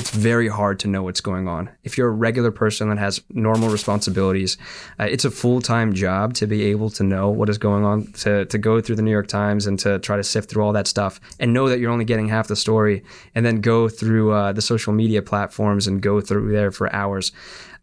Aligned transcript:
it's 0.00 0.12
very 0.12 0.48
hard 0.48 0.78
to 0.78 0.88
know 0.88 1.02
what's 1.02 1.20
going 1.20 1.46
on. 1.46 1.68
If 1.84 1.98
you're 1.98 2.08
a 2.08 2.10
regular 2.10 2.50
person 2.50 2.88
that 2.88 2.96
has 2.96 3.20
normal 3.28 3.68
responsibilities, 3.68 4.56
uh, 4.98 5.04
it's 5.04 5.26
a 5.26 5.30
full 5.30 5.60
time 5.60 5.92
job 5.92 6.32
to 6.34 6.46
be 6.46 6.62
able 6.62 6.88
to 6.92 7.04
know 7.04 7.28
what 7.28 7.50
is 7.50 7.58
going 7.58 7.84
on, 7.84 8.10
to, 8.24 8.46
to 8.46 8.56
go 8.56 8.80
through 8.80 8.96
the 8.96 9.02
New 9.02 9.10
York 9.10 9.26
Times 9.26 9.66
and 9.66 9.78
to 9.80 9.98
try 9.98 10.16
to 10.16 10.24
sift 10.24 10.48
through 10.48 10.64
all 10.64 10.72
that 10.72 10.86
stuff 10.86 11.20
and 11.38 11.52
know 11.52 11.68
that 11.68 11.80
you're 11.80 11.90
only 11.90 12.06
getting 12.06 12.28
half 12.28 12.48
the 12.48 12.56
story 12.56 13.04
and 13.34 13.44
then 13.44 13.60
go 13.60 13.90
through 13.90 14.32
uh, 14.32 14.54
the 14.54 14.62
social 14.62 14.94
media 14.94 15.20
platforms 15.20 15.86
and 15.86 16.00
go 16.00 16.22
through 16.22 16.50
there 16.50 16.70
for 16.70 16.90
hours. 16.94 17.30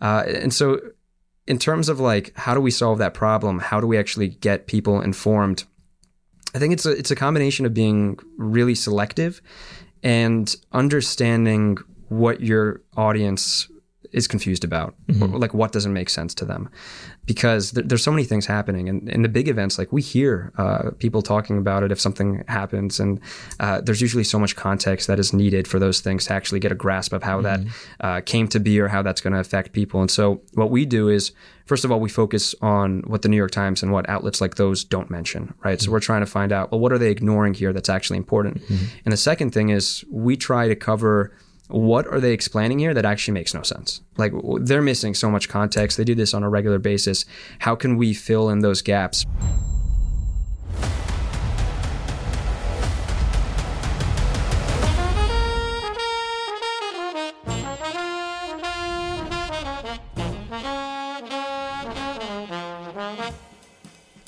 Uh, 0.02 0.24
and 0.26 0.52
so, 0.52 0.82
in 1.46 1.60
terms 1.60 1.88
of 1.88 2.00
like, 2.00 2.36
how 2.36 2.56
do 2.56 2.62
we 2.62 2.72
solve 2.72 2.98
that 2.98 3.14
problem? 3.14 3.60
How 3.60 3.80
do 3.80 3.86
we 3.86 3.96
actually 3.96 4.30
get 4.30 4.66
people 4.66 5.02
informed? 5.02 5.66
I 6.56 6.58
think 6.58 6.74
it's 6.74 6.88
a 6.88 6.92
it's 6.94 7.12
a 7.12 7.16
combination 7.16 7.68
of 7.68 7.76
being 7.76 8.18
really 8.38 8.74
selective 8.74 9.40
and 10.02 10.56
understanding 10.72 11.78
what 12.10 12.42
your 12.42 12.82
audience 12.96 13.70
is 14.12 14.28
confused 14.28 14.64
about 14.64 14.96
mm-hmm. 15.08 15.36
or, 15.36 15.40
like 15.40 15.54
what 15.54 15.72
doesn't 15.72 15.94
make 15.94 16.10
sense 16.10 16.34
to 16.34 16.46
them 16.46 16.70
because 17.26 17.72
th- 17.72 17.88
there's 17.88 18.04
so 18.04 18.12
many 18.12 18.24
things 18.24 18.46
happening 18.46 18.88
and 18.88 19.10
in 19.10 19.22
the 19.22 19.30
big 19.30 19.48
events 19.48 19.78
like 19.78 19.92
we 19.92 20.02
hear 20.02 20.52
uh, 20.58 20.92
people 21.00 21.22
talking 21.22 21.58
about 21.58 21.84
it 21.84 21.92
if 21.92 22.00
something 22.00 22.44
happens 22.48 23.00
and 23.00 23.20
uh, 23.60 23.82
there's 23.82 24.02
usually 24.02 24.24
so 24.24 24.40
much 24.40 24.56
context 24.56 25.08
that 25.08 25.20
is 25.20 25.34
needed 25.34 25.68
for 25.68 25.80
those 25.80 26.00
things 26.00 26.26
to 26.26 26.34
actually 26.34 26.60
get 26.60 26.72
a 26.72 26.76
grasp 26.76 27.14
of 27.14 27.24
how 27.24 27.42
mm-hmm. 27.42 27.68
that 28.00 28.06
uh, 28.06 28.22
came 28.22 28.48
to 28.48 28.60
be 28.60 28.80
or 28.80 28.88
how 28.88 29.02
that's 29.02 29.22
going 29.22 29.34
to 29.34 29.40
affect 29.40 29.74
people 29.74 30.02
and 30.02 30.12
so 30.12 30.42
what 30.54 30.70
we 30.70 30.86
do 30.86 31.10
is 31.10 31.32
first 31.66 31.84
of 31.84 31.92
all 31.92 32.00
we 32.00 32.10
focus 32.10 32.56
on 32.62 33.02
what 33.08 33.22
the 33.22 33.30
new 33.30 33.38
york 33.38 33.52
times 33.52 33.84
and 33.84 33.92
what 33.92 34.08
outlets 34.10 34.42
like 34.42 34.56
those 34.56 34.84
don't 34.84 35.10
mention 35.10 35.54
right 35.64 35.80
mm-hmm. 35.80 35.86
so 35.86 35.92
we're 35.92 36.00
trying 36.00 36.22
to 36.22 36.26
find 36.26 36.52
out 36.52 36.72
well 36.72 36.80
what 36.80 36.92
are 36.92 36.98
they 36.98 37.12
ignoring 37.12 37.54
here 37.54 37.74
that's 37.74 37.90
actually 37.90 38.18
important 38.18 38.62
mm-hmm. 38.64 38.86
and 39.06 39.12
the 39.12 39.18
second 39.18 39.52
thing 39.52 39.70
is 39.70 40.06
we 40.10 40.38
try 40.38 40.68
to 40.68 40.76
cover 40.76 41.32
what 41.68 42.08
are 42.08 42.20
they 42.20 42.32
explaining 42.32 42.80
here 42.80 42.94
that 42.94 43.06
actually 43.06 43.34
makes 43.34 43.54
no 43.54 43.62
sense? 43.62 44.02
Like 44.18 44.34
they're 44.62 44.82
missing 44.82 45.14
so 45.14 45.30
much 45.30 45.50
context. 45.50 45.98
They 45.98 46.04
do 46.04 46.16
this 46.16 46.34
on 46.34 46.44
a 46.44 46.50
regular 46.50 46.80
basis. 46.80 47.26
How 47.60 47.76
can 47.76 47.98
we 47.98 48.14
fill 48.14 48.50
in 48.50 48.60
those 48.60 48.82
gaps? 48.82 49.26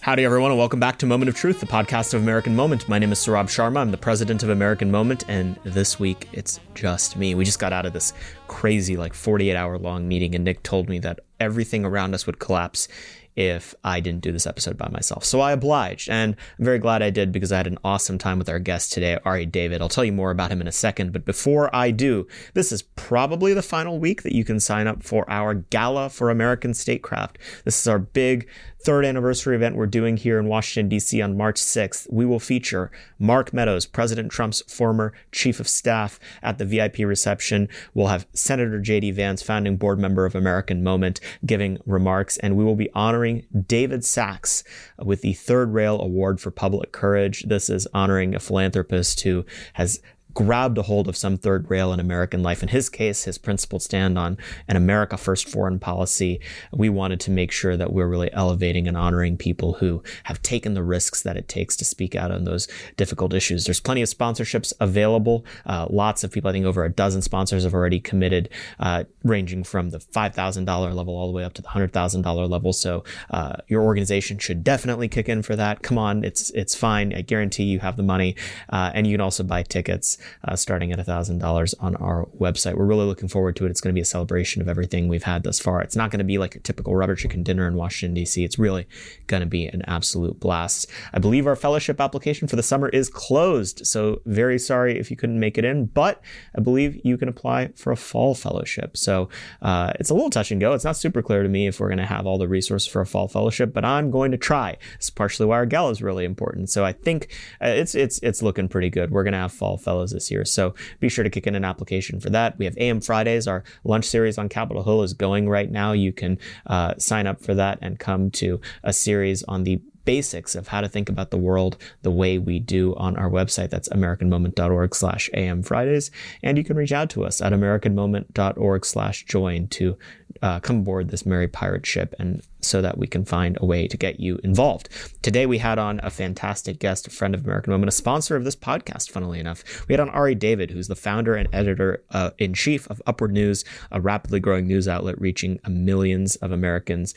Howdy, 0.09 0.25
everyone, 0.25 0.49
and 0.49 0.57
welcome 0.57 0.79
back 0.79 0.97
to 0.97 1.05
Moment 1.05 1.29
of 1.29 1.35
Truth, 1.35 1.59
the 1.59 1.67
podcast 1.67 2.15
of 2.15 2.23
American 2.23 2.55
Moment. 2.55 2.89
My 2.89 2.97
name 2.97 3.11
is 3.11 3.19
Saurabh 3.19 3.45
Sharma. 3.45 3.77
I'm 3.77 3.91
the 3.91 3.97
president 3.97 4.41
of 4.41 4.49
American 4.49 4.89
Moment, 4.89 5.23
and 5.27 5.55
this 5.63 5.99
week 5.99 6.27
it's 6.33 6.59
just 6.73 7.15
me. 7.15 7.35
We 7.35 7.45
just 7.45 7.59
got 7.59 7.73
out 7.73 7.85
of 7.85 7.93
this 7.93 8.13
crazy, 8.47 8.97
like 8.97 9.13
48 9.13 9.55
hour 9.55 9.77
long 9.77 10.07
meeting, 10.07 10.33
and 10.33 10.43
Nick 10.43 10.63
told 10.63 10.89
me 10.89 10.97
that 10.97 11.19
everything 11.39 11.85
around 11.85 12.15
us 12.15 12.25
would 12.25 12.39
collapse 12.39 12.87
if 13.35 13.75
I 13.83 13.99
didn't 13.99 14.21
do 14.21 14.31
this 14.31 14.47
episode 14.47 14.77
by 14.77 14.89
myself. 14.89 15.23
So 15.23 15.41
I 15.41 15.51
obliged, 15.51 16.09
and 16.09 16.35
I'm 16.57 16.65
very 16.65 16.79
glad 16.79 17.03
I 17.03 17.11
did 17.11 17.31
because 17.31 17.51
I 17.51 17.57
had 17.57 17.67
an 17.67 17.77
awesome 17.83 18.17
time 18.17 18.39
with 18.39 18.49
our 18.49 18.59
guest 18.59 18.91
today, 18.91 19.19
Ari 19.23 19.45
David. 19.45 19.79
I'll 19.81 19.89
tell 19.89 20.03
you 20.03 20.11
more 20.11 20.31
about 20.31 20.51
him 20.51 20.59
in 20.59 20.67
a 20.67 20.71
second, 20.71 21.13
but 21.13 21.23
before 21.23 21.73
I 21.73 21.91
do, 21.91 22.27
this 22.55 22.71
is 22.71 22.81
probably 22.81 23.53
the 23.53 23.61
final 23.61 23.99
week 23.99 24.23
that 24.23 24.35
you 24.35 24.43
can 24.43 24.59
sign 24.59 24.87
up 24.87 25.03
for 25.03 25.29
our 25.29 25.53
Gala 25.53 26.09
for 26.09 26.31
American 26.31 26.73
Statecraft. 26.73 27.37
This 27.63 27.79
is 27.79 27.87
our 27.87 27.99
big 27.99 28.49
third 28.81 29.05
anniversary 29.05 29.55
event 29.55 29.75
we're 29.75 29.85
doing 29.85 30.17
here 30.17 30.39
in 30.39 30.47
Washington, 30.47 30.89
D.C. 30.89 31.21
on 31.21 31.37
March 31.37 31.57
6th, 31.57 32.11
we 32.11 32.25
will 32.25 32.39
feature 32.39 32.91
Mark 33.17 33.53
Meadows, 33.53 33.85
President 33.85 34.31
Trump's 34.31 34.61
former 34.73 35.13
chief 35.31 35.59
of 35.59 35.67
staff, 35.67 36.19
at 36.41 36.57
the 36.57 36.65
VIP 36.65 36.99
reception. 36.99 37.67
We'll 37.93 38.07
have 38.07 38.27
Senator 38.33 38.79
J.D. 38.79 39.11
Vance, 39.11 39.41
founding 39.41 39.77
board 39.77 39.99
member 39.99 40.25
of 40.25 40.35
American 40.35 40.83
Moment, 40.83 41.19
giving 41.45 41.77
remarks, 41.85 42.37
and 42.37 42.55
we 42.55 42.63
will 42.63 42.75
be 42.75 42.91
honoring 42.93 43.45
David 43.67 44.05
Sacks 44.05 44.63
with 44.97 45.21
the 45.21 45.33
Third 45.33 45.73
Rail 45.73 45.99
Award 46.01 46.39
for 46.39 46.51
Public 46.51 46.91
Courage. 46.91 47.43
This 47.43 47.69
is 47.69 47.87
honoring 47.93 48.33
a 48.33 48.39
philanthropist 48.39 49.21
who 49.21 49.45
has 49.73 50.01
grabbed 50.33 50.77
a 50.77 50.83
hold 50.83 51.07
of 51.07 51.17
some 51.17 51.37
third 51.37 51.69
rail 51.69 51.91
in 51.91 51.99
American 51.99 52.43
life. 52.43 52.61
In 52.61 52.69
his 52.69 52.89
case, 52.89 53.23
his 53.23 53.37
principled 53.37 53.81
stand 53.81 54.17
on 54.17 54.37
an 54.67 54.75
America 54.75 55.17
first 55.17 55.49
foreign 55.49 55.79
policy. 55.79 56.39
We 56.71 56.89
wanted 56.89 57.19
to 57.21 57.31
make 57.31 57.51
sure 57.51 57.75
that 57.75 57.91
we're 57.91 58.07
really 58.07 58.31
elevating 58.33 58.87
and 58.87 58.95
honoring 58.95 59.37
people 59.37 59.73
who 59.73 60.03
have 60.23 60.41
taken 60.41 60.73
the 60.73 60.83
risks 60.83 61.23
that 61.23 61.37
it 61.37 61.47
takes 61.47 61.75
to 61.77 61.85
speak 61.85 62.15
out 62.15 62.31
on 62.31 62.43
those 62.43 62.67
difficult 62.95 63.33
issues. 63.33 63.65
There's 63.65 63.79
plenty 63.79 64.01
of 64.01 64.09
sponsorships 64.09 64.71
available. 64.79 65.45
Uh, 65.65 65.87
lots 65.89 66.23
of 66.23 66.31
people, 66.31 66.49
I 66.49 66.53
think 66.53 66.65
over 66.65 66.85
a 66.85 66.91
dozen 66.91 67.21
sponsors 67.21 67.63
have 67.63 67.73
already 67.73 67.99
committed, 67.99 68.49
uh, 68.79 69.05
ranging 69.23 69.63
from 69.63 69.89
the 69.89 69.99
$5,000 69.99 70.95
level 70.95 71.15
all 71.15 71.27
the 71.27 71.33
way 71.33 71.43
up 71.43 71.53
to 71.53 71.61
the 71.61 71.69
$100,000 71.69 72.49
level. 72.49 72.71
So 72.73 73.03
uh, 73.31 73.57
your 73.67 73.81
organization 73.81 74.37
should 74.37 74.63
definitely 74.63 75.07
kick 75.07 75.27
in 75.27 75.41
for 75.41 75.55
that. 75.55 75.81
Come 75.81 75.97
on, 75.97 76.23
it's 76.23 76.51
it's 76.51 76.75
fine. 76.75 77.13
I 77.13 77.21
guarantee 77.21 77.63
you 77.63 77.79
have 77.79 77.97
the 77.97 78.03
money, 78.03 78.35
uh, 78.69 78.91
and 78.93 79.07
you 79.07 79.13
can 79.13 79.21
also 79.21 79.43
buy 79.43 79.63
tickets 79.63 80.18
uh, 80.47 80.55
starting 80.55 80.91
at 80.91 80.99
$1,000 80.99 81.75
on 81.79 81.95
our 81.97 82.25
website. 82.39 82.75
We're 82.75 82.85
really 82.85 83.05
looking 83.05 83.29
forward 83.29 83.55
to 83.57 83.65
it. 83.65 83.69
It's 83.69 83.81
going 83.81 83.93
to 83.93 83.97
be 83.97 84.01
a 84.01 84.05
celebration 84.05 84.61
of 84.61 84.67
everything 84.67 85.07
we've 85.07 85.23
had 85.23 85.43
thus 85.43 85.59
far. 85.59 85.81
It's 85.81 85.95
not 85.95 86.11
going 86.11 86.19
to 86.19 86.25
be 86.25 86.37
like 86.37 86.55
a 86.55 86.59
typical 86.59 86.95
rubber 86.95 87.15
chicken 87.15 87.43
dinner 87.43 87.67
in 87.67 87.75
Washington, 87.75 88.13
D.C. 88.13 88.43
It's 88.43 88.59
really 88.59 88.87
going 89.27 89.41
to 89.41 89.47
be 89.47 89.67
an 89.67 89.83
absolute 89.87 90.39
blast. 90.39 90.87
I 91.13 91.19
believe 91.19 91.47
our 91.47 91.55
fellowship 91.55 91.99
application 92.01 92.47
for 92.47 92.55
the 92.55 92.63
summer 92.63 92.89
is 92.89 93.09
closed. 93.09 93.85
So 93.85 94.21
very 94.25 94.59
sorry 94.59 94.99
if 94.99 95.09
you 95.11 95.17
couldn't 95.17 95.39
make 95.39 95.57
it 95.57 95.65
in, 95.65 95.85
but 95.85 96.21
I 96.57 96.61
believe 96.61 96.99
you 97.03 97.17
can 97.17 97.29
apply 97.29 97.69
for 97.75 97.91
a 97.91 97.97
fall 97.97 98.35
fellowship. 98.35 98.97
So 98.97 99.29
uh, 99.61 99.93
it's 99.99 100.09
a 100.09 100.13
little 100.13 100.29
touch 100.29 100.51
and 100.51 100.61
go. 100.61 100.73
It's 100.73 100.83
not 100.85 100.97
super 100.97 101.21
clear 101.21 101.43
to 101.43 101.49
me 101.49 101.67
if 101.67 101.79
we're 101.79 101.87
going 101.87 101.99
to 101.99 102.05
have 102.05 102.25
all 102.25 102.37
the 102.37 102.47
resources 102.47 102.87
for 102.87 103.01
a 103.01 103.05
fall 103.05 103.27
fellowship, 103.27 103.73
but 103.73 103.85
I'm 103.85 104.11
going 104.11 104.31
to 104.31 104.37
try. 104.37 104.77
It's 104.95 105.09
partially 105.09 105.45
why 105.45 105.55
our 105.55 105.65
gala 105.65 105.91
is 105.91 106.01
really 106.01 106.25
important. 106.25 106.69
So 106.69 106.85
I 106.85 106.93
think 106.93 107.35
uh, 107.61 107.67
it's 107.67 107.95
it's 107.95 108.19
it's 108.23 108.41
looking 108.41 108.67
pretty 108.67 108.89
good. 108.89 109.11
We're 109.11 109.23
going 109.23 109.33
to 109.33 109.39
have 109.39 109.51
fall 109.51 109.77
fellows 109.77 110.08
this 110.11 110.31
year. 110.31 110.45
So 110.45 110.73
be 110.99 111.09
sure 111.09 111.23
to 111.23 111.29
kick 111.29 111.47
in 111.47 111.55
an 111.55 111.65
application 111.65 112.19
for 112.19 112.29
that. 112.29 112.57
We 112.57 112.65
have 112.65 112.77
AM 112.77 113.01
Fridays. 113.01 113.47
Our 113.47 113.63
lunch 113.83 114.05
series 114.05 114.37
on 114.37 114.49
Capitol 114.49 114.83
Hill 114.83 115.03
is 115.03 115.13
going 115.13 115.49
right 115.49 115.69
now. 115.69 115.91
You 115.91 116.11
can 116.13 116.37
uh, 116.67 116.95
sign 116.97 117.27
up 117.27 117.41
for 117.41 117.53
that 117.55 117.79
and 117.81 117.99
come 117.99 118.31
to 118.31 118.59
a 118.83 118.93
series 118.93 119.43
on 119.43 119.63
the 119.63 119.81
basics 120.09 120.55
of 120.55 120.69
how 120.69 120.81
to 120.81 120.87
think 120.87 121.07
about 121.07 121.29
the 121.29 121.37
world 121.37 121.77
the 122.01 122.09
way 122.09 122.39
we 122.39 122.57
do 122.57 122.95
on 122.95 123.15
our 123.15 123.29
website. 123.29 123.69
That's 123.69 123.89
americanmoment.org 123.89 124.95
slash 124.95 125.29
am 125.35 125.61
Fridays. 125.61 126.09
And 126.41 126.57
you 126.57 126.63
can 126.63 126.77
reach 126.77 126.91
out 126.91 127.11
to 127.11 127.25
us 127.25 127.41
at 127.41 127.53
americanmoment.org 127.53 128.85
slash 128.85 129.25
join 129.25 129.67
to 129.67 129.97
uh, 130.41 130.59
come 130.59 130.77
aboard 130.77 131.09
this 131.09 131.25
merry 131.25 131.47
pirate 131.47 131.85
ship 131.85 132.13
and 132.19 132.41
so 132.61 132.81
that 132.81 132.97
we 132.97 133.07
can 133.07 133.23
find 133.23 133.57
a 133.61 133.65
way 133.65 133.87
to 133.87 133.97
get 133.97 134.19
you 134.19 134.39
involved. 134.43 134.89
Today 135.21 135.45
we 135.45 135.57
had 135.57 135.79
on 135.79 135.99
a 136.03 136.09
fantastic 136.09 136.79
guest, 136.79 137.07
a 137.07 137.09
friend 137.09 137.33
of 137.33 137.45
American 137.45 137.71
Moment, 137.71 137.89
a 137.89 137.93
sponsor 137.93 138.35
of 138.35 138.43
this 138.43 138.55
podcast, 138.55 139.09
funnily 139.09 139.39
enough. 139.39 139.63
We 139.87 139.93
had 139.93 139.99
on 139.99 140.09
Ari 140.09 140.35
David, 140.35 140.71
who's 140.71 140.87
the 140.87 140.95
founder 140.95 141.35
and 141.35 141.47
editor 141.53 142.03
uh, 142.11 142.31
in 142.37 142.53
chief 142.53 142.89
of 142.89 143.01
Upward 143.07 143.31
News, 143.31 143.63
a 143.91 144.01
rapidly 144.01 144.39
growing 144.39 144.67
news 144.67 144.87
outlet 144.87 145.19
reaching 145.21 145.59
millions 145.67 146.35
of 146.37 146.51
Americans 146.51 147.15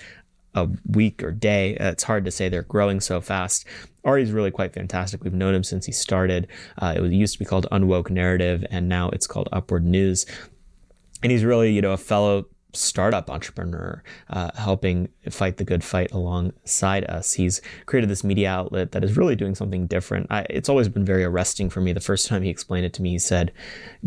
a 0.54 0.68
week 0.90 1.22
or 1.22 1.32
day. 1.32 1.76
Uh, 1.78 1.90
it's 1.90 2.04
hard 2.04 2.24
to 2.24 2.30
say 2.30 2.48
they're 2.48 2.62
growing 2.62 3.00
so 3.00 3.20
fast. 3.20 3.66
Ari's 4.04 4.32
really 4.32 4.50
quite 4.50 4.74
fantastic. 4.74 5.22
We've 5.24 5.32
known 5.32 5.54
him 5.54 5.64
since 5.64 5.86
he 5.86 5.92
started. 5.92 6.48
Uh, 6.78 6.94
it 6.96 7.12
used 7.12 7.34
to 7.34 7.38
be 7.38 7.44
called 7.44 7.66
Unwoke 7.72 8.10
Narrative, 8.10 8.64
and 8.70 8.88
now 8.88 9.08
it's 9.10 9.26
called 9.26 9.48
Upward 9.52 9.84
News. 9.84 10.26
And 11.22 11.30
he's 11.30 11.44
really, 11.44 11.72
you 11.72 11.80
know, 11.80 11.92
a 11.92 11.96
fellow 11.96 12.46
startup 12.72 13.30
entrepreneur, 13.30 14.02
uh, 14.30 14.50
helping 14.54 15.08
fight 15.30 15.56
the 15.58 15.64
good 15.64 15.84
fight 15.84 16.10
alongside 16.12 17.04
us. 17.04 17.34
He's 17.34 17.60
created 17.86 18.08
this 18.08 18.24
media 18.24 18.50
outlet 18.50 18.92
that 18.92 19.04
is 19.04 19.16
really 19.16 19.36
doing 19.36 19.54
something 19.54 19.86
different. 19.86 20.26
I, 20.30 20.46
it's 20.48 20.68
always 20.68 20.88
been 20.88 21.04
very 21.04 21.24
arresting 21.24 21.70
for 21.70 21.80
me. 21.80 21.92
The 21.92 22.00
first 22.00 22.26
time 22.26 22.42
he 22.42 22.50
explained 22.50 22.86
it 22.86 22.92
to 22.94 23.02
me, 23.02 23.10
he 23.10 23.18
said, 23.18 23.52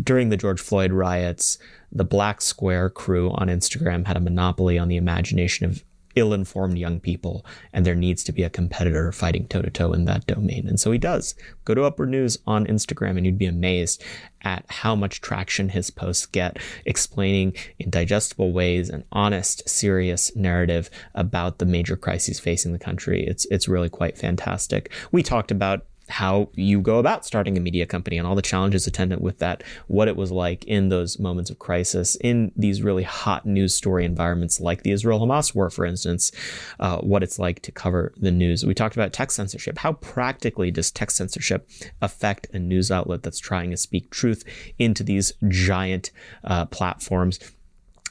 during 0.02 0.28
the 0.28 0.36
George 0.36 0.60
Floyd 0.60 0.92
riots, 0.92 1.58
the 1.92 2.04
Black 2.04 2.40
Square 2.40 2.90
crew 2.90 3.30
on 3.30 3.48
Instagram 3.48 4.06
had 4.06 4.16
a 4.16 4.20
monopoly 4.20 4.78
on 4.78 4.88
the 4.88 4.96
imagination 4.96 5.66
of 5.66 5.84
ill 6.16 6.32
informed 6.32 6.78
young 6.78 6.98
people, 6.98 7.46
and 7.72 7.86
there 7.86 7.94
needs 7.94 8.24
to 8.24 8.32
be 8.32 8.42
a 8.42 8.50
competitor 8.50 9.12
fighting 9.12 9.46
toe 9.46 9.62
to 9.62 9.70
toe 9.70 9.92
in 9.92 10.06
that 10.06 10.26
domain. 10.26 10.66
And 10.66 10.80
so 10.80 10.90
he 10.90 10.98
does. 10.98 11.34
Go 11.64 11.74
to 11.74 11.84
Upward 11.84 12.08
News 12.08 12.38
on 12.46 12.66
Instagram, 12.66 13.16
and 13.16 13.24
you'd 13.24 13.38
be 13.38 13.46
amazed 13.46 14.02
at 14.42 14.64
how 14.68 14.96
much 14.96 15.20
traction 15.20 15.68
his 15.68 15.90
posts 15.90 16.26
get, 16.26 16.58
explaining 16.84 17.54
in 17.78 17.90
digestible 17.90 18.52
ways 18.52 18.88
an 18.88 19.04
honest, 19.12 19.68
serious 19.68 20.34
narrative 20.34 20.90
about 21.14 21.58
the 21.58 21.66
major 21.66 21.96
crises 21.96 22.40
facing 22.40 22.72
the 22.72 22.78
country. 22.78 23.24
It's 23.26 23.46
it's 23.46 23.68
really 23.68 23.88
quite 23.88 24.18
fantastic. 24.18 24.90
We 25.12 25.22
talked 25.22 25.50
about 25.50 25.84
how 26.08 26.48
you 26.54 26.80
go 26.80 26.98
about 26.98 27.24
starting 27.24 27.56
a 27.56 27.60
media 27.60 27.86
company 27.86 28.18
and 28.18 28.26
all 28.26 28.34
the 28.34 28.42
challenges 28.42 28.86
attendant 28.86 29.22
with 29.22 29.38
that, 29.38 29.62
what 29.88 30.08
it 30.08 30.16
was 30.16 30.30
like 30.30 30.64
in 30.64 30.88
those 30.88 31.18
moments 31.18 31.50
of 31.50 31.58
crisis, 31.58 32.16
in 32.16 32.52
these 32.56 32.82
really 32.82 33.02
hot 33.02 33.46
news 33.46 33.74
story 33.74 34.04
environments 34.04 34.60
like 34.60 34.82
the 34.82 34.92
Israel 34.92 35.20
Hamas 35.20 35.54
war, 35.54 35.70
for 35.70 35.84
instance, 35.84 36.32
uh, 36.80 36.98
what 36.98 37.22
it's 37.22 37.38
like 37.38 37.60
to 37.62 37.72
cover 37.72 38.12
the 38.16 38.30
news. 38.30 38.64
We 38.64 38.74
talked 38.74 38.96
about 38.96 39.12
tech 39.12 39.30
censorship. 39.30 39.78
How 39.78 39.94
practically 39.94 40.70
does 40.70 40.90
tech 40.90 41.10
censorship 41.10 41.68
affect 42.00 42.48
a 42.52 42.58
news 42.58 42.90
outlet 42.90 43.22
that's 43.22 43.38
trying 43.38 43.70
to 43.70 43.76
speak 43.76 44.10
truth 44.10 44.44
into 44.78 45.02
these 45.02 45.32
giant 45.48 46.10
uh, 46.44 46.66
platforms? 46.66 47.38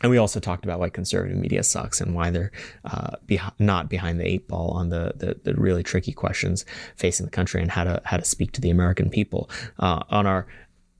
And 0.01 0.11
we 0.11 0.17
also 0.17 0.39
talked 0.39 0.65
about 0.65 0.79
why 0.79 0.89
conservative 0.89 1.37
media 1.37 1.63
sucks 1.63 2.01
and 2.01 2.13
why 2.13 2.29
they're 2.29 2.51
uh, 2.83 3.15
not 3.59 3.89
behind 3.89 4.19
the 4.19 4.27
eight 4.27 4.47
ball 4.47 4.71
on 4.71 4.89
the, 4.89 5.13
the, 5.15 5.39
the 5.43 5.53
really 5.55 5.83
tricky 5.83 6.11
questions 6.11 6.65
facing 6.95 7.25
the 7.25 7.31
country 7.31 7.61
and 7.61 7.71
how 7.71 7.85
to 7.85 8.01
how 8.03 8.17
to 8.17 8.25
speak 8.25 8.51
to 8.53 8.61
the 8.61 8.69
American 8.69 9.09
people. 9.09 9.49
Uh, 9.79 10.03
on 10.09 10.27
our 10.27 10.47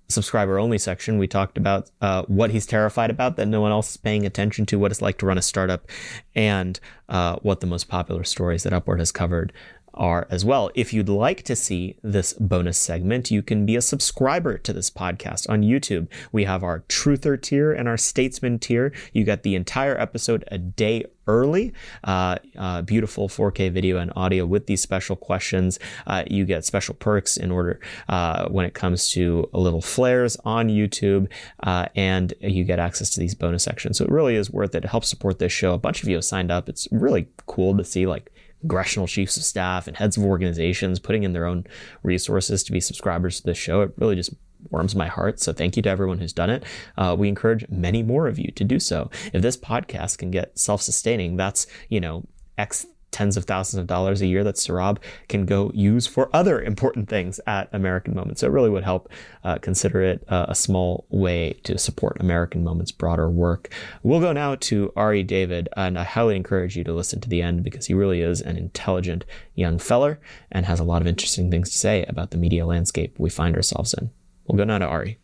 subscriber 0.08 0.60
only 0.60 0.78
section, 0.78 1.18
we 1.18 1.28
talked 1.28 1.58
about 1.58 1.90
uh, 2.02 2.24
what 2.24 2.52
he's 2.52 2.66
terrified 2.66 3.10
about 3.10 3.36
that 3.36 3.48
no 3.48 3.62
one 3.62 3.72
else 3.72 3.92
is 3.92 3.98
paying 3.98 4.26
attention 4.26 4.66
to, 4.68 4.80
what 4.80 4.92
it's 4.92 5.02
like 5.02 5.18
to 5.18 5.26
run 5.26 5.38
a 5.38 5.42
startup, 5.42 5.88
and 6.36 6.80
uh, 7.10 7.36
what 7.38 7.60
the 7.60 7.68
most 7.68 7.88
popular 7.88 8.24
stories 8.24 8.64
that 8.64 8.74
Upward 8.74 9.00
has 9.00 9.12
covered 9.12 9.52
are 9.96 10.28
as 10.30 10.46
well. 10.46 10.70
If 10.76 10.94
you'd 10.94 11.10
like 11.10 11.44
to 11.44 11.56
see 11.56 11.98
this 12.04 12.34
bonus 12.34 12.78
segment, 12.78 13.32
you 13.32 13.42
can 13.42 13.66
be 13.66 13.76
a 13.76 13.82
subscriber 13.82 14.58
to 14.60 14.74
this 14.74 14.90
podcast 14.90 15.50
on 15.50 15.62
YouTube. 15.62 16.08
We 16.32 16.46
have 16.46 16.64
our 16.64 16.82
Truther 16.82 17.42
tier 17.42 17.72
and 17.72 17.88
our 17.88 17.98
Statesman 17.98 18.60
tier. 18.60 18.94
You 19.14 19.24
get 19.24 19.44
the 19.44 19.56
entire 19.56 20.00
episode 20.00 20.44
a 20.48 20.58
day 20.58 21.06
early. 21.28 21.74
Uh, 22.04 22.38
uh, 22.58 22.82
beautiful 22.82 23.28
4K 23.28 23.72
video 23.72 23.98
and 23.98 24.12
audio 24.16 24.46
with 24.46 24.68
these 24.68 24.82
special 24.82 25.16
questions. 25.16 25.80
Uh, 26.06 26.24
you 26.28 26.46
get 26.46 26.66
special 26.66 26.96
perks 26.96 27.38
in 27.38 27.52
order 27.52 27.80
uh, 28.10 28.48
when 28.50 28.66
it 28.66 28.74
comes 28.74 29.10
to 29.12 29.50
little 29.54 29.82
flares 29.82 30.38
on 30.46 30.68
YouTube, 30.68 31.30
uh, 31.64 31.86
and 31.96 32.34
you 32.42 32.64
get 32.64 32.80
access 32.80 33.10
to 33.12 33.20
these 33.20 33.36
bonus 33.36 33.64
sections. 33.64 33.98
So 33.98 34.06
it 34.06 34.12
really 34.12 34.36
is 34.36 34.52
worth 34.52 34.76
it 34.76 34.82
to 34.82 34.88
help 34.88 35.06
support 35.06 35.40
this 35.40 35.52
show. 35.52 35.74
A 35.74 35.78
bunch 35.78 36.04
of 36.04 36.10
you 36.10 36.16
have 36.16 36.26
signed 36.26 36.52
up. 36.52 36.70
It's 36.70 36.88
really 36.92 37.28
cool 37.48 37.76
to 37.78 37.84
see 37.84 38.06
like 38.06 38.32
congressional 38.68 39.08
chiefs 39.08 39.38
of 39.38 39.44
staff 39.44 39.88
and 39.88 39.96
heads 39.96 40.18
of 40.18 40.24
organizations 40.24 41.00
putting 41.00 41.22
in 41.22 41.34
their 41.34 41.46
own 41.46 41.66
resources 42.02 42.64
to 42.64 42.72
be 42.72 42.80
subscribers 42.80 43.40
to 43.40 43.46
this 43.46 43.58
show. 43.58 43.82
It 43.82 43.92
really 43.98 44.16
just 44.16 44.34
warms 44.72 44.96
my 44.96 45.08
heart. 45.08 45.40
So 45.40 45.54
thank 45.54 45.78
you 45.78 45.84
to 45.84 45.90
everyone 45.90 46.18
who's 46.18 46.34
done 46.34 46.50
it. 46.50 46.64
Uh, 46.98 47.16
we 47.18 47.30
encourage 47.30 47.70
many 47.70 48.02
more 48.02 48.28
of 48.28 48.40
you 48.40 48.52
to 48.54 48.64
do 48.64 48.80
so. 48.80 49.12
If 49.34 49.44
this 49.44 49.56
podcast 49.56 50.18
can 50.18 50.32
get 50.32 50.58
self-sustaining, 50.58 51.38
that's, 51.38 51.68
you 51.90 52.00
know, 52.00 52.24
X 52.58 52.88
tens 53.16 53.38
of 53.38 53.46
thousands 53.46 53.80
of 53.80 53.88
dollars 53.88 54.22
a 54.22 54.28
year 54.28 54.44
that 54.44 54.56
Saurabh 54.56 54.98
can 55.30 55.46
go 55.46 55.72
use 55.74 56.06
for 56.06 56.30
other 56.34 56.62
important 56.62 57.08
things 57.08 57.40
at 57.48 57.70
American 57.72 58.14
Moments. 58.14 58.42
So 58.42 58.48
it 58.48 58.52
really 58.52 58.70
would 58.70 58.84
help 58.84 59.08
uh, 59.46 59.58
consider 59.60 60.02
it 60.02 60.26
uh, 60.28 60.48
a 60.50 60.54
small 60.54 61.06
way 61.10 61.54
to 61.64 61.78
support 61.78 62.18
American 62.20 62.62
Moments' 62.62 62.92
broader 62.92 63.30
work. 63.30 63.74
We'll 64.04 64.20
go 64.20 64.34
now 64.34 64.56
to 64.56 64.92
Ari 64.98 65.24
David, 65.24 65.70
and 65.78 65.98
I 65.98 66.04
highly 66.04 66.36
encourage 66.36 66.76
you 66.76 66.84
to 66.84 66.92
listen 66.92 67.22
to 67.22 67.30
the 67.30 67.42
end 67.42 67.64
because 67.64 67.86
he 67.86 67.94
really 67.94 68.20
is 68.20 68.42
an 68.42 68.58
intelligent 68.58 69.24
young 69.54 69.80
feller 69.80 70.20
and 70.52 70.66
has 70.66 70.82
a 70.82 70.84
lot 70.84 71.02
of 71.02 71.08
interesting 71.08 71.50
things 71.50 71.70
to 71.70 71.78
say 71.78 72.04
about 72.10 72.32
the 72.32 72.38
media 72.38 72.66
landscape 72.66 73.16
we 73.18 73.30
find 73.30 73.56
ourselves 73.56 73.94
in. 73.94 74.10
We'll 74.46 74.58
go 74.58 74.66
now 74.66 74.80
to 74.80 74.86
Ari. 74.86 75.20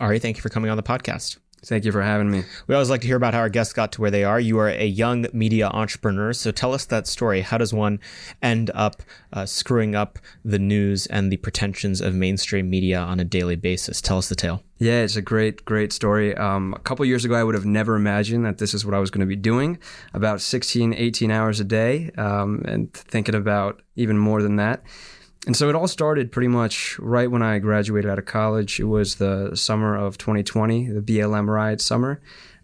Ari, 0.00 0.18
thank 0.18 0.36
you 0.36 0.42
for 0.42 0.48
coming 0.48 0.72
on 0.72 0.76
the 0.76 0.82
podcast. 0.82 1.38
Thank 1.64 1.84
you 1.84 1.92
for 1.92 2.02
having 2.02 2.28
me. 2.28 2.42
We 2.66 2.74
always 2.74 2.90
like 2.90 3.02
to 3.02 3.06
hear 3.06 3.16
about 3.16 3.34
how 3.34 3.40
our 3.40 3.48
guests 3.48 3.72
got 3.72 3.92
to 3.92 4.00
where 4.00 4.10
they 4.10 4.24
are. 4.24 4.40
You 4.40 4.58
are 4.58 4.68
a 4.68 4.86
young 4.86 5.26
media 5.32 5.68
entrepreneur, 5.68 6.32
so 6.32 6.50
tell 6.50 6.74
us 6.74 6.86
that 6.86 7.06
story. 7.06 7.42
How 7.42 7.56
does 7.56 7.72
one 7.72 8.00
end 8.42 8.72
up 8.74 9.02
uh, 9.32 9.46
screwing 9.46 9.94
up 9.94 10.18
the 10.44 10.58
news 10.58 11.06
and 11.06 11.30
the 11.30 11.36
pretensions 11.36 12.00
of 12.00 12.14
mainstream 12.14 12.68
media 12.68 12.98
on 12.98 13.20
a 13.20 13.24
daily 13.24 13.54
basis? 13.54 14.00
Tell 14.00 14.18
us 14.18 14.28
the 14.28 14.34
tale. 14.34 14.64
Yeah, 14.78 15.02
it's 15.02 15.14
a 15.14 15.22
great, 15.22 15.64
great 15.64 15.92
story. 15.92 16.36
Um, 16.36 16.74
a 16.74 16.80
couple 16.80 17.04
years 17.04 17.24
ago, 17.24 17.36
I 17.36 17.44
would 17.44 17.54
have 17.54 17.64
never 17.64 17.94
imagined 17.94 18.44
that 18.44 18.58
this 18.58 18.74
is 18.74 18.84
what 18.84 18.94
I 18.94 18.98
was 18.98 19.12
going 19.12 19.20
to 19.20 19.26
be 19.26 19.36
doing 19.36 19.78
about 20.14 20.40
16, 20.40 20.92
18 20.94 21.30
hours 21.30 21.60
a 21.60 21.64
day, 21.64 22.10
um, 22.18 22.62
and 22.66 22.92
thinking 22.92 23.36
about 23.36 23.80
even 23.94 24.18
more 24.18 24.42
than 24.42 24.56
that. 24.56 24.82
And 25.46 25.56
so 25.56 25.68
it 25.68 25.74
all 25.74 25.88
started 25.88 26.30
pretty 26.30 26.48
much 26.48 26.98
right 27.00 27.28
when 27.28 27.42
I 27.42 27.58
graduated 27.58 28.08
out 28.08 28.18
of 28.18 28.26
college. 28.26 28.78
It 28.78 28.84
was 28.84 29.16
the 29.16 29.56
summer 29.56 29.96
of 29.96 30.16
2020, 30.16 30.88
the 30.88 31.00
BLM 31.00 31.48
riot 31.48 31.80
summer. 31.80 32.20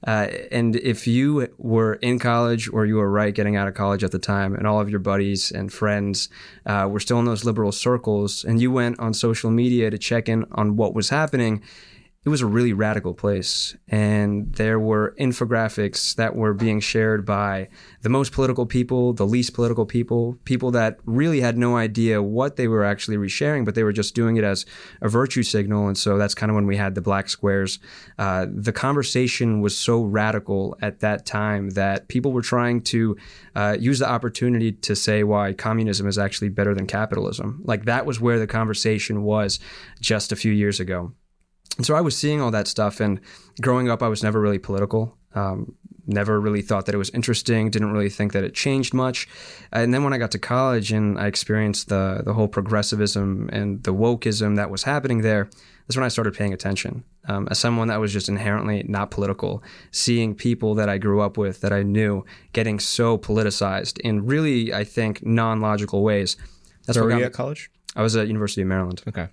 Uh, 0.06 0.28
and 0.52 0.76
if 0.76 1.08
you 1.08 1.48
were 1.58 1.94
in 1.94 2.20
college 2.20 2.68
or 2.72 2.86
you 2.86 2.94
were 2.94 3.10
right 3.10 3.34
getting 3.34 3.56
out 3.56 3.66
of 3.66 3.74
college 3.74 4.04
at 4.04 4.12
the 4.12 4.18
time, 4.18 4.54
and 4.54 4.64
all 4.64 4.80
of 4.80 4.88
your 4.88 5.00
buddies 5.00 5.50
and 5.50 5.72
friends 5.72 6.28
uh, 6.66 6.86
were 6.88 7.00
still 7.00 7.18
in 7.18 7.24
those 7.24 7.44
liberal 7.44 7.72
circles, 7.72 8.44
and 8.44 8.60
you 8.60 8.70
went 8.70 8.98
on 9.00 9.12
social 9.12 9.50
media 9.50 9.90
to 9.90 9.98
check 9.98 10.28
in 10.28 10.44
on 10.52 10.76
what 10.76 10.94
was 10.94 11.08
happening, 11.08 11.60
it 12.28 12.30
was 12.30 12.42
a 12.42 12.46
really 12.46 12.74
radical 12.74 13.14
place. 13.14 13.76
And 13.88 14.52
there 14.52 14.78
were 14.78 15.14
infographics 15.18 16.14
that 16.16 16.36
were 16.36 16.52
being 16.52 16.78
shared 16.78 17.24
by 17.24 17.68
the 18.02 18.10
most 18.10 18.32
political 18.32 18.66
people, 18.66 19.14
the 19.14 19.26
least 19.26 19.54
political 19.54 19.86
people, 19.86 20.36
people 20.44 20.70
that 20.72 20.98
really 21.06 21.40
had 21.40 21.56
no 21.56 21.76
idea 21.76 22.20
what 22.20 22.56
they 22.56 22.68
were 22.68 22.84
actually 22.84 23.16
resharing, 23.16 23.64
but 23.64 23.76
they 23.76 23.84
were 23.84 23.92
just 23.94 24.14
doing 24.14 24.36
it 24.36 24.44
as 24.44 24.66
a 25.00 25.08
virtue 25.08 25.44
signal. 25.44 25.86
And 25.86 25.96
so 25.96 26.18
that's 26.18 26.34
kind 26.34 26.50
of 26.50 26.56
when 26.56 26.66
we 26.66 26.76
had 26.76 26.96
the 26.96 27.00
black 27.00 27.30
squares. 27.30 27.78
Uh, 28.18 28.46
the 28.52 28.72
conversation 28.72 29.62
was 29.62 29.78
so 29.78 30.02
radical 30.02 30.76
at 30.82 31.00
that 31.00 31.24
time 31.24 31.70
that 31.70 32.08
people 32.08 32.32
were 32.32 32.42
trying 32.42 32.82
to 32.82 33.16
uh, 33.54 33.76
use 33.78 34.00
the 34.00 34.08
opportunity 34.08 34.72
to 34.72 34.96
say 34.96 35.22
why 35.22 35.52
communism 35.52 36.06
is 36.06 36.18
actually 36.18 36.48
better 36.50 36.74
than 36.74 36.86
capitalism. 36.86 37.62
Like 37.64 37.86
that 37.86 38.04
was 38.04 38.20
where 38.20 38.38
the 38.40 38.46
conversation 38.46 39.22
was 39.22 39.60
just 40.00 40.30
a 40.30 40.36
few 40.36 40.52
years 40.52 40.78
ago. 40.80 41.14
And 41.76 41.86
so 41.86 41.94
I 41.94 42.00
was 42.00 42.16
seeing 42.16 42.40
all 42.40 42.50
that 42.50 42.66
stuff, 42.66 43.00
and 43.00 43.20
growing 43.60 43.88
up, 43.88 44.02
I 44.02 44.08
was 44.08 44.22
never 44.22 44.40
really 44.40 44.58
political. 44.58 45.16
Um, 45.34 45.76
never 46.08 46.40
really 46.40 46.62
thought 46.62 46.86
that 46.86 46.94
it 46.94 46.98
was 46.98 47.10
interesting. 47.10 47.70
Didn't 47.70 47.92
really 47.92 48.08
think 48.08 48.32
that 48.32 48.42
it 48.42 48.54
changed 48.54 48.94
much. 48.94 49.28
And 49.70 49.92
then 49.92 50.02
when 50.02 50.12
I 50.12 50.18
got 50.18 50.30
to 50.32 50.38
college 50.38 50.90
and 50.90 51.18
I 51.18 51.26
experienced 51.26 51.88
the 51.88 52.22
the 52.24 52.32
whole 52.32 52.48
progressivism 52.48 53.48
and 53.52 53.82
the 53.84 53.94
wokeism 53.94 54.56
that 54.56 54.70
was 54.70 54.82
happening 54.82 55.20
there, 55.20 55.48
that's 55.86 55.96
when 55.96 56.04
I 56.04 56.08
started 56.08 56.34
paying 56.34 56.52
attention. 56.52 57.04
Um, 57.28 57.46
as 57.50 57.58
someone 57.58 57.88
that 57.88 58.00
was 58.00 58.12
just 58.12 58.28
inherently 58.28 58.84
not 58.88 59.10
political, 59.10 59.62
seeing 59.90 60.34
people 60.34 60.74
that 60.76 60.88
I 60.88 60.96
grew 60.96 61.20
up 61.20 61.36
with, 61.36 61.60
that 61.60 61.74
I 61.74 61.82
knew, 61.82 62.24
getting 62.54 62.80
so 62.80 63.18
politicized 63.18 63.98
in 64.00 64.24
really, 64.24 64.72
I 64.72 64.84
think, 64.84 65.24
non 65.24 65.60
logical 65.60 66.02
ways. 66.02 66.38
That's 66.86 66.98
Where 66.98 67.04
were 67.04 67.18
you 67.18 67.24
at 67.24 67.34
college? 67.34 67.70
I 67.94 68.02
was 68.02 68.16
at 68.16 68.28
University 68.28 68.62
of 68.62 68.68
Maryland. 68.68 69.02
Okay. 69.06 69.28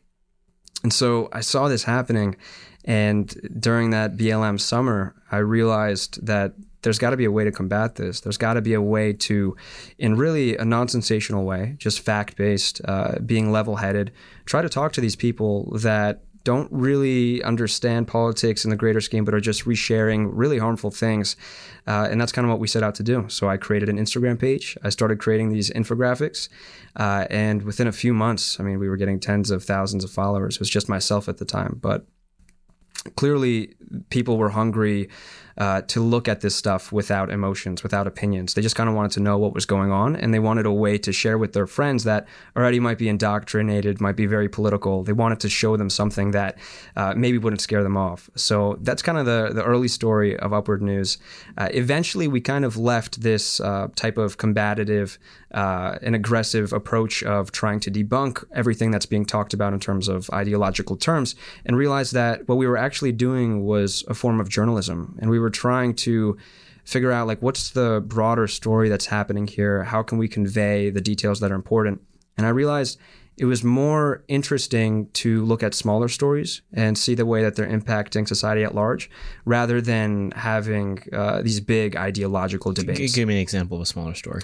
And 0.86 0.94
so 0.94 1.30
I 1.32 1.42
saw 1.42 1.68
this 1.68 1.86
happening. 1.86 2.36
And 2.84 3.28
during 3.60 3.90
that 3.90 4.18
BLM 4.18 4.62
summer, 4.62 5.16
I 5.32 5.38
realized 5.38 6.24
that 6.24 6.54
there's 6.84 7.00
got 7.00 7.10
to 7.10 7.18
be 7.18 7.26
a 7.26 7.32
way 7.32 7.44
to 7.44 7.52
combat 7.52 7.96
this. 7.96 8.20
There's 8.20 8.38
got 8.38 8.54
to 8.54 8.62
be 8.62 8.76
a 8.76 8.82
way 8.84 9.12
to, 9.14 9.58
in 9.98 10.16
really 10.16 10.56
a 10.56 10.64
non 10.64 10.88
sensational 10.88 11.44
way, 11.44 11.74
just 11.80 12.02
fact 12.02 12.38
based, 12.38 12.82
uh, 12.86 13.18
being 13.26 13.52
level 13.52 13.78
headed, 13.78 14.12
try 14.46 14.62
to 14.62 14.70
talk 14.70 14.94
to 14.94 15.02
these 15.02 15.16
people 15.16 15.76
that 15.80 16.25
don't 16.46 16.72
really 16.72 17.44
understand 17.44 18.08
politics 18.08 18.64
in 18.64 18.70
the 18.70 18.78
greater 18.78 19.02
scheme, 19.02 19.26
but 19.26 19.34
are 19.34 19.42
just 19.42 19.66
resharing 19.66 20.30
really 20.32 20.58
harmful 20.58 20.92
things. 20.92 21.36
Uh, 21.88 22.08
and 22.10 22.22
that's 22.22 22.32
kind 22.32 22.46
of 22.46 22.50
what 22.50 22.60
we 22.60 22.68
set 22.68 22.84
out 22.84 22.96
to 22.96 23.04
do. 23.04 23.26
So 23.28 23.50
I 23.50 23.58
created 23.58 23.90
an 23.90 23.98
Instagram 23.98 24.40
page. 24.40 24.78
I 24.84 24.90
started 24.90 25.20
creating 25.20 25.50
these 25.50 25.70
infographics. 25.72 26.48
Uh, 26.96 27.26
and 27.30 27.64
within 27.64 27.88
a 27.88 27.92
few 27.92 28.14
months, 28.14 28.60
I 28.60 28.64
mean, 28.64 28.80
we 28.80 28.88
were 28.88 28.96
getting 28.96 29.20
tens 29.20 29.52
of 29.52 29.64
thousands 29.64 30.04
of 30.06 30.12
followers. 30.12 30.56
It 30.56 30.62
was 30.62 30.70
just 30.70 30.88
myself 30.88 31.28
at 31.28 31.40
the 31.40 31.46
time. 31.46 31.80
But 31.82 32.06
clearly, 33.18 33.74
people 34.10 34.38
were 34.38 34.50
hungry 34.50 35.10
uh, 35.58 35.82
to 35.84 36.02
look 36.02 36.28
at 36.28 36.42
this 36.42 36.56
stuff 36.56 36.92
without 36.92 37.30
emotions, 37.30 37.84
without 37.84 38.08
opinions. 38.08 38.54
They 38.54 38.62
just 38.62 38.76
kind 38.76 38.90
of 38.90 38.96
wanted 38.96 39.12
to 39.12 39.20
know 39.20 39.38
what 39.38 39.54
was 39.54 39.66
going 39.66 39.92
on, 39.92 40.16
and 40.16 40.34
they 40.34 40.40
wanted 40.40 40.66
a 40.66 40.72
way 40.72 40.98
to 40.98 41.14
share 41.14 41.38
with 41.38 41.54
their 41.54 41.68
friends 41.68 42.04
that 42.04 42.28
already 42.56 42.80
might 42.80 42.98
be 42.98 43.08
indoctrinated, 43.08 44.02
might 44.02 44.16
be 44.16 44.26
very 44.26 44.50
political. 44.50 45.04
They 45.04 45.14
wanted 45.14 45.40
to 45.42 45.50
show 45.50 45.78
them 45.78 45.90
something 45.90 46.32
that 46.32 46.58
uh, 46.96 47.14
maybe 47.16 47.38
wouldn't 47.38 47.62
scare 47.62 47.84
them 47.84 47.98
off. 47.98 48.30
So 48.36 48.78
that's 48.82 49.02
kind 49.02 49.18
of 49.18 49.26
the 49.26 49.52
the 49.54 49.64
early 49.64 49.88
story 49.88 50.38
of 50.38 50.54
Upward 50.54 50.82
News. 50.82 51.18
Uh, 51.58 51.70
eventually, 51.72 52.28
we 52.28 52.42
kind 52.42 52.66
of 52.66 52.78
left 52.78 53.22
this 53.22 53.60
uh, 53.60 53.88
type 53.96 54.18
of 54.18 54.38
combative 54.38 55.18
uh, 55.56 55.98
an 56.02 56.14
aggressive 56.14 56.74
approach 56.74 57.24
of 57.24 57.52
trying 57.52 57.80
to 57.80 57.90
debunk 57.90 58.44
everything 58.54 58.92
that's 58.92 59.06
being 59.06 59.26
talked 59.26 59.54
about 59.54 59.74
in 59.74 59.80
terms 59.80 60.10
of 60.10 60.30
ideological 60.32 60.98
terms 60.98 61.34
and 61.66 61.78
realized 61.78 62.14
that 62.14 62.46
what 62.48 62.58
we 62.58 62.68
were 62.68 62.78
actually 62.78 63.14
doing 63.14 63.64
was 63.64 64.04
a 64.10 64.14
form 64.14 64.42
of 64.42 64.50
journalism 64.50 65.18
and 65.22 65.30
we 65.30 65.40
were 65.40 65.45
trying 65.50 65.96
to 65.96 66.38
figure 66.84 67.12
out 67.12 67.28
like 67.28 67.42
what's 67.42 67.72
the 67.72 68.04
broader 68.06 68.48
story 68.48 68.90
that's 68.90 69.08
happening 69.08 69.48
here? 69.48 69.84
How 69.84 70.04
can 70.04 70.18
we 70.18 70.28
convey 70.28 70.90
the 70.90 71.02
details 71.02 71.40
that 71.40 71.52
are 71.52 71.56
important? 71.56 72.02
And 72.38 72.46
i 72.46 72.50
realized 72.50 73.00
it 73.38 73.46
was 73.46 73.64
more 73.64 74.24
interesting 74.28 75.10
to 75.12 75.44
look 75.44 75.62
at 75.62 75.74
smaller 75.74 76.08
stories 76.08 76.62
and 76.72 76.98
see 76.98 77.16
the 77.16 77.26
way 77.26 77.44
that 77.44 77.56
they're 77.56 77.68
impacting 77.68 78.28
society 78.28 78.64
at 78.64 78.74
large 78.74 79.10
rather 79.44 79.82
than 79.82 80.32
having 80.32 81.00
uh, 81.12 81.42
these 81.42 81.60
big 81.60 81.98
ideological 81.98 82.72
debates. 82.72 83.14
Give 83.14 83.28
me 83.28 83.36
an 83.36 83.42
example 83.42 83.78
of 83.78 83.84
a 83.84 83.86
smaller 83.86 84.14
story. 84.14 84.42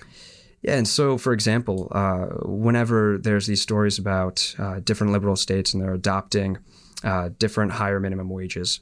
Yeah, 0.62 0.76
and 0.76 0.88
so 0.88 1.18
for 1.18 1.32
example, 1.32 1.88
uh, 1.92 2.28
whenever 2.46 3.18
there's 3.18 3.48
these 3.48 3.62
stories 3.62 3.98
about 3.98 4.54
uh, 4.60 4.82
different 4.82 5.14
liberal 5.14 5.36
states 5.36 5.74
and 5.74 5.82
they're 5.82 5.94
adopting 5.94 6.58
uh, 7.04 7.30
different 7.40 7.72
higher 7.72 8.00
minimum 8.00 8.30
wages, 8.30 8.82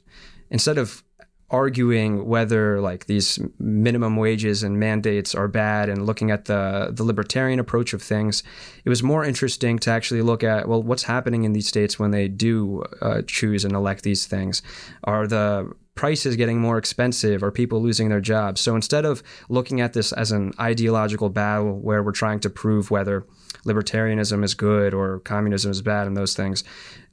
instead 0.50 0.76
of 0.76 1.04
arguing 1.50 2.24
whether 2.26 2.80
like 2.80 3.06
these 3.06 3.38
minimum 3.58 4.16
wages 4.16 4.62
and 4.62 4.78
mandates 4.78 5.34
are 5.34 5.48
bad 5.48 5.88
and 5.88 6.06
looking 6.06 6.30
at 6.30 6.44
the 6.44 6.90
the 6.92 7.02
libertarian 7.02 7.58
approach 7.58 7.92
of 7.92 8.02
things 8.02 8.42
it 8.84 8.88
was 8.88 9.02
more 9.02 9.24
interesting 9.24 9.78
to 9.78 9.90
actually 9.90 10.22
look 10.22 10.44
at 10.44 10.68
well 10.68 10.82
what's 10.82 11.02
happening 11.04 11.44
in 11.44 11.52
these 11.52 11.66
states 11.66 11.98
when 11.98 12.10
they 12.10 12.28
do 12.28 12.82
uh, 13.02 13.22
choose 13.26 13.64
and 13.64 13.74
elect 13.74 14.02
these 14.02 14.26
things? 14.26 14.62
Are 15.04 15.26
the 15.26 15.72
prices 15.94 16.36
getting 16.36 16.60
more 16.60 16.78
expensive? 16.78 17.42
Are 17.42 17.50
people 17.50 17.82
losing 17.82 18.08
their 18.08 18.20
jobs? 18.20 18.60
So 18.60 18.74
instead 18.74 19.04
of 19.04 19.22
looking 19.48 19.80
at 19.80 19.92
this 19.92 20.12
as 20.12 20.32
an 20.32 20.52
ideological 20.58 21.28
battle 21.28 21.78
where 21.78 22.02
we're 22.02 22.12
trying 22.12 22.40
to 22.40 22.50
prove 22.50 22.90
whether 22.90 23.26
libertarianism 23.64 24.44
is 24.44 24.54
good 24.54 24.94
or 24.94 25.20
communism 25.20 25.70
is 25.70 25.82
bad 25.82 26.06
and 26.06 26.16
those 26.16 26.34
things. 26.34 26.64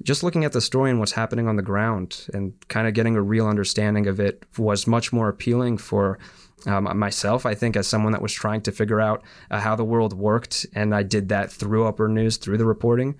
Just 0.03 0.24
looking 0.24 0.46
at 0.46 0.53
the 0.53 0.62
story 0.62 0.89
and 0.89 1.00
what's 1.00 1.12
happening 1.13 1.48
on 1.48 1.56
the 1.56 1.62
ground 1.62 2.27
and 2.34 2.53
kind 2.67 2.88
of 2.88 2.94
getting 2.94 3.15
a 3.15 3.22
real 3.22 3.48
understanding 3.48 4.08
of 4.08 4.20
it 4.20 4.46
was 4.58 4.88
much 4.88 5.12
more 5.12 5.29
appealing 5.29 5.77
for 5.77 6.20
um, 6.65 6.98
myself, 6.98 7.46
I 7.46 7.53
think, 7.53 7.75
as 7.75 7.88
someone 7.88 8.13
that 8.13 8.22
was 8.22 8.34
trying 8.34 8.62
to 8.62 8.72
figure 8.72 9.00
out 9.00 9.24
uh, 9.51 9.60
how 9.60 9.75
the 9.75 9.86
world 9.86 10.13
worked, 10.13 10.65
and 10.74 10.94
I 10.94 11.03
did 11.03 11.29
that 11.29 11.51
through 11.51 11.86
Upward 11.86 12.12
News, 12.12 12.38
through 12.38 12.58
the 12.58 12.65
reporting. 12.65 13.15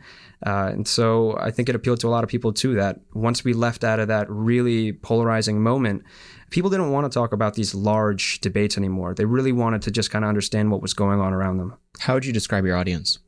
Uh, 0.46 0.70
and 0.74 0.88
so 0.88 1.38
I 1.40 1.52
think 1.52 1.70
it 1.70 1.76
appealed 1.76 2.00
to 2.02 2.08
a 2.08 2.10
lot 2.10 2.24
of 2.24 2.30
people 2.30 2.52
too 2.52 2.76
that 2.76 3.00
once 3.14 3.44
we 3.44 3.54
left 3.54 3.84
out 3.84 4.00
of 4.00 4.08
that 4.08 4.30
really 4.30 4.94
polarizing 4.94 5.62
moment, 5.62 6.04
people 6.50 6.70
didn't 6.70 6.92
want 6.92 7.12
to 7.12 7.14
talk 7.14 7.34
about 7.34 7.54
these 7.56 7.74
large 7.76 8.40
debates 8.42 8.78
anymore. 8.78 9.14
They 9.14 9.26
really 9.26 9.52
wanted 9.52 9.82
to 9.84 9.92
just 9.92 10.12
kind 10.12 10.24
of 10.26 10.30
understand 10.30 10.72
what 10.72 10.82
was 10.82 10.94
going 10.94 11.20
on 11.20 11.34
around 11.34 11.58
them. 11.58 11.76
How 12.00 12.14
would 12.14 12.26
you 12.26 12.34
describe 12.34 12.66
your 12.66 12.78
audience? 12.78 13.20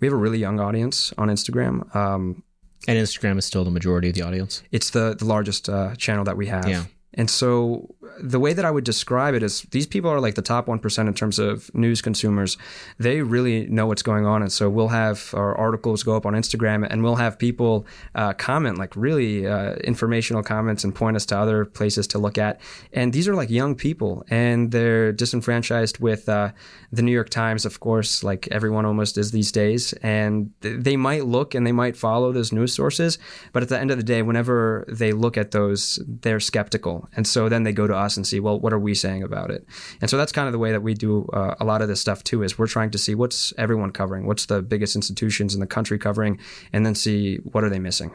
We 0.00 0.06
have 0.06 0.14
a 0.14 0.18
really 0.18 0.38
young 0.38 0.60
audience 0.60 1.12
on 1.16 1.28
Instagram. 1.28 1.94
Um, 1.94 2.42
and 2.86 2.98
Instagram 2.98 3.38
is 3.38 3.44
still 3.44 3.64
the 3.64 3.70
majority 3.70 4.08
of 4.08 4.14
the 4.14 4.22
audience. 4.22 4.62
It's 4.70 4.90
the 4.90 5.16
the 5.18 5.24
largest 5.24 5.68
uh, 5.68 5.94
channel 5.96 6.24
that 6.24 6.36
we 6.36 6.46
have. 6.48 6.68
Yeah. 6.68 6.84
And 7.14 7.30
so 7.30 7.93
the 8.20 8.40
way 8.40 8.52
that 8.52 8.64
I 8.64 8.70
would 8.70 8.84
describe 8.84 9.34
it 9.34 9.42
is 9.42 9.62
these 9.70 9.86
people 9.86 10.10
are 10.10 10.20
like 10.20 10.34
the 10.34 10.42
top 10.42 10.66
1% 10.66 11.08
in 11.08 11.14
terms 11.14 11.38
of 11.38 11.72
news 11.74 12.00
consumers. 12.02 12.56
They 12.98 13.22
really 13.22 13.66
know 13.66 13.86
what's 13.86 14.02
going 14.02 14.26
on. 14.26 14.42
And 14.42 14.52
so 14.52 14.68
we'll 14.70 14.88
have 14.88 15.32
our 15.34 15.56
articles 15.56 16.02
go 16.02 16.16
up 16.16 16.26
on 16.26 16.34
Instagram 16.34 16.86
and 16.88 17.02
we'll 17.02 17.16
have 17.16 17.38
people 17.38 17.86
uh, 18.14 18.32
comment 18.34 18.78
like 18.78 18.94
really 18.96 19.46
uh, 19.46 19.74
informational 19.76 20.42
comments 20.42 20.84
and 20.84 20.94
point 20.94 21.16
us 21.16 21.26
to 21.26 21.38
other 21.38 21.64
places 21.64 22.06
to 22.08 22.18
look 22.18 22.38
at. 22.38 22.60
And 22.92 23.12
these 23.12 23.28
are 23.28 23.34
like 23.34 23.50
young 23.50 23.74
people 23.74 24.24
and 24.28 24.70
they're 24.70 25.12
disenfranchised 25.12 25.98
with 25.98 26.28
uh, 26.28 26.50
the 26.92 27.02
New 27.02 27.12
York 27.12 27.30
Times, 27.30 27.64
of 27.64 27.80
course, 27.80 28.22
like 28.22 28.48
everyone 28.50 28.84
almost 28.84 29.18
is 29.18 29.32
these 29.32 29.50
days. 29.52 29.92
And 29.94 30.52
they 30.60 30.96
might 30.96 31.24
look 31.24 31.54
and 31.54 31.66
they 31.66 31.72
might 31.72 31.96
follow 31.96 32.32
those 32.32 32.52
news 32.52 32.74
sources. 32.74 33.18
But 33.52 33.62
at 33.62 33.68
the 33.68 33.78
end 33.78 33.90
of 33.90 33.96
the 33.96 34.02
day, 34.02 34.22
whenever 34.22 34.84
they 34.88 35.12
look 35.12 35.36
at 35.36 35.50
those, 35.50 35.98
they're 36.06 36.40
skeptical. 36.40 37.08
And 37.16 37.26
so 37.26 37.48
then 37.48 37.62
they 37.62 37.72
go 37.72 37.86
to 37.86 37.93
us 37.96 38.16
and 38.16 38.26
see, 38.26 38.40
well, 38.40 38.58
what 38.58 38.72
are 38.72 38.78
we 38.78 38.94
saying 38.94 39.22
about 39.22 39.50
it? 39.50 39.66
And 40.00 40.10
so 40.10 40.16
that's 40.16 40.32
kind 40.32 40.46
of 40.46 40.52
the 40.52 40.58
way 40.58 40.72
that 40.72 40.82
we 40.82 40.94
do 40.94 41.28
uh, 41.32 41.54
a 41.60 41.64
lot 41.64 41.82
of 41.82 41.88
this 41.88 42.00
stuff 42.00 42.24
too. 42.24 42.42
Is 42.42 42.58
we're 42.58 42.66
trying 42.66 42.90
to 42.90 42.98
see 42.98 43.14
what's 43.14 43.52
everyone 43.58 43.90
covering, 43.90 44.26
what's 44.26 44.46
the 44.46 44.62
biggest 44.62 44.96
institutions 44.96 45.54
in 45.54 45.60
the 45.60 45.66
country 45.66 45.98
covering, 45.98 46.38
and 46.72 46.84
then 46.84 46.94
see 46.94 47.36
what 47.36 47.64
are 47.64 47.70
they 47.70 47.78
missing. 47.78 48.14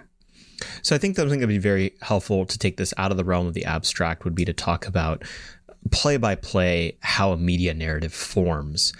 So 0.81 0.95
I 0.95 0.99
think 0.99 1.15
something 1.15 1.39
that 1.39 1.47
would 1.47 1.53
be 1.53 1.57
very 1.57 1.93
helpful 2.01 2.45
to 2.45 2.57
take 2.57 2.77
this 2.77 2.93
out 2.97 3.11
of 3.11 3.17
the 3.17 3.23
realm 3.23 3.47
of 3.47 3.53
the 3.53 3.65
abstract 3.65 4.23
would 4.23 4.35
be 4.35 4.45
to 4.45 4.53
talk 4.53 4.85
about 4.85 5.23
play 5.91 6.17
by 6.17 6.35
play 6.35 6.97
how 7.01 7.31
a 7.31 7.37
media 7.37 7.73
narrative 7.73 8.13
forms. 8.13 8.93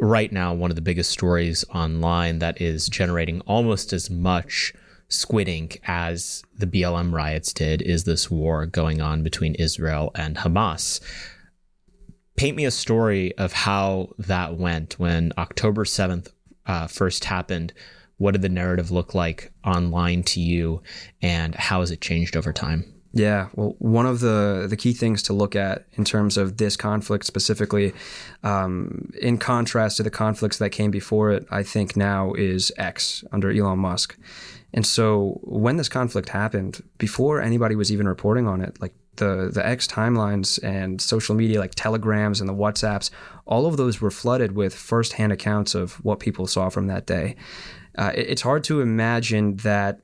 Right 0.00 0.32
now, 0.32 0.52
one 0.52 0.70
of 0.70 0.76
the 0.76 0.82
biggest 0.82 1.10
stories 1.10 1.64
online 1.74 2.40
that 2.40 2.60
is 2.60 2.88
generating 2.88 3.40
almost 3.42 3.92
as 3.92 4.10
much 4.10 4.72
squid 5.12 5.48
ink 5.48 5.80
as 5.86 6.42
the 6.56 6.66
BLM 6.66 7.12
riots 7.12 7.52
did 7.52 7.82
is 7.82 8.04
this 8.04 8.30
war 8.30 8.66
going 8.66 9.00
on 9.00 9.22
between 9.22 9.54
Israel 9.56 10.10
and 10.14 10.36
Hamas. 10.36 11.00
Paint 12.36 12.56
me 12.56 12.64
a 12.64 12.70
story 12.70 13.36
of 13.36 13.52
how 13.52 14.10
that 14.18 14.56
went 14.56 14.98
when 14.98 15.32
October 15.36 15.84
7th 15.84 16.32
uh, 16.66 16.86
first 16.86 17.24
happened. 17.24 17.72
What 18.16 18.32
did 18.32 18.42
the 18.42 18.48
narrative 18.48 18.90
look 18.90 19.14
like 19.14 19.52
online 19.64 20.22
to 20.24 20.40
you, 20.40 20.82
and 21.20 21.54
how 21.54 21.80
has 21.80 21.90
it 21.90 22.00
changed 22.00 22.36
over 22.36 22.52
time? 22.52 22.92
Yeah, 23.14 23.48
well, 23.54 23.74
one 23.78 24.06
of 24.06 24.20
the 24.20 24.66
the 24.68 24.76
key 24.76 24.94
things 24.94 25.22
to 25.24 25.34
look 25.34 25.54
at 25.54 25.86
in 25.92 26.04
terms 26.04 26.38
of 26.38 26.56
this 26.56 26.76
conflict 26.76 27.26
specifically, 27.26 27.92
um, 28.42 29.12
in 29.20 29.36
contrast 29.36 29.98
to 29.98 30.02
the 30.02 30.10
conflicts 30.10 30.58
that 30.58 30.70
came 30.70 30.90
before 30.90 31.30
it, 31.30 31.46
I 31.50 31.62
think 31.62 31.94
now 31.94 32.32
is 32.32 32.72
X 32.78 33.22
under 33.30 33.50
Elon 33.50 33.80
Musk. 33.80 34.16
And 34.74 34.86
so 34.86 35.38
when 35.42 35.76
this 35.76 35.88
conflict 35.88 36.30
happened, 36.30 36.82
before 36.98 37.40
anybody 37.40 37.74
was 37.74 37.92
even 37.92 38.08
reporting 38.08 38.46
on 38.46 38.60
it, 38.60 38.80
like 38.80 38.94
the 39.16 39.50
the 39.52 39.64
X 39.64 39.86
timelines 39.86 40.62
and 40.62 41.00
social 41.00 41.34
media 41.34 41.60
like 41.60 41.74
telegrams 41.74 42.40
and 42.40 42.48
the 42.48 42.54
WhatsApps, 42.54 43.10
all 43.44 43.66
of 43.66 43.76
those 43.76 44.00
were 44.00 44.10
flooded 44.10 44.52
with 44.52 44.74
firsthand 44.74 45.32
accounts 45.32 45.74
of 45.74 45.94
what 46.04 46.20
people 46.20 46.46
saw 46.46 46.68
from 46.68 46.86
that 46.86 47.06
day. 47.06 47.36
Uh, 47.98 48.12
it, 48.14 48.30
it's 48.30 48.42
hard 48.42 48.64
to 48.64 48.80
imagine 48.80 49.56
that 49.56 50.00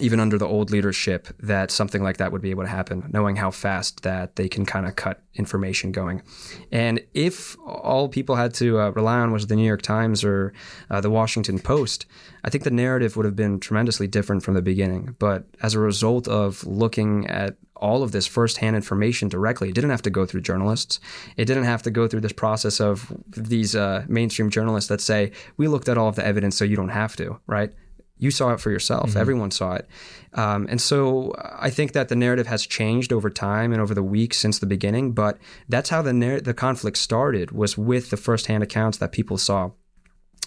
even 0.00 0.20
under 0.20 0.38
the 0.38 0.46
old 0.46 0.70
leadership 0.70 1.28
that 1.38 1.70
something 1.70 2.02
like 2.02 2.16
that 2.16 2.32
would 2.32 2.40
be 2.40 2.50
able 2.50 2.62
to 2.62 2.68
happen, 2.68 3.10
knowing 3.12 3.36
how 3.36 3.50
fast 3.50 4.02
that 4.02 4.36
they 4.36 4.48
can 4.48 4.64
kind 4.64 4.86
of 4.86 4.96
cut 4.96 5.22
information 5.34 5.92
going. 5.92 6.22
And 6.70 7.00
if 7.12 7.56
all 7.66 8.08
people 8.08 8.36
had 8.36 8.54
to 8.54 8.80
uh, 8.80 8.90
rely 8.90 9.18
on 9.18 9.32
was 9.32 9.48
the 9.48 9.56
New 9.56 9.66
York 9.66 9.82
Times 9.82 10.24
or 10.24 10.54
uh, 10.88 11.02
the 11.02 11.10
Washington 11.10 11.58
Post, 11.58 12.06
I 12.42 12.48
think 12.48 12.64
the 12.64 12.70
narrative 12.70 13.16
would 13.16 13.26
have 13.26 13.36
been 13.36 13.60
tremendously 13.60 14.06
different 14.06 14.42
from 14.42 14.54
the 14.54 14.62
beginning. 14.62 15.14
But 15.18 15.44
as 15.62 15.74
a 15.74 15.80
result 15.80 16.26
of 16.26 16.64
looking 16.66 17.26
at 17.26 17.56
all 17.82 18.04
of 18.04 18.12
this 18.12 18.28
firsthand 18.28 18.76
information 18.76 19.28
directly. 19.28 19.68
It 19.68 19.74
didn't 19.74 19.90
have 19.90 20.02
to 20.02 20.10
go 20.10 20.24
through 20.24 20.42
journalists. 20.42 21.00
It 21.36 21.46
didn't 21.46 21.64
have 21.64 21.82
to 21.82 21.90
go 21.90 22.06
through 22.06 22.20
this 22.20 22.32
process 22.32 22.80
of 22.80 23.12
these 23.36 23.74
uh, 23.74 24.04
mainstream 24.06 24.50
journalists 24.50 24.88
that 24.88 25.00
say, 25.00 25.32
we 25.56 25.66
looked 25.66 25.88
at 25.88 25.98
all 25.98 26.06
of 26.06 26.14
the 26.14 26.24
evidence, 26.24 26.56
so 26.56 26.64
you 26.64 26.76
don't 26.76 26.90
have 26.90 27.16
to, 27.16 27.40
right? 27.48 27.72
You 28.22 28.30
saw 28.30 28.52
it 28.52 28.60
for 28.60 28.70
yourself. 28.70 29.10
Mm-hmm. 29.10 29.18
Everyone 29.18 29.50
saw 29.50 29.74
it. 29.74 29.88
Um, 30.34 30.66
and 30.70 30.80
so 30.80 31.34
I 31.38 31.70
think 31.70 31.92
that 31.92 32.08
the 32.08 32.14
narrative 32.14 32.46
has 32.46 32.64
changed 32.64 33.12
over 33.12 33.28
time 33.28 33.72
and 33.72 33.82
over 33.82 33.94
the 33.94 34.02
weeks 34.02 34.38
since 34.38 34.60
the 34.60 34.66
beginning. 34.66 35.12
But 35.12 35.38
that's 35.68 35.90
how 35.90 36.02
the 36.02 36.12
narr- 36.12 36.40
the 36.40 36.54
conflict 36.54 36.98
started 36.98 37.50
was 37.50 37.76
with 37.76 38.10
the 38.10 38.16
firsthand 38.16 38.62
accounts 38.62 38.98
that 38.98 39.10
people 39.10 39.38
saw. 39.38 39.70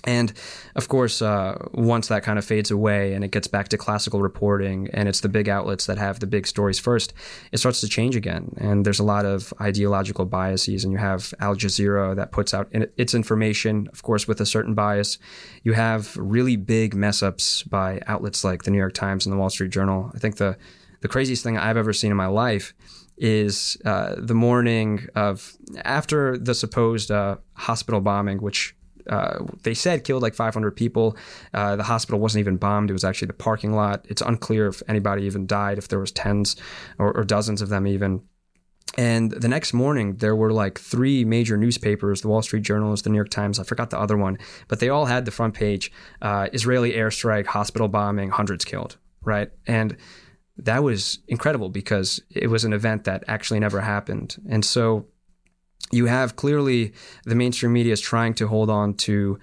And 0.04 0.34
of 0.76 0.88
course, 0.88 1.22
uh, 1.22 1.58
once 1.74 2.08
that 2.10 2.24
kind 2.24 2.38
of 2.38 2.46
fades 2.46 2.70
away 2.70 3.14
and 3.14 3.24
it 3.24 3.32
gets 3.32 3.48
back 3.48 3.70
to 3.70 3.78
classical 3.78 4.22
reporting 4.22 4.88
and 4.94 5.10
it's 5.10 5.22
the 5.22 5.30
big 5.30 5.50
outlets 5.50 5.88
that 5.88 5.98
have 5.98 6.20
the 6.20 6.28
big 6.28 6.46
stories 6.46 6.80
first, 6.80 7.14
it 7.52 7.58
starts 7.58 7.82
to 7.82 7.88
change 7.88 8.16
again. 8.16 8.54
And 8.58 8.86
there's 8.86 9.00
a 9.00 9.04
lot 9.04 9.26
of 9.26 9.54
ideological 9.60 10.26
biases. 10.26 10.84
And 10.84 10.94
you 10.94 11.00
have 11.00 11.34
Al 11.40 11.56
Jazeera 11.56 12.16
that 12.16 12.32
puts 12.32 12.54
out 12.54 12.68
its 12.72 13.16
information, 13.16 13.90
of 13.92 14.04
course, 14.04 14.28
with 14.28 14.40
a 14.40 14.46
certain 14.46 14.76
bias. 14.76 15.18
You 15.64 15.74
have 15.74 16.16
really 16.18 16.56
big 16.56 16.94
mess 16.94 17.24
ups 17.24 17.64
by 17.64 18.02
outlets 18.06 18.44
like 18.44 18.64
the 18.64 18.72
New 18.72 18.78
York 18.78 18.94
Times 18.94 19.26
and 19.26 19.34
the 19.34 19.38
Wall 19.38 19.50
Street 19.50 19.72
Journal. 19.72 20.12
I 20.14 20.20
think 20.20 20.38
the, 20.38 20.58
the 21.02 21.08
craziest 21.08 21.44
thing 21.44 21.58
I've 21.58 21.78
ever 21.78 21.94
seen 21.94 22.12
in 22.12 22.18
my 22.18 22.28
life 22.28 22.74
is 23.18 23.78
uh, 23.86 24.16
the 24.18 24.34
morning 24.34 25.08
of 25.16 25.56
after 25.84 26.38
the 26.38 26.54
supposed 26.54 27.12
uh, 27.12 27.38
hospital 27.54 28.02
bombing, 28.02 28.40
which 28.40 28.75
uh, 29.10 29.44
they 29.64 29.74
said 29.74 30.04
killed 30.04 30.22
like 30.22 30.36
500 30.36 30.72
people. 30.72 31.18
Uh, 31.54 31.76
the 31.76 31.84
hospital 31.84 32.20
wasn't 32.20 32.40
even 32.42 32.58
bombed; 32.58 32.90
it 32.90 32.94
was 32.94 33.04
actually 33.04 33.28
the 33.28 33.34
parking 33.34 33.74
lot. 33.74 34.06
It's 34.10 34.22
unclear 34.22 34.68
if 34.68 34.82
anybody 34.88 35.24
even 35.24 35.48
died, 35.48 35.78
if 35.78 35.88
there 35.88 36.00
was 36.00 36.12
tens 36.12 36.56
or, 36.98 37.16
or 37.16 37.24
dozens 37.24 37.62
of 37.62 37.70
them 37.70 37.88
even. 37.88 38.22
And 38.98 39.32
the 39.32 39.48
next 39.48 39.74
morning, 39.74 40.18
there 40.18 40.36
were 40.36 40.54
like 40.54 40.80
three 40.80 41.26
major 41.26 41.58
newspapers 41.58 42.22
the 42.22 42.30
Wall 42.30 42.42
Street 42.42 42.64
Journal, 42.64 42.96
the 42.96 43.10
New 43.10 43.18
York 43.18 43.30
Times, 43.30 43.60
I 43.60 43.64
forgot 43.64 43.90
the 43.90 44.00
other 44.00 44.16
one, 44.16 44.38
but 44.68 44.80
they 44.80 44.90
all 44.90 45.06
had 45.06 45.26
the 45.26 45.32
front 45.32 45.54
page 45.54 45.92
uh, 46.22 46.48
Israeli 46.54 46.94
airstrike, 46.94 47.48
hospital 47.48 47.90
bombing, 47.90 48.30
hundreds 48.30 48.64
killed, 48.64 48.98
right? 49.22 49.50
And 49.68 49.98
that 50.58 50.84
was 50.84 51.20
incredible 51.28 51.70
because 51.70 52.22
it 52.30 52.48
was 52.48 52.64
an 52.64 52.72
event 52.72 53.04
that 53.04 53.26
actually 53.28 53.60
never 53.60 53.82
happened. 53.82 54.38
And 54.50 54.64
so 54.64 55.08
you 55.92 56.08
have 56.08 56.36
clearly 56.36 56.94
the 57.26 57.36
mainstream 57.36 57.74
media 57.74 57.94
is 57.94 58.02
trying 58.02 58.34
to 58.36 58.48
hold 58.48 58.70
on 58.70 58.94
to 58.96 59.40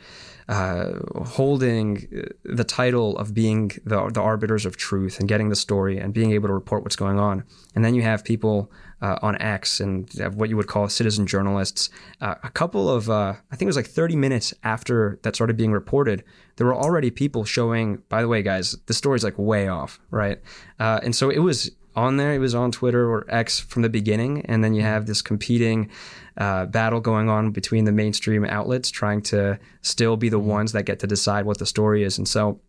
uh, 0.48 0.98
holding 1.24 2.28
the 2.44 2.64
title 2.64 3.16
of 3.16 3.32
being 3.32 3.70
the, 3.84 4.10
the 4.10 4.20
arbiters 4.20 4.66
of 4.66 4.76
truth 4.76 5.20
and 5.20 5.28
getting 5.28 5.48
the 5.48 5.56
story 5.56 5.98
and 5.98 6.12
being 6.12 6.32
able 6.32 6.48
to 6.48 6.52
report 6.52 6.82
what's 6.82 6.96
going 6.96 7.18
on. 7.18 7.44
And 7.74 7.84
then 7.84 7.94
you 7.94 8.02
have 8.02 8.24
people 8.24 8.70
uh, 9.00 9.18
on 9.22 9.40
X 9.40 9.80
and 9.80 10.10
what 10.34 10.48
you 10.48 10.56
would 10.56 10.66
call 10.66 10.88
citizen 10.88 11.26
journalists. 11.26 11.90
Uh, 12.20 12.34
a 12.42 12.50
couple 12.50 12.90
of, 12.90 13.08
uh, 13.08 13.34
I 13.50 13.56
think 13.56 13.62
it 13.62 13.66
was 13.66 13.76
like 13.76 13.86
30 13.86 14.16
minutes 14.16 14.52
after 14.62 15.18
that 15.22 15.34
started 15.34 15.56
being 15.56 15.72
reported, 15.72 16.24
there 16.56 16.66
were 16.66 16.76
already 16.76 17.10
people 17.10 17.44
showing, 17.44 18.02
by 18.08 18.20
the 18.20 18.28
way, 18.28 18.42
guys, 18.42 18.76
the 18.86 18.94
story's 18.94 19.24
like 19.24 19.38
way 19.38 19.68
off, 19.68 20.00
right? 20.10 20.40
Uh, 20.78 21.00
and 21.02 21.16
so 21.16 21.30
it 21.30 21.40
was 21.40 21.70
on 21.94 22.16
there. 22.16 22.32
He 22.32 22.38
was 22.38 22.54
on 22.54 22.72
Twitter 22.72 23.10
or 23.10 23.26
X 23.28 23.60
from 23.60 23.82
the 23.82 23.88
beginning, 23.88 24.44
and 24.46 24.62
then 24.62 24.74
you 24.74 24.82
have 24.82 25.06
this 25.06 25.22
competing 25.22 25.90
uh, 26.36 26.66
battle 26.66 27.00
going 27.00 27.28
on 27.28 27.50
between 27.50 27.84
the 27.84 27.92
mainstream 27.92 28.44
outlets 28.44 28.90
trying 28.90 29.22
to 29.22 29.58
still 29.82 30.16
be 30.16 30.28
the 30.28 30.38
ones 30.38 30.72
that 30.72 30.84
get 30.84 30.98
to 31.00 31.06
decide 31.06 31.44
what 31.44 31.58
the 31.58 31.66
story 31.66 32.02
is. 32.04 32.18
And 32.18 32.26
so 32.26 32.60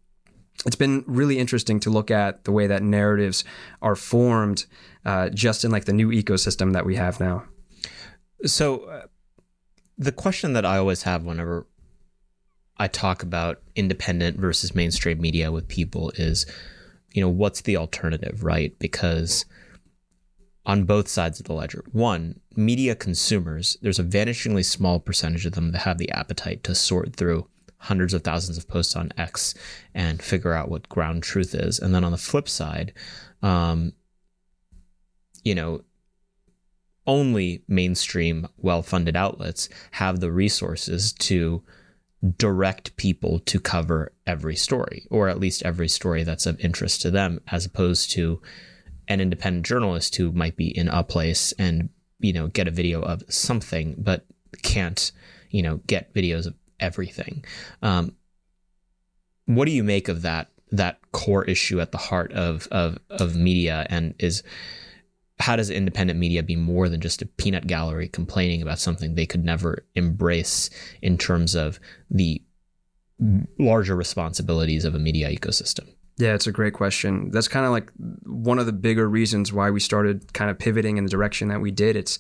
it's 0.65 0.75
been 0.75 1.03
really 1.07 1.39
interesting 1.39 1.79
to 1.81 1.89
look 1.89 2.11
at 2.11 2.43
the 2.43 2.51
way 2.51 2.67
that 2.67 2.83
narratives 2.83 3.43
are 3.81 3.95
formed 3.95 4.65
uh, 5.05 5.29
just 5.29 5.65
in 5.65 5.71
like 5.71 5.85
the 5.85 5.93
new 5.93 6.09
ecosystem 6.09 6.73
that 6.73 6.85
we 6.85 6.95
have 6.95 7.19
now. 7.19 7.43
So, 8.45 8.83
uh, 8.85 9.01
the 9.97 10.11
question 10.11 10.53
that 10.53 10.65
I 10.65 10.77
always 10.77 11.03
have 11.03 11.23
whenever 11.23 11.67
I 12.77 12.87
talk 12.87 13.23
about 13.23 13.61
independent 13.75 14.39
versus 14.39 14.73
mainstream 14.73 15.21
media 15.21 15.51
with 15.51 15.67
people 15.67 16.11
is, 16.15 16.45
you 17.13 17.21
know, 17.21 17.29
what's 17.29 17.61
the 17.61 17.77
alternative, 17.77 18.43
right? 18.43 18.77
Because 18.79 19.45
on 20.65 20.85
both 20.85 21.07
sides 21.07 21.39
of 21.39 21.45
the 21.45 21.53
ledger, 21.53 21.83
one, 21.91 22.39
media 22.55 22.95
consumers, 22.95 23.77
there's 23.81 23.99
a 23.99 24.03
vanishingly 24.03 24.65
small 24.65 24.99
percentage 24.99 25.45
of 25.45 25.53
them 25.53 25.71
that 25.71 25.79
have 25.79 25.97
the 25.97 26.11
appetite 26.11 26.63
to 26.63 26.75
sort 26.75 27.15
through 27.15 27.47
hundreds 27.77 28.13
of 28.13 28.23
thousands 28.23 28.57
of 28.57 28.67
posts 28.67 28.95
on 28.95 29.11
X 29.17 29.53
and 29.93 30.21
figure 30.21 30.53
out 30.53 30.69
what 30.69 30.87
ground 30.89 31.21
truth 31.21 31.53
is. 31.53 31.79
And 31.79 31.93
then 31.93 32.03
on 32.03 32.13
the 32.13 32.17
flip 32.17 32.47
side, 32.47 32.93
um, 33.41 33.93
you 35.43 35.53
know, 35.53 35.81
only 37.05 37.61
mainstream, 37.67 38.47
well 38.57 38.81
funded 38.81 39.17
outlets 39.17 39.67
have 39.91 40.21
the 40.21 40.31
resources 40.31 41.11
to 41.13 41.61
direct 42.37 42.95
people 42.95 43.39
to 43.39 43.59
cover 43.59 44.13
every 44.25 44.55
story, 44.55 45.05
or 45.09 45.27
at 45.27 45.39
least 45.39 45.63
every 45.63 45.89
story 45.89 46.23
that's 46.23 46.45
of 46.45 46.59
interest 46.59 47.01
to 47.01 47.11
them, 47.11 47.41
as 47.47 47.65
opposed 47.65 48.11
to 48.11 48.41
an 49.07 49.19
independent 49.19 49.65
journalist 49.65 50.15
who 50.15 50.31
might 50.31 50.55
be 50.55 50.75
in 50.77 50.87
a 50.87 51.03
place 51.03 51.51
and, 51.59 51.89
you 52.19 52.31
know, 52.31 52.47
get 52.47 52.67
a 52.67 52.71
video 52.71 53.01
of 53.01 53.23
something, 53.29 53.95
but 53.97 54.25
can't, 54.61 55.11
you 55.49 55.61
know, 55.61 55.77
get 55.87 56.13
videos 56.13 56.45
of 56.45 56.55
everything. 56.79 57.43
Um, 57.81 58.15
what 59.45 59.65
do 59.65 59.71
you 59.71 59.83
make 59.83 60.07
of 60.07 60.21
that 60.21 60.49
that 60.71 60.99
core 61.11 61.45
issue 61.45 61.79
at 61.79 61.91
the 61.91 61.97
heart 61.97 62.31
of 62.31 62.67
of 62.71 62.97
of 63.09 63.35
media 63.35 63.85
and 63.89 64.15
is 64.17 64.41
how 65.43 65.57
does 65.57 65.69
independent 65.69 66.17
media 66.17 66.41
be 66.41 66.55
more 66.55 66.87
than 66.87 67.01
just 67.01 67.21
a 67.21 67.25
peanut 67.25 67.67
gallery 67.67 68.07
complaining 68.07 68.61
about 68.61 68.79
something 68.79 69.13
they 69.13 69.25
could 69.25 69.43
never 69.43 69.85
embrace 69.93 70.69
in 71.01 71.17
terms 71.17 71.53
of 71.53 71.81
the 72.09 72.41
larger 73.59 73.93
responsibilities 73.93 74.85
of 74.85 74.95
a 74.95 74.99
media 74.99 75.29
ecosystem? 75.29 75.85
Yeah, 76.17 76.33
it's 76.33 76.47
a 76.47 76.53
great 76.53 76.73
question. 76.73 77.29
That's 77.31 77.49
kind 77.49 77.65
of 77.65 77.73
like 77.73 77.91
one 78.25 78.57
of 78.57 78.67
the 78.67 78.71
bigger 78.71 79.09
reasons 79.09 79.51
why 79.51 79.69
we 79.69 79.81
started 79.81 80.31
kind 80.31 80.49
of 80.49 80.57
pivoting 80.57 80.95
in 80.95 81.03
the 81.03 81.11
direction 81.11 81.49
that 81.49 81.59
we 81.59 81.71
did. 81.71 81.97
It's 81.97 82.19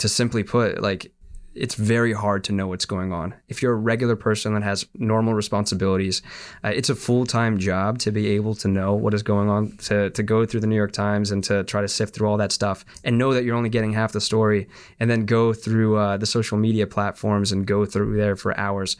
to 0.00 0.08
simply 0.08 0.42
put, 0.42 0.82
like 0.82 1.10
it's 1.58 1.74
very 1.74 2.12
hard 2.12 2.44
to 2.44 2.52
know 2.52 2.66
what's 2.68 2.84
going 2.84 3.12
on. 3.12 3.34
If 3.48 3.62
you're 3.62 3.72
a 3.72 3.76
regular 3.76 4.16
person 4.16 4.54
that 4.54 4.62
has 4.62 4.86
normal 4.94 5.34
responsibilities, 5.34 6.22
uh, 6.64 6.68
it's 6.68 6.88
a 6.88 6.94
full 6.94 7.26
time 7.26 7.58
job 7.58 7.98
to 8.00 8.12
be 8.12 8.28
able 8.28 8.54
to 8.56 8.68
know 8.68 8.94
what 8.94 9.14
is 9.14 9.22
going 9.22 9.48
on, 9.48 9.76
to, 9.78 10.10
to 10.10 10.22
go 10.22 10.46
through 10.46 10.60
the 10.60 10.66
New 10.66 10.76
York 10.76 10.92
Times 10.92 11.30
and 11.30 11.42
to 11.44 11.64
try 11.64 11.80
to 11.80 11.88
sift 11.88 12.14
through 12.14 12.28
all 12.28 12.36
that 12.36 12.52
stuff 12.52 12.84
and 13.04 13.18
know 13.18 13.34
that 13.34 13.44
you're 13.44 13.56
only 13.56 13.68
getting 13.68 13.92
half 13.92 14.12
the 14.12 14.20
story 14.20 14.68
and 15.00 15.10
then 15.10 15.26
go 15.26 15.52
through 15.52 15.96
uh, 15.96 16.16
the 16.16 16.26
social 16.26 16.58
media 16.58 16.86
platforms 16.86 17.52
and 17.52 17.66
go 17.66 17.84
through 17.84 18.16
there 18.16 18.36
for 18.36 18.58
hours. 18.58 18.96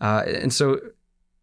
Uh, 0.00 0.24
and 0.26 0.52
so, 0.52 0.80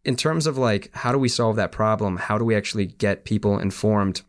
in 0.04 0.16
terms 0.16 0.46
of 0.46 0.56
like, 0.56 0.90
how 0.94 1.12
do 1.12 1.18
we 1.18 1.28
solve 1.28 1.56
that 1.56 1.72
problem? 1.72 2.16
How 2.16 2.38
do 2.38 2.44
we 2.44 2.54
actually 2.54 2.86
get 2.86 3.24
people 3.24 3.58
informed? 3.58 4.22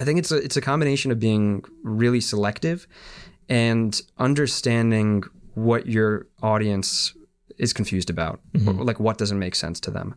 I 0.00 0.04
think 0.04 0.18
it's 0.18 0.30
a, 0.30 0.36
it's 0.36 0.56
a 0.56 0.60
combination 0.60 1.10
of 1.10 1.18
being 1.18 1.64
really 1.82 2.20
selective 2.20 2.86
and 3.48 4.00
understanding 4.18 5.24
what 5.56 5.86
your 5.86 6.26
audience 6.42 7.14
is 7.58 7.72
confused 7.72 8.10
about 8.10 8.40
mm-hmm. 8.52 8.82
like 8.82 9.00
what 9.00 9.16
doesn't 9.16 9.38
make 9.38 9.54
sense 9.54 9.80
to 9.80 9.90
them 9.90 10.14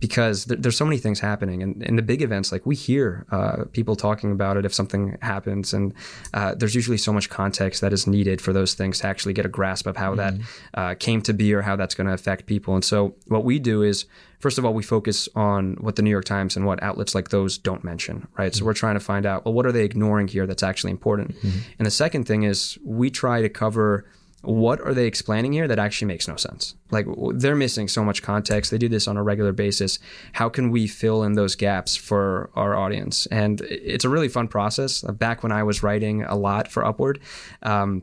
because 0.00 0.44
th- 0.44 0.60
there's 0.60 0.76
so 0.76 0.84
many 0.84 0.98
things 0.98 1.18
happening 1.18 1.62
and 1.62 1.82
in 1.82 1.96
the 1.96 2.02
big 2.02 2.20
events 2.20 2.52
like 2.52 2.66
we 2.66 2.74
hear 2.74 3.26
uh, 3.30 3.64
people 3.72 3.96
talking 3.96 4.30
about 4.30 4.58
it 4.58 4.66
if 4.66 4.74
something 4.74 5.16
happens 5.22 5.72
and 5.72 5.94
uh, 6.34 6.54
there's 6.54 6.74
usually 6.74 6.98
so 6.98 7.12
much 7.12 7.30
context 7.30 7.80
that 7.80 7.92
is 7.92 8.06
needed 8.06 8.38
for 8.38 8.52
those 8.52 8.74
things 8.74 8.98
to 8.98 9.06
actually 9.06 9.32
get 9.32 9.46
a 9.46 9.48
grasp 9.48 9.86
of 9.86 9.96
how 9.96 10.14
mm-hmm. 10.14 10.42
that 10.74 10.78
uh, 10.78 10.94
came 10.96 11.22
to 11.22 11.32
be 11.32 11.54
or 11.54 11.62
how 11.62 11.74
that's 11.74 11.94
going 11.94 12.06
to 12.06 12.12
affect 12.12 12.44
people 12.44 12.74
and 12.74 12.84
so 12.84 13.14
what 13.28 13.44
we 13.44 13.58
do 13.58 13.82
is 13.82 14.04
first 14.40 14.58
of 14.58 14.64
all 14.66 14.74
we 14.74 14.82
focus 14.82 15.26
on 15.34 15.74
what 15.80 15.96
the 15.96 16.02
new 16.02 16.10
york 16.10 16.26
times 16.26 16.54
and 16.54 16.66
what 16.66 16.82
outlets 16.82 17.14
like 17.14 17.30
those 17.30 17.56
don't 17.56 17.82
mention 17.82 18.28
right 18.36 18.52
mm-hmm. 18.52 18.58
so 18.58 18.64
we're 18.64 18.74
trying 18.74 18.94
to 18.94 19.00
find 19.00 19.24
out 19.24 19.44
well 19.46 19.54
what 19.54 19.64
are 19.64 19.72
they 19.72 19.84
ignoring 19.84 20.28
here 20.28 20.46
that's 20.46 20.62
actually 20.62 20.90
important 20.90 21.34
mm-hmm. 21.36 21.60
and 21.78 21.86
the 21.86 21.90
second 21.90 22.24
thing 22.24 22.42
is 22.42 22.78
we 22.84 23.10
try 23.10 23.40
to 23.40 23.48
cover 23.48 24.04
what 24.44 24.80
are 24.80 24.94
they 24.94 25.06
explaining 25.06 25.52
here 25.52 25.68
that 25.68 25.78
actually 25.78 26.08
makes 26.08 26.28
no 26.28 26.36
sense? 26.36 26.74
Like 26.90 27.06
they're 27.34 27.56
missing 27.56 27.88
so 27.88 28.04
much 28.04 28.22
context. 28.22 28.70
They 28.70 28.78
do 28.78 28.88
this 28.88 29.08
on 29.08 29.16
a 29.16 29.22
regular 29.22 29.52
basis. 29.52 29.98
How 30.32 30.48
can 30.48 30.70
we 30.70 30.86
fill 30.86 31.22
in 31.22 31.34
those 31.34 31.54
gaps 31.54 31.96
for 31.96 32.50
our 32.54 32.76
audience? 32.76 33.26
And 33.26 33.60
it's 33.62 34.04
a 34.04 34.08
really 34.08 34.28
fun 34.28 34.48
process. 34.48 35.02
Back 35.02 35.42
when 35.42 35.52
I 35.52 35.62
was 35.62 35.82
writing 35.82 36.22
a 36.22 36.36
lot 36.36 36.70
for 36.70 36.84
Upward, 36.84 37.20
um, 37.62 38.02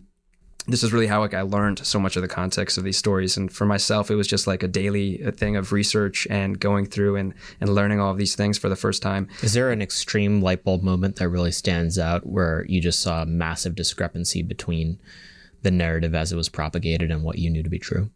this 0.68 0.84
is 0.84 0.94
really 0.94 1.08
how 1.08 1.20
like 1.20 1.34
I 1.34 1.42
learned 1.42 1.86
so 1.86 2.00
much 2.00 2.16
of 2.16 2.22
the 2.22 2.28
context 2.28 2.78
of 2.78 2.84
these 2.84 2.98
stories. 2.98 3.36
And 3.36 3.52
for 3.52 3.66
myself, 3.66 4.12
it 4.12 4.16
was 4.16 4.28
just 4.28 4.46
like 4.46 4.62
a 4.62 4.68
daily 4.68 5.18
thing 5.32 5.56
of 5.56 5.72
research 5.72 6.28
and 6.30 6.60
going 6.60 6.86
through 6.86 7.16
and, 7.16 7.34
and 7.60 7.74
learning 7.74 8.00
all 8.00 8.12
of 8.12 8.18
these 8.18 8.36
things 8.36 8.58
for 8.58 8.70
the 8.70 8.76
first 8.76 9.02
time. 9.02 9.28
Is 9.42 9.54
there 9.54 9.72
an 9.72 9.82
extreme 9.82 10.42
light 10.42 10.64
bulb 10.64 10.84
moment 10.84 11.16
that 11.16 11.30
really 11.30 11.52
stands 11.52 11.98
out 11.98 12.28
where 12.28 12.66
you 12.68 12.80
just 12.80 13.00
saw 13.00 13.24
a 13.24 13.26
massive 13.26 13.76
discrepancy 13.76 14.44
between 14.44 15.00
the 15.62 15.72
narrative 15.72 16.16
as 16.16 16.32
it 16.32 16.36
was 16.36 16.50
propagated 16.50 17.12
and 17.12 17.24
what 17.24 17.38
you 17.38 17.50
knew 17.50 17.64
to 17.64 17.70
be 17.70 17.80
true? 17.80 18.10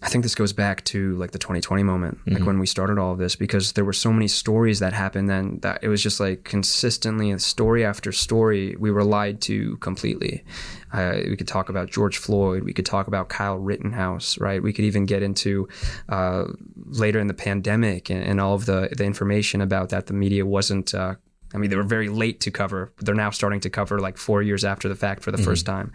I 0.00 0.08
think 0.08 0.22
this 0.22 0.34
goes 0.34 0.52
back 0.52 0.84
to 0.84 1.16
like 1.16 1.32
the 1.32 1.38
2020 1.38 1.82
moment, 1.82 2.18
like 2.26 2.36
mm-hmm. 2.36 2.46
when 2.46 2.58
we 2.60 2.66
started 2.66 2.98
all 2.98 3.12
of 3.12 3.18
this, 3.18 3.34
because 3.34 3.72
there 3.72 3.84
were 3.84 3.92
so 3.92 4.12
many 4.12 4.28
stories 4.28 4.78
that 4.78 4.92
happened 4.92 5.28
then 5.28 5.58
that 5.62 5.82
it 5.82 5.88
was 5.88 6.00
just 6.00 6.20
like 6.20 6.44
consistently, 6.44 7.36
story 7.38 7.84
after 7.84 8.12
story, 8.12 8.76
we 8.78 8.92
were 8.92 9.02
lied 9.02 9.40
to 9.42 9.76
completely. 9.78 10.44
Uh, 10.92 11.18
we 11.28 11.36
could 11.36 11.48
talk 11.48 11.68
about 11.68 11.90
George 11.90 12.16
Floyd. 12.16 12.62
We 12.62 12.72
could 12.72 12.86
talk 12.86 13.08
about 13.08 13.28
Kyle 13.28 13.58
Rittenhouse, 13.58 14.38
right? 14.38 14.62
We 14.62 14.72
could 14.72 14.84
even 14.84 15.04
get 15.04 15.22
into 15.22 15.68
uh, 16.08 16.44
later 16.76 17.18
in 17.18 17.26
the 17.26 17.34
pandemic 17.34 18.08
and, 18.08 18.22
and, 18.22 18.40
all 18.40 18.54
of 18.54 18.66
the, 18.66 18.88
the 18.96 19.04
information 19.04 19.60
about 19.60 19.88
that 19.88 20.06
the 20.06 20.14
media 20.14 20.46
wasn't. 20.46 20.94
Uh, 20.94 21.16
I 21.52 21.58
mean, 21.58 21.70
they 21.70 21.76
were 21.76 21.82
very 21.82 22.08
late 22.08 22.40
to 22.42 22.50
cover. 22.50 22.92
They're 22.98 23.14
now 23.14 23.30
starting 23.30 23.60
to 23.60 23.70
cover 23.70 23.98
like 23.98 24.16
four 24.16 24.42
years 24.42 24.64
after 24.64 24.88
the 24.88 24.94
fact 24.94 25.22
for 25.22 25.30
the 25.30 25.38
mm-hmm. 25.38 25.44
first 25.44 25.66
time. 25.66 25.92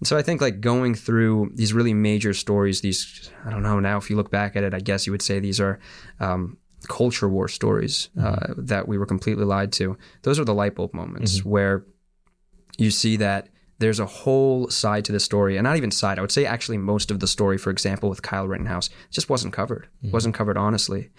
And 0.00 0.06
so 0.08 0.16
I 0.16 0.22
think 0.22 0.40
like 0.40 0.60
going 0.60 0.94
through 0.94 1.52
these 1.54 1.72
really 1.72 1.94
major 1.94 2.34
stories, 2.34 2.80
these 2.80 3.30
I 3.44 3.50
don't 3.50 3.62
know 3.62 3.80
now 3.80 3.98
if 3.98 4.10
you 4.10 4.16
look 4.16 4.30
back 4.30 4.56
at 4.56 4.64
it, 4.64 4.74
I 4.74 4.80
guess 4.80 5.06
you 5.06 5.12
would 5.12 5.22
say 5.22 5.38
these 5.38 5.60
are 5.60 5.78
um, 6.18 6.56
culture 6.88 7.28
war 7.28 7.48
stories 7.48 8.08
uh, 8.18 8.36
mm-hmm. 8.36 8.64
that 8.66 8.88
we 8.88 8.98
were 8.98 9.06
completely 9.06 9.44
lied 9.44 9.72
to. 9.72 9.96
Those 10.22 10.38
are 10.38 10.44
the 10.44 10.54
light 10.54 10.74
bulb 10.74 10.94
moments 10.94 11.38
mm-hmm. 11.38 11.48
where 11.48 11.84
you 12.78 12.90
see 12.90 13.16
that 13.18 13.48
there's 13.78 14.00
a 14.00 14.06
whole 14.06 14.68
side 14.68 15.06
to 15.06 15.12
the 15.12 15.20
story, 15.20 15.56
and 15.56 15.64
not 15.64 15.76
even 15.76 15.90
side. 15.90 16.18
I 16.18 16.20
would 16.20 16.32
say 16.32 16.44
actually 16.44 16.76
most 16.76 17.10
of 17.10 17.20
the 17.20 17.26
story, 17.26 17.56
for 17.56 17.70
example, 17.70 18.10
with 18.10 18.20
Kyle 18.20 18.46
Rittenhouse, 18.46 18.90
just 19.10 19.30
wasn't 19.30 19.54
covered. 19.54 19.88
Mm-hmm. 19.98 20.12
wasn't 20.12 20.34
covered 20.34 20.58
honestly. 20.58 21.10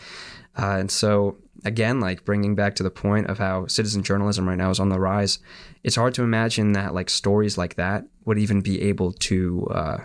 Uh, 0.57 0.77
and 0.79 0.91
so 0.91 1.37
again, 1.63 1.99
like 1.99 2.25
bringing 2.25 2.55
back 2.55 2.75
to 2.75 2.83
the 2.83 2.91
point 2.91 3.27
of 3.27 3.37
how 3.37 3.67
citizen 3.67 4.03
journalism 4.03 4.47
right 4.47 4.57
now 4.57 4.69
is 4.69 4.79
on 4.79 4.89
the 4.89 4.99
rise, 4.99 5.39
it's 5.83 5.95
hard 5.95 6.13
to 6.15 6.23
imagine 6.23 6.73
that 6.73 6.93
like 6.93 7.09
stories 7.09 7.57
like 7.57 7.75
that 7.75 8.05
would 8.25 8.37
even 8.37 8.61
be 8.61 8.81
able 8.81 9.13
to 9.13 9.67
uh, 9.71 9.97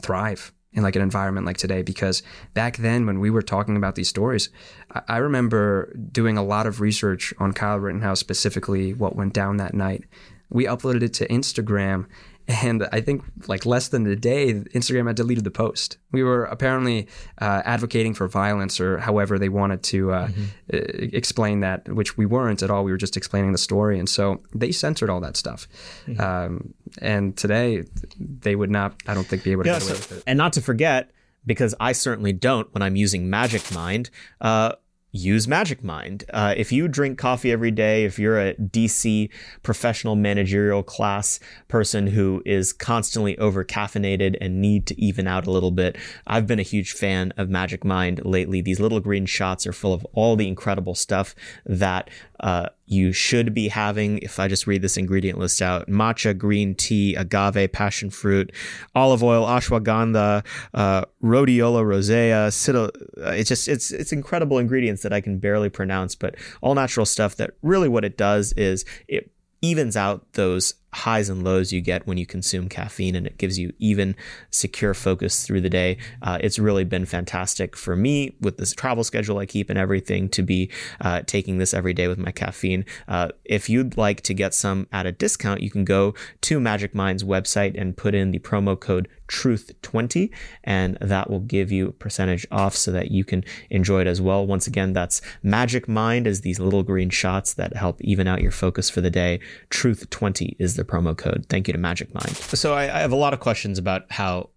thrive 0.00 0.52
in 0.72 0.82
like 0.82 0.96
an 0.96 1.02
environment 1.02 1.46
like 1.46 1.56
today. 1.56 1.82
Because 1.82 2.22
back 2.52 2.78
then 2.78 3.06
when 3.06 3.20
we 3.20 3.30
were 3.30 3.42
talking 3.42 3.76
about 3.76 3.94
these 3.94 4.08
stories 4.08 4.50
I, 4.92 5.02
I 5.08 5.16
remember 5.18 5.94
doing 6.10 6.36
a 6.36 6.44
lot 6.44 6.66
of 6.66 6.80
research 6.80 7.32
on 7.38 7.52
kyle 7.52 7.78
rittenhouse 7.78 8.20
specifically 8.20 8.92
what 8.92 9.16
went 9.16 9.32
down 9.32 9.58
that 9.58 9.74
night. 9.74 10.04
We 10.50 10.66
uploaded 10.66 11.02
it 11.02 11.14
to 11.14 11.28
instagram 11.28 12.06
and 12.46 12.86
I 12.92 13.00
think 13.00 13.22
like 13.48 13.64
less 13.64 13.88
than 13.88 14.06
a 14.06 14.16
day, 14.16 14.52
Instagram 14.52 15.06
had 15.06 15.16
deleted 15.16 15.44
the 15.44 15.50
post. 15.50 15.98
We 16.12 16.22
were 16.22 16.44
apparently 16.44 17.08
uh, 17.40 17.62
advocating 17.64 18.12
for 18.12 18.28
violence, 18.28 18.80
or 18.80 18.98
however 18.98 19.38
they 19.38 19.48
wanted 19.48 19.82
to 19.84 20.12
uh, 20.12 20.28
mm-hmm. 20.28 21.14
explain 21.14 21.60
that, 21.60 21.88
which 21.88 22.18
we 22.18 22.26
weren't 22.26 22.62
at 22.62 22.70
all. 22.70 22.84
We 22.84 22.90
were 22.90 22.98
just 22.98 23.16
explaining 23.16 23.52
the 23.52 23.58
story, 23.58 23.98
and 23.98 24.08
so 24.08 24.42
they 24.54 24.72
censored 24.72 25.08
all 25.08 25.20
that 25.20 25.36
stuff. 25.36 25.66
Mm-hmm. 26.06 26.20
Um, 26.20 26.74
and 27.00 27.36
today, 27.36 27.84
they 28.18 28.56
would 28.56 28.70
not. 28.70 28.94
I 29.06 29.14
don't 29.14 29.26
think 29.26 29.42
be 29.42 29.52
able 29.52 29.64
to 29.64 29.70
yeah, 29.70 29.78
so, 29.78 30.22
And 30.26 30.36
not 30.36 30.52
to 30.54 30.60
forget, 30.60 31.10
because 31.46 31.74
I 31.80 31.92
certainly 31.92 32.32
don't 32.32 32.72
when 32.74 32.82
I'm 32.82 32.96
using 32.96 33.30
Magic 33.30 33.72
Mind. 33.72 34.10
Uh, 34.40 34.72
use 35.14 35.46
Magic 35.46 35.84
Mind. 35.84 36.24
Uh, 36.30 36.54
if 36.56 36.72
you 36.72 36.88
drink 36.88 37.18
coffee 37.18 37.52
every 37.52 37.70
day, 37.70 38.04
if 38.04 38.18
you're 38.18 38.38
a 38.38 38.54
DC 38.54 39.30
professional 39.62 40.16
managerial 40.16 40.82
class 40.82 41.38
person 41.68 42.08
who 42.08 42.42
is 42.44 42.72
constantly 42.72 43.38
over 43.38 43.64
caffeinated 43.64 44.36
and 44.40 44.60
need 44.60 44.86
to 44.86 45.00
even 45.00 45.28
out 45.28 45.46
a 45.46 45.52
little 45.52 45.70
bit, 45.70 45.96
I've 46.26 46.48
been 46.48 46.58
a 46.58 46.64
huge 46.64 46.92
fan 46.92 47.32
of 47.36 47.48
Magic 47.48 47.84
Mind 47.84 48.24
lately. 48.24 48.60
These 48.60 48.80
little 48.80 49.00
green 49.00 49.24
shots 49.24 49.66
are 49.68 49.72
full 49.72 49.94
of 49.94 50.04
all 50.12 50.34
the 50.34 50.48
incredible 50.48 50.96
stuff 50.96 51.36
that 51.64 52.10
uh, 52.40 52.68
you 52.86 53.12
should 53.12 53.54
be 53.54 53.68
having. 53.68 54.18
If 54.18 54.38
I 54.38 54.48
just 54.48 54.66
read 54.66 54.82
this 54.82 54.96
ingredient 54.96 55.38
list 55.38 55.62
out 55.62 55.88
matcha, 55.88 56.36
green 56.36 56.74
tea, 56.74 57.14
agave, 57.14 57.72
passion 57.72 58.10
fruit, 58.10 58.52
olive 58.94 59.22
oil, 59.22 59.46
ashwagandha, 59.46 60.44
uh, 60.74 61.04
rhodiola 61.22 61.84
rosea, 61.86 62.46
uh, 62.46 63.30
it's 63.30 63.48
just, 63.48 63.68
it's, 63.68 63.90
it's 63.92 64.12
incredible 64.12 64.58
ingredients 64.58 65.03
that 65.04 65.12
I 65.12 65.20
can 65.20 65.38
barely 65.38 65.70
pronounce, 65.70 66.14
but 66.14 66.34
all 66.60 66.74
natural 66.74 67.06
stuff 67.06 67.36
that 67.36 67.52
really 67.62 67.88
what 67.88 68.04
it 68.04 68.18
does 68.18 68.52
is 68.54 68.84
it 69.08 69.30
evens 69.62 69.96
out 69.96 70.32
those 70.34 70.74
highs 70.94 71.28
and 71.28 71.42
lows 71.44 71.72
you 71.72 71.80
get 71.80 72.06
when 72.06 72.16
you 72.16 72.24
consume 72.24 72.68
caffeine 72.68 73.14
and 73.16 73.26
it 73.26 73.36
gives 73.36 73.58
you 73.58 73.72
even 73.78 74.14
secure 74.50 74.94
focus 74.94 75.46
through 75.46 75.60
the 75.60 75.68
day. 75.68 75.98
Uh, 76.22 76.38
it's 76.40 76.58
really 76.58 76.84
been 76.84 77.04
fantastic 77.04 77.76
for 77.76 77.96
me 77.96 78.34
with 78.40 78.56
this 78.56 78.72
travel 78.72 79.02
schedule 79.02 79.38
I 79.38 79.46
keep 79.46 79.70
and 79.70 79.78
everything 79.78 80.28
to 80.30 80.42
be 80.42 80.70
uh, 81.00 81.22
taking 81.26 81.58
this 81.58 81.74
every 81.74 81.92
day 81.92 82.08
with 82.08 82.18
my 82.18 82.30
caffeine. 82.30 82.84
Uh, 83.08 83.28
if 83.44 83.68
you'd 83.68 83.96
like 83.96 84.20
to 84.22 84.34
get 84.34 84.54
some 84.54 84.86
at 84.92 85.06
a 85.06 85.12
discount, 85.12 85.60
you 85.60 85.70
can 85.70 85.84
go 85.84 86.14
to 86.42 86.60
Magic 86.60 86.94
Mind's 86.94 87.24
website 87.24 87.78
and 87.78 87.96
put 87.96 88.14
in 88.14 88.30
the 88.30 88.38
promo 88.38 88.78
code 88.78 89.08
truth20 89.28 90.30
and 90.64 90.98
that 91.00 91.30
will 91.30 91.40
give 91.40 91.72
you 91.72 91.88
a 91.88 91.92
percentage 91.92 92.46
off 92.50 92.76
so 92.76 92.92
that 92.92 93.10
you 93.10 93.24
can 93.24 93.42
enjoy 93.70 94.02
it 94.02 94.06
as 94.06 94.20
well 94.20 94.46
once 94.46 94.66
again 94.66 94.92
that's 94.92 95.22
magic 95.42 95.88
mind 95.88 96.26
is 96.26 96.42
these 96.42 96.60
little 96.60 96.82
green 96.82 97.08
shots 97.08 97.54
that 97.54 97.74
help 97.74 98.00
even 98.02 98.26
out 98.26 98.42
your 98.42 98.50
focus 98.50 98.90
for 98.90 99.00
the 99.00 99.10
day 99.10 99.40
truth20 99.70 100.54
is 100.58 100.76
the 100.76 100.83
the 100.84 100.92
promo 100.92 101.16
code. 101.16 101.46
Thank 101.48 101.68
you 101.68 101.72
to 101.72 101.78
Magic 101.78 102.12
Mind. 102.14 102.36
So 102.36 102.74
I, 102.74 102.84
I 102.84 103.00
have 103.00 103.12
a 103.12 103.16
lot 103.16 103.32
of 103.32 103.40
questions 103.40 103.78
about 103.78 104.10
how 104.10 104.50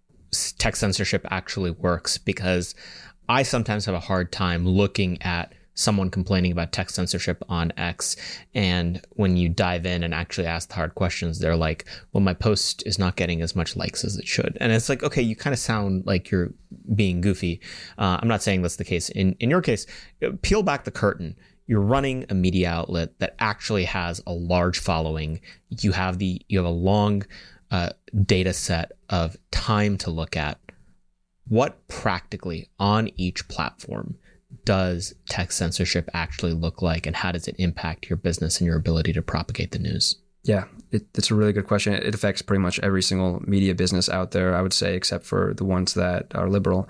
tech 0.58 0.76
censorship 0.76 1.26
actually 1.30 1.70
works 1.70 2.18
because 2.18 2.74
I 3.28 3.42
sometimes 3.42 3.86
have 3.86 3.94
a 3.94 4.00
hard 4.00 4.32
time 4.32 4.66
looking 4.66 5.20
at 5.22 5.52
someone 5.74 6.10
complaining 6.10 6.50
about 6.50 6.72
tech 6.72 6.90
censorship 6.90 7.42
on 7.48 7.72
X. 7.76 8.16
And 8.52 9.00
when 9.10 9.36
you 9.36 9.48
dive 9.48 9.86
in 9.86 10.02
and 10.02 10.12
actually 10.12 10.48
ask 10.48 10.68
the 10.68 10.74
hard 10.74 10.96
questions, 10.96 11.38
they're 11.38 11.56
like, 11.56 11.86
well, 12.12 12.20
my 12.20 12.34
post 12.34 12.82
is 12.84 12.98
not 12.98 13.14
getting 13.14 13.42
as 13.42 13.54
much 13.54 13.76
likes 13.76 14.04
as 14.04 14.16
it 14.16 14.26
should. 14.26 14.58
And 14.60 14.72
it's 14.72 14.88
like, 14.88 15.04
okay, 15.04 15.22
you 15.22 15.36
kind 15.36 15.54
of 15.54 15.60
sound 15.60 16.04
like 16.04 16.32
you're 16.32 16.52
being 16.96 17.20
goofy. 17.20 17.60
Uh, 17.96 18.18
I'm 18.20 18.26
not 18.26 18.42
saying 18.42 18.62
that's 18.62 18.76
the 18.76 18.84
case. 18.84 19.08
In, 19.10 19.36
in 19.38 19.50
your 19.50 19.62
case, 19.62 19.86
peel 20.42 20.64
back 20.64 20.82
the 20.82 20.90
curtain 20.90 21.36
you're 21.68 21.80
running 21.80 22.24
a 22.30 22.34
media 22.34 22.70
outlet 22.70 23.16
that 23.20 23.36
actually 23.38 23.84
has 23.84 24.20
a 24.26 24.32
large 24.32 24.80
following. 24.80 25.40
You 25.68 25.92
have 25.92 26.18
the 26.18 26.40
you 26.48 26.58
have 26.58 26.66
a 26.66 26.70
long 26.70 27.24
uh, 27.70 27.90
data 28.24 28.52
set 28.54 28.92
of 29.10 29.36
time 29.52 29.96
to 29.98 30.10
look 30.10 30.36
at. 30.36 30.58
What 31.46 31.86
practically 31.88 32.68
on 32.80 33.10
each 33.16 33.46
platform 33.48 34.16
does 34.64 35.14
tech 35.28 35.52
censorship 35.52 36.08
actually 36.14 36.54
look 36.54 36.80
like, 36.82 37.06
and 37.06 37.14
how 37.14 37.32
does 37.32 37.46
it 37.46 37.56
impact 37.58 38.08
your 38.08 38.16
business 38.16 38.58
and 38.58 38.66
your 38.66 38.76
ability 38.76 39.12
to 39.12 39.22
propagate 39.22 39.72
the 39.72 39.78
news? 39.78 40.16
Yeah, 40.44 40.64
it, 40.90 41.06
it's 41.14 41.30
a 41.30 41.34
really 41.34 41.52
good 41.52 41.66
question. 41.66 41.92
It 41.92 42.14
affects 42.14 42.40
pretty 42.40 42.62
much 42.62 42.78
every 42.80 43.02
single 43.02 43.42
media 43.46 43.74
business 43.74 44.08
out 44.08 44.30
there, 44.30 44.54
I 44.54 44.62
would 44.62 44.72
say, 44.72 44.94
except 44.94 45.26
for 45.26 45.52
the 45.54 45.64
ones 45.64 45.92
that 45.94 46.34
are 46.34 46.48
liberal 46.48 46.88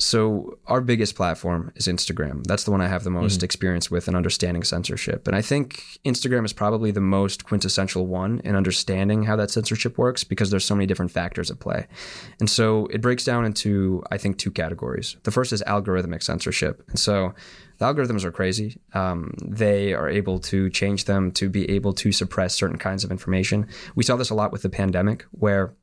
so 0.00 0.58
our 0.66 0.80
biggest 0.80 1.14
platform 1.14 1.72
is 1.76 1.86
Instagram. 1.86 2.42
That's 2.44 2.64
the 2.64 2.70
one 2.70 2.80
I 2.80 2.88
have 2.88 3.04
the 3.04 3.10
most 3.10 3.36
mm-hmm. 3.36 3.44
experience 3.44 3.90
with 3.90 4.08
in 4.08 4.14
understanding 4.14 4.64
censorship. 4.64 5.26
And 5.26 5.36
I 5.36 5.42
think 5.42 5.84
Instagram 6.04 6.44
is 6.44 6.52
probably 6.52 6.90
the 6.90 7.00
most 7.00 7.44
quintessential 7.44 8.06
one 8.06 8.40
in 8.44 8.56
understanding 8.56 9.24
how 9.24 9.36
that 9.36 9.50
censorship 9.50 9.98
works 9.98 10.24
because 10.24 10.50
there's 10.50 10.64
so 10.64 10.74
many 10.74 10.86
different 10.86 11.10
factors 11.10 11.50
at 11.50 11.60
play. 11.60 11.86
And 12.40 12.48
so 12.48 12.86
it 12.86 13.00
breaks 13.00 13.24
down 13.24 13.44
into 13.44 14.02
I 14.10 14.18
think 14.18 14.38
two 14.38 14.50
categories. 14.50 15.16
The 15.22 15.30
first 15.30 15.52
is 15.52 15.62
algorithmic 15.66 16.22
censorship. 16.22 16.82
And 16.88 16.98
so 16.98 17.34
the 17.78 17.86
algorithms 17.86 18.24
are 18.24 18.32
crazy. 18.32 18.78
Um, 18.92 19.32
they 19.42 19.94
are 19.94 20.08
able 20.08 20.38
to 20.40 20.70
change 20.70 21.06
them 21.06 21.32
to 21.32 21.48
be 21.48 21.68
able 21.70 21.92
to 21.94 22.12
suppress 22.12 22.54
certain 22.54 22.78
kinds 22.78 23.04
of 23.04 23.10
information. 23.10 23.68
We 23.94 24.04
saw 24.04 24.16
this 24.16 24.30
a 24.30 24.34
lot 24.34 24.52
with 24.52 24.62
the 24.62 24.70
pandemic 24.70 25.24
where 25.32 25.74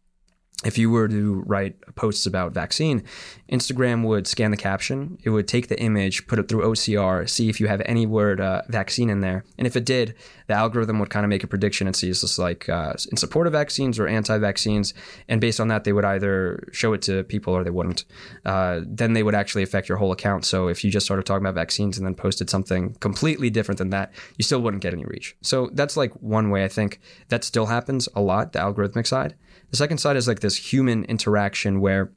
if 0.66 0.76
you 0.76 0.90
were 0.90 1.08
to 1.08 1.44
write 1.46 1.76
posts 1.96 2.26
about 2.26 2.52
vaccine, 2.52 3.04
Instagram 3.52 4.04
would 4.04 4.26
scan 4.26 4.50
the 4.50 4.58
caption. 4.58 5.20
It 5.24 5.30
would 5.30 5.48
take 5.48 5.68
the 5.68 5.80
image, 5.80 6.26
put 6.26 6.40
it 6.40 6.50
through 6.50 6.64
OCR, 6.64 7.30
see 7.30 7.48
if 7.48 7.60
you 7.60 7.68
have 7.68 7.80
any 7.86 8.08
word 8.08 8.42
uh, 8.42 8.64
vaccine 8.68 9.12
in 9.12 9.20
there. 9.20 9.46
And 9.60 9.68
if 9.68 9.76
it 9.76 9.86
did, 9.86 10.16
the 10.48 10.56
algorithm 10.56 10.98
would 10.98 11.12
kind 11.12 11.24
of 11.24 11.30
make 11.30 11.44
a 11.44 11.48
prediction 11.48 11.86
and 11.86 11.96
see 11.96 12.10
is 12.10 12.22
this 12.22 12.40
like 12.40 12.68
uh, 12.70 12.94
in 13.12 13.18
support 13.18 13.46
of 13.46 13.54
vaccines 13.54 14.00
or 14.00 14.08
anti-vaccines. 14.08 14.96
And 15.28 15.40
based 15.40 15.60
on 15.60 15.68
that, 15.68 15.84
they 15.84 15.94
would 15.94 16.06
either 16.06 16.68
show 16.72 16.94
it 16.94 17.04
to 17.04 17.24
people 17.26 17.54
or 17.54 17.64
they 17.64 17.70
wouldn't. 17.70 18.06
Uh, 18.44 18.82
then 18.84 19.14
they 19.14 19.22
would 19.22 19.36
actually 19.36 19.62
affect 19.62 19.88
your 19.88 20.00
whole 20.00 20.12
account. 20.12 20.44
So 20.44 20.70
if 20.70 20.84
you 20.84 20.90
just 20.90 21.06
started 21.06 21.28
talking 21.28 21.46
about 21.46 21.54
vaccines 21.54 22.00
and 22.00 22.08
then 22.08 22.16
posted 22.16 22.50
something 22.50 22.96
completely 22.96 23.52
different 23.52 23.78
than 23.78 23.92
that, 23.92 24.12
you 24.38 24.44
still 24.44 24.64
wouldn't 24.64 24.82
get 24.82 24.94
any 24.94 25.06
reach. 25.06 25.36
So 25.42 25.70
that's 25.74 25.96
like 25.96 26.14
one 26.14 26.50
way 26.50 26.64
I 26.64 26.68
think 26.68 27.00
that 27.28 27.44
still 27.44 27.68
happens 27.68 28.10
a 28.16 28.22
lot, 28.22 28.54
the 28.54 28.60
algorithmic 28.60 29.06
side. 29.06 29.36
The 29.72 29.78
second 29.78 29.98
side 29.98 30.16
is 30.16 30.28
like 30.28 30.40
this 30.40 30.56
human 30.56 31.04
interaction 31.06 31.80
where 31.82 32.12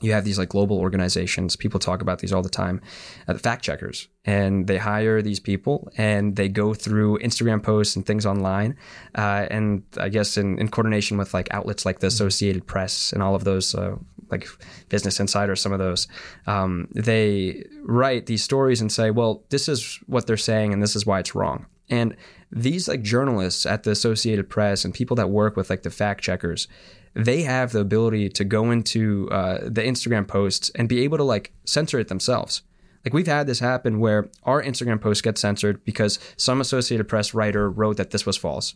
you 0.00 0.12
have 0.12 0.24
these 0.24 0.38
like 0.38 0.48
global 0.48 0.78
organizations. 0.78 1.54
People 1.54 1.78
talk 1.78 2.02
about 2.02 2.18
these 2.18 2.32
all 2.32 2.42
the 2.42 2.48
time 2.48 2.80
uh, 3.28 3.32
the 3.32 3.38
fact 3.38 3.64
checkers. 3.64 4.08
And 4.24 4.66
they 4.66 4.78
hire 4.78 5.22
these 5.22 5.40
people 5.40 5.88
and 5.96 6.36
they 6.36 6.48
go 6.48 6.74
through 6.74 7.18
instagram 7.18 7.62
posts 7.62 7.96
and 7.96 8.06
things 8.06 8.24
online 8.24 8.76
uh, 9.16 9.46
and 9.50 9.82
i 9.98 10.08
guess 10.08 10.36
in, 10.36 10.58
in, 10.60 10.68
coordination 10.68 11.18
with 11.18 11.34
like 11.34 11.52
outlets 11.52 11.84
like 11.84 11.98
the 11.98 12.06
associated 12.06 12.64
press 12.64 13.12
and 13.12 13.20
all 13.20 13.34
of 13.34 13.42
those 13.42 13.74
uh, 13.74 13.96
like 14.30 14.46
business 14.88 15.18
insider 15.18 15.56
some 15.56 15.72
of 15.72 15.80
those 15.80 16.06
um, 16.46 16.86
they 16.94 17.64
write 17.82 18.26
these 18.26 18.44
stories 18.44 18.80
and 18.80 18.92
say 18.92 19.10
well 19.10 19.44
this 19.50 19.68
is 19.68 19.98
what 20.06 20.28
they're 20.28 20.36
saying 20.36 20.72
and 20.72 20.80
this 20.80 20.94
is 20.94 21.04
why 21.04 21.18
it's 21.18 21.34
wrong. 21.34 21.66
And 21.90 22.16
these 22.52 22.86
like 22.86 23.02
journalists 23.02 23.64
at 23.64 23.82
the 23.82 23.90
Associated 23.90 24.48
Press 24.48 24.84
and 24.84 24.92
people 24.92 25.16
that 25.16 25.30
work 25.30 25.56
with 25.56 25.70
like 25.70 25.82
the 25.82 25.90
fact 25.90 26.22
checkers, 26.22 26.68
they 27.14 27.42
have 27.42 27.72
the 27.72 27.80
ability 27.80 28.28
to 28.28 28.44
go 28.44 28.70
into 28.70 29.28
uh, 29.30 29.58
the 29.62 29.82
Instagram 29.82 30.28
posts 30.28 30.70
and 30.74 30.88
be 30.88 31.02
able 31.02 31.16
to 31.16 31.24
like 31.24 31.52
censor 31.64 31.98
it 31.98 32.08
themselves. 32.08 32.62
Like 33.04 33.14
we've 33.14 33.26
had 33.26 33.46
this 33.46 33.58
happen 33.58 33.98
where 33.98 34.28
our 34.44 34.62
Instagram 34.62 35.00
post 35.00 35.24
gets 35.24 35.40
censored 35.40 35.84
because 35.84 36.18
some 36.36 36.60
Associated 36.60 37.08
Press 37.08 37.34
writer 37.34 37.68
wrote 37.70 37.96
that 37.96 38.10
this 38.10 38.26
was 38.26 38.36
false. 38.36 38.74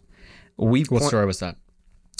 We 0.56 0.84
what 0.84 1.02
story 1.02 1.26
was 1.26 1.38
that? 1.40 1.56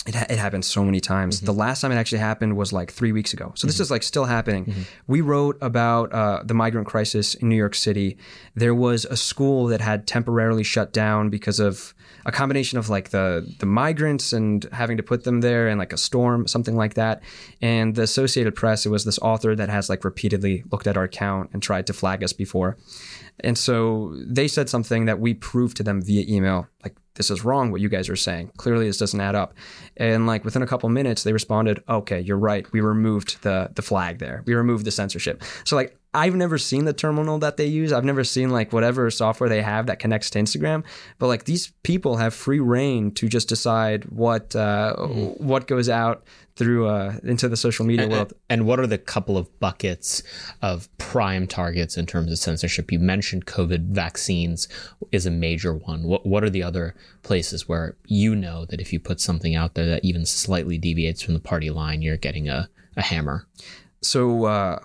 It, 0.05 0.15
ha- 0.15 0.25
it 0.29 0.39
happened 0.39 0.63
so 0.63 0.85
many 0.85 1.01
times. 1.01 1.37
Mm-hmm. 1.37 1.47
The 1.47 1.53
last 1.53 1.81
time 1.81 1.91
it 1.91 1.95
actually 1.95 2.19
happened 2.19 2.55
was 2.55 2.71
like 2.71 2.91
three 2.91 3.11
weeks 3.11 3.33
ago. 3.33 3.51
So 3.55 3.67
this 3.67 3.75
mm-hmm. 3.75 3.81
is 3.83 3.91
like 3.91 4.03
still 4.03 4.25
happening. 4.25 4.65
Mm-hmm. 4.65 4.81
We 5.07 5.19
wrote 5.21 5.57
about 5.61 6.13
uh, 6.13 6.43
the 6.45 6.53
migrant 6.53 6.87
crisis 6.87 7.35
in 7.35 7.49
New 7.49 7.57
York 7.57 7.75
City. 7.75 8.17
There 8.55 8.73
was 8.73 9.03
a 9.03 9.17
school 9.17 9.65
that 9.67 9.81
had 9.81 10.07
temporarily 10.07 10.63
shut 10.63 10.93
down 10.93 11.29
because 11.29 11.59
of 11.59 11.93
a 12.25 12.31
combination 12.31 12.77
of 12.77 12.89
like 12.89 13.09
the 13.09 13.53
the 13.59 13.65
migrants 13.65 14.33
and 14.33 14.63
having 14.71 14.97
to 14.97 15.03
put 15.03 15.23
them 15.23 15.41
there 15.41 15.67
and 15.67 15.79
like 15.79 15.93
a 15.93 15.97
storm, 15.97 16.47
something 16.47 16.75
like 16.75 16.93
that. 16.93 17.21
And 17.61 17.95
the 17.95 18.03
Associated 18.03 18.55
Press, 18.55 18.85
it 18.85 18.89
was 18.89 19.03
this 19.03 19.19
author 19.19 19.55
that 19.55 19.69
has 19.69 19.89
like 19.89 20.03
repeatedly 20.03 20.63
looked 20.71 20.87
at 20.87 20.97
our 20.97 21.03
account 21.03 21.49
and 21.53 21.61
tried 21.61 21.87
to 21.87 21.93
flag 21.93 22.23
us 22.23 22.33
before. 22.33 22.77
And 23.41 23.57
so 23.57 24.15
they 24.25 24.47
said 24.47 24.67
something 24.67 25.05
that 25.05 25.19
we 25.19 25.33
proved 25.33 25.77
to 25.77 25.83
them 25.83 26.01
via 26.01 26.25
email, 26.27 26.67
like 26.83 26.95
this 27.17 27.29
is 27.29 27.43
wrong 27.43 27.71
what 27.71 27.81
you 27.81 27.89
guys 27.89 28.09
are 28.09 28.15
saying. 28.15 28.51
Clearly 28.57 28.87
this 28.87 28.97
doesn't 28.97 29.19
add 29.19 29.35
up. 29.35 29.53
And 29.97 30.25
like 30.25 30.45
within 30.45 30.61
a 30.61 30.67
couple 30.67 30.89
minutes 30.89 31.23
they 31.23 31.33
responded, 31.33 31.83
"Okay, 31.89 32.21
you're 32.21 32.37
right. 32.37 32.71
We 32.71 32.81
removed 32.81 33.41
the 33.41 33.69
the 33.75 33.81
flag 33.81 34.19
there. 34.19 34.43
We 34.45 34.53
removed 34.53 34.85
the 34.85 34.91
censorship." 34.91 35.43
So 35.65 35.75
like 35.75 35.97
I've 36.13 36.35
never 36.35 36.57
seen 36.57 36.85
the 36.85 36.93
terminal 36.93 37.37
that 37.39 37.57
they 37.57 37.65
use. 37.65 37.91
I've 37.91 38.05
never 38.05 38.23
seen 38.23 38.49
like 38.49 38.71
whatever 38.71 39.09
software 39.11 39.49
they 39.49 39.61
have 39.61 39.87
that 39.87 39.99
connects 39.99 40.29
to 40.31 40.39
Instagram. 40.39 40.83
But 41.19 41.27
like 41.27 41.43
these 41.43 41.73
people 41.83 42.17
have 42.17 42.33
free 42.33 42.59
reign 42.59 43.11
to 43.15 43.27
just 43.27 43.49
decide 43.49 44.05
what 44.05 44.55
uh, 44.55 44.95
mm-hmm. 44.97 45.45
what 45.45 45.67
goes 45.67 45.89
out 45.89 46.23
through 46.55 46.87
uh, 46.87 47.17
into 47.23 47.47
the 47.47 47.57
social 47.57 47.85
media 47.85 48.05
and, 48.05 48.11
world. 48.11 48.33
And 48.49 48.65
what 48.65 48.79
are 48.79 48.87
the 48.87 48.97
couple 48.97 49.37
of 49.37 49.59
buckets 49.59 50.23
of 50.61 50.89
prime 50.97 51.45
targets 51.45 51.97
in 51.97 52.05
terms 52.05 52.31
of 52.31 52.39
censorship? 52.39 52.91
You 52.91 52.99
mentioned 52.99 53.45
COVID 53.45 53.89
vaccines 53.89 54.67
is 55.11 55.25
a 55.25 55.31
major 55.31 55.73
one. 55.73 56.03
What 56.03 56.25
what 56.25 56.43
are 56.43 56.49
the 56.49 56.63
other 56.63 56.95
places 57.21 57.67
where 57.67 57.97
you 58.07 58.33
know 58.33 58.65
that 58.65 58.81
if 58.81 58.91
you 58.91 58.99
put 58.99 59.19
something 59.19 59.55
out 59.55 59.75
there 59.75 59.85
that 59.85 60.05
even 60.05 60.25
slightly 60.25 60.77
deviates 60.77 61.21
from 61.21 61.33
the 61.33 61.39
party 61.39 61.69
line, 61.69 62.01
you're 62.01 62.17
getting 62.17 62.49
a, 62.49 62.69
a 62.95 63.01
hammer? 63.01 63.45
So 64.01 64.45
uh, 64.45 64.79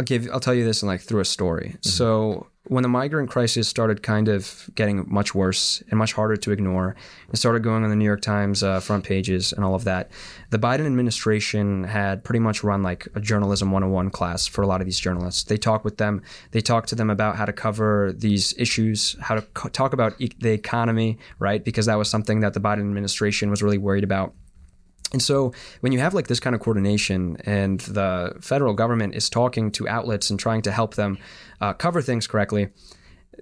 I'll 0.00 0.04
give 0.04 0.30
I'll 0.32 0.40
tell 0.40 0.54
you 0.54 0.64
this 0.64 0.80
in 0.80 0.88
like 0.88 1.02
through 1.02 1.20
a 1.20 1.26
story. 1.26 1.68
Mm-hmm. 1.68 1.88
So 1.88 2.46
when 2.64 2.82
the 2.82 2.88
migrant 2.88 3.28
crisis 3.28 3.68
started 3.68 4.02
kind 4.02 4.28
of 4.28 4.70
getting 4.74 5.04
much 5.12 5.34
worse 5.34 5.82
and 5.90 5.98
much 5.98 6.14
harder 6.14 6.36
to 6.36 6.52
ignore, 6.52 6.96
it 7.30 7.36
started 7.36 7.62
going 7.62 7.84
on 7.84 7.90
the 7.90 7.96
New 7.96 8.06
York 8.06 8.22
Times 8.22 8.62
uh, 8.62 8.80
front 8.80 9.04
pages 9.04 9.52
and 9.52 9.62
all 9.62 9.74
of 9.74 9.84
that. 9.84 10.10
The 10.48 10.58
Biden 10.58 10.86
administration 10.86 11.84
had 11.84 12.24
pretty 12.24 12.38
much 12.38 12.64
run 12.64 12.82
like 12.82 13.08
a 13.14 13.20
journalism 13.20 13.72
101 13.72 14.08
class 14.08 14.46
for 14.46 14.62
a 14.62 14.66
lot 14.66 14.80
of 14.80 14.86
these 14.86 14.98
journalists. 14.98 15.44
They 15.44 15.58
talk 15.58 15.84
with 15.84 15.98
them, 15.98 16.22
they 16.52 16.62
talk 16.62 16.86
to 16.86 16.94
them 16.94 17.10
about 17.10 17.36
how 17.36 17.44
to 17.44 17.52
cover 17.52 18.14
these 18.16 18.54
issues, 18.56 19.16
how 19.20 19.34
to 19.34 19.42
co- 19.42 19.68
talk 19.68 19.92
about 19.92 20.18
e- 20.18 20.30
the 20.38 20.52
economy, 20.52 21.18
right? 21.38 21.62
Because 21.62 21.84
that 21.86 21.98
was 21.98 22.08
something 22.08 22.40
that 22.40 22.54
the 22.54 22.60
Biden 22.60 22.80
administration 22.80 23.50
was 23.50 23.62
really 23.62 23.78
worried 23.78 24.04
about. 24.04 24.32
And 25.12 25.20
so 25.22 25.52
when 25.80 25.92
you 25.92 25.98
have 25.98 26.14
like 26.14 26.28
this 26.28 26.40
kind 26.40 26.54
of 26.54 26.60
coordination 26.60 27.36
and 27.44 27.80
the 27.80 28.36
federal 28.40 28.74
government 28.74 29.14
is 29.14 29.28
talking 29.28 29.70
to 29.72 29.88
outlets 29.88 30.30
and 30.30 30.38
trying 30.38 30.62
to 30.62 30.70
help 30.70 30.94
them 30.94 31.18
uh, 31.60 31.72
cover 31.72 32.00
things 32.00 32.26
correctly, 32.26 32.68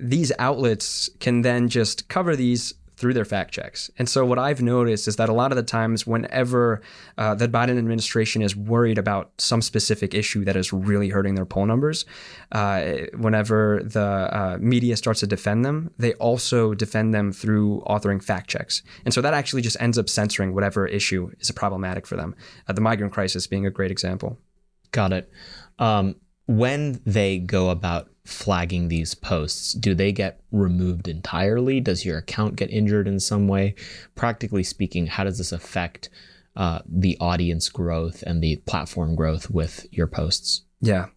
these 0.01 0.33
outlets 0.39 1.11
can 1.21 1.43
then 1.43 1.69
just 1.69 2.09
cover 2.09 2.37
these 2.37 2.75
through 2.99 3.15
their 3.15 3.25
fact 3.25 3.55
checks. 3.55 3.91
And 3.97 4.09
so 4.09 4.27
what 4.27 4.41
I've 4.41 4.61
noticed 4.61 5.07
is 5.07 5.17
that 5.17 5.29
a 5.29 5.33
lot 5.33 5.53
of 5.53 5.57
the 5.57 5.63
times, 5.63 6.05
whenever 6.05 6.83
uh, 7.17 7.35
the 7.37 7.47
Biden 7.47 7.79
administration 7.79 8.43
is 8.43 8.57
worried 8.57 8.99
about 8.99 9.31
some 9.39 9.63
specific 9.63 10.15
issue 10.15 10.45
that 10.45 10.57
is 10.57 10.73
really 10.73 11.11
hurting 11.11 11.37
their 11.37 11.47
poll 11.47 11.65
numbers, 11.65 12.05
uh, 12.51 12.83
whenever 13.17 13.81
the 13.85 14.01
uh, 14.01 14.59
media 14.61 14.97
starts 14.97 15.21
to 15.21 15.29
defend 15.29 15.65
them, 15.65 15.93
they 15.97 16.13
also 16.15 16.75
defend 16.75 17.15
them 17.15 17.31
through 17.31 17.85
authoring 17.87 18.23
fact 18.23 18.51
checks. 18.51 18.83
And 19.05 19.15
so 19.15 19.21
that 19.21 19.33
actually 19.33 19.63
just 19.63 19.77
ends 19.81 19.97
up 19.97 20.09
censoring 20.09 20.53
whatever 20.53 20.85
issue 20.87 21.31
is 21.39 21.53
problematic 21.53 22.05
for 22.05 22.17
them. 22.17 22.35
Uh, 22.67 22.73
the 22.73 22.81
migrant 22.81 23.13
crisis 23.13 23.47
being 23.47 23.65
a 23.65 23.71
great 23.71 23.93
example. 23.93 24.39
Got 24.91 25.13
it. 25.13 25.31
Um, 25.79 26.17
when 26.49 26.99
they 27.05 27.39
go 27.39 27.69
about 27.69 28.09
flagging 28.25 28.89
these 28.89 29.15
posts, 29.15 29.75
do 29.75 29.95
they 29.95 30.13
get 30.13 30.41
removed 30.51 31.07
entirely? 31.07 31.79
Does 31.79 32.07
your 32.07 32.19
account 32.19 32.57
get 32.57 32.71
injured 32.71 33.07
in 33.07 33.21
some 33.21 33.49
way? 33.49 33.75
Practically 34.15 34.63
speaking, 34.63 35.07
how 35.07 35.25
does 35.25 35.37
this 35.37 35.53
affect 35.53 36.09
uh, 36.57 36.81
the 36.89 37.19
audience 37.21 37.69
growth 37.69 38.25
and 38.27 38.43
the 38.43 38.57
platform 38.65 39.15
growth 39.15 39.51
with 39.51 39.87
your 39.93 40.07
posts? 40.07 40.63
Yeah, 40.81 41.09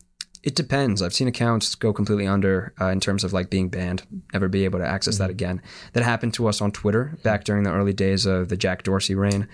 it 0.43 0.53
depends. 0.53 1.01
I've 1.01 1.13
seen 1.13 1.29
accounts 1.29 1.75
go 1.75 1.93
completely 1.93 2.27
under 2.27 2.73
uh, 2.81 2.87
in 2.87 2.99
terms 2.99 3.23
of 3.23 3.31
like 3.31 3.49
being 3.49 3.69
banned, 3.69 4.03
never 4.33 4.49
be 4.49 4.65
able 4.65 4.79
to 4.79 4.85
access 4.85 5.15
mm-hmm. 5.15 5.23
that 5.23 5.29
again. 5.29 5.61
That 5.93 6.03
happened 6.03 6.33
to 6.35 6.47
us 6.47 6.59
on 6.59 6.73
Twitter 6.73 7.17
back 7.23 7.45
during 7.45 7.63
the 7.63 7.71
early 7.71 7.93
days 7.93 8.25
of 8.25 8.49
the 8.49 8.57
Jack 8.57 8.83
Dorsey 8.83 9.15
reign. 9.15 9.47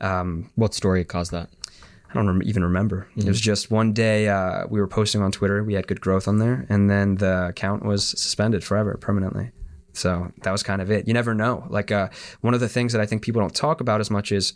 Um, 0.00 0.52
what 0.54 0.74
story 0.74 1.04
caused 1.04 1.32
that? 1.32 1.48
I 2.14 2.22
don't 2.22 2.42
even 2.44 2.62
remember. 2.62 3.08
Mm-hmm. 3.10 3.20
It 3.20 3.28
was 3.28 3.40
just 3.40 3.70
one 3.70 3.92
day 3.92 4.28
uh, 4.28 4.66
we 4.68 4.80
were 4.80 4.86
posting 4.86 5.20
on 5.20 5.32
Twitter. 5.32 5.64
We 5.64 5.74
had 5.74 5.86
good 5.86 6.00
growth 6.00 6.28
on 6.28 6.38
there, 6.38 6.66
and 6.68 6.88
then 6.88 7.16
the 7.16 7.48
account 7.48 7.84
was 7.84 8.06
suspended 8.06 8.62
forever, 8.62 8.96
permanently. 9.00 9.50
So 9.92 10.30
that 10.42 10.50
was 10.50 10.62
kind 10.62 10.80
of 10.80 10.90
it. 10.90 11.06
You 11.08 11.14
never 11.14 11.34
know. 11.34 11.66
Like 11.68 11.90
uh, 11.90 12.08
one 12.40 12.54
of 12.54 12.60
the 12.60 12.68
things 12.68 12.92
that 12.92 13.00
I 13.00 13.06
think 13.06 13.22
people 13.22 13.40
don't 13.40 13.54
talk 13.54 13.80
about 13.80 14.00
as 14.00 14.10
much 14.10 14.32
is 14.32 14.52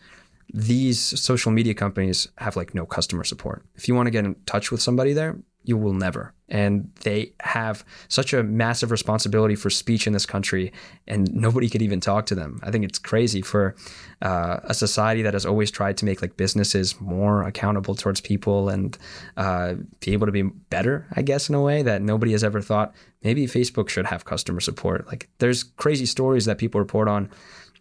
these 0.52 1.00
social 1.00 1.52
media 1.52 1.74
companies 1.74 2.28
have 2.38 2.56
like 2.56 2.74
no 2.74 2.86
customer 2.86 3.24
support. 3.24 3.64
If 3.74 3.88
you 3.88 3.94
want 3.94 4.06
to 4.06 4.10
get 4.10 4.24
in 4.24 4.34
touch 4.46 4.70
with 4.70 4.80
somebody 4.80 5.12
there, 5.12 5.38
you 5.68 5.76
will 5.76 5.92
never. 5.92 6.32
And 6.48 6.90
they 7.02 7.34
have 7.40 7.84
such 8.08 8.32
a 8.32 8.42
massive 8.42 8.90
responsibility 8.90 9.54
for 9.54 9.68
speech 9.68 10.06
in 10.06 10.14
this 10.14 10.24
country, 10.24 10.72
and 11.06 11.30
nobody 11.34 11.68
could 11.68 11.82
even 11.82 12.00
talk 12.00 12.24
to 12.26 12.34
them. 12.34 12.58
I 12.62 12.70
think 12.70 12.86
it's 12.86 12.98
crazy 12.98 13.42
for 13.42 13.76
uh, 14.22 14.60
a 14.64 14.72
society 14.72 15.20
that 15.20 15.34
has 15.34 15.44
always 15.44 15.70
tried 15.70 15.98
to 15.98 16.06
make 16.06 16.22
like 16.22 16.38
businesses 16.38 16.98
more 17.02 17.42
accountable 17.42 17.94
towards 17.94 18.22
people 18.22 18.70
and 18.70 18.96
uh, 19.36 19.74
be 20.00 20.14
able 20.14 20.24
to 20.24 20.32
be 20.32 20.42
better, 20.42 21.06
I 21.14 21.20
guess, 21.20 21.50
in 21.50 21.54
a 21.54 21.60
way 21.60 21.82
that 21.82 22.00
nobody 22.00 22.32
has 22.32 22.42
ever 22.42 22.62
thought. 22.62 22.94
Maybe 23.22 23.46
Facebook 23.46 23.90
should 23.90 24.06
have 24.06 24.24
customer 24.24 24.60
support. 24.60 25.06
Like, 25.06 25.28
there's 25.40 25.62
crazy 25.64 26.06
stories 26.06 26.46
that 26.46 26.56
people 26.56 26.80
report 26.80 27.08
on. 27.08 27.30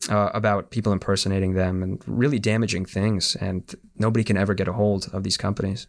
Uh, 0.09 0.29
about 0.35 0.69
people 0.69 0.93
impersonating 0.93 1.55
them 1.55 1.81
and 1.81 2.03
really 2.05 2.37
damaging 2.37 2.85
things, 2.85 3.35
and 3.37 3.73
nobody 3.97 4.23
can 4.23 4.37
ever 4.37 4.53
get 4.53 4.67
a 4.67 4.73
hold 4.73 5.09
of 5.11 5.23
these 5.23 5.37
companies. 5.37 5.87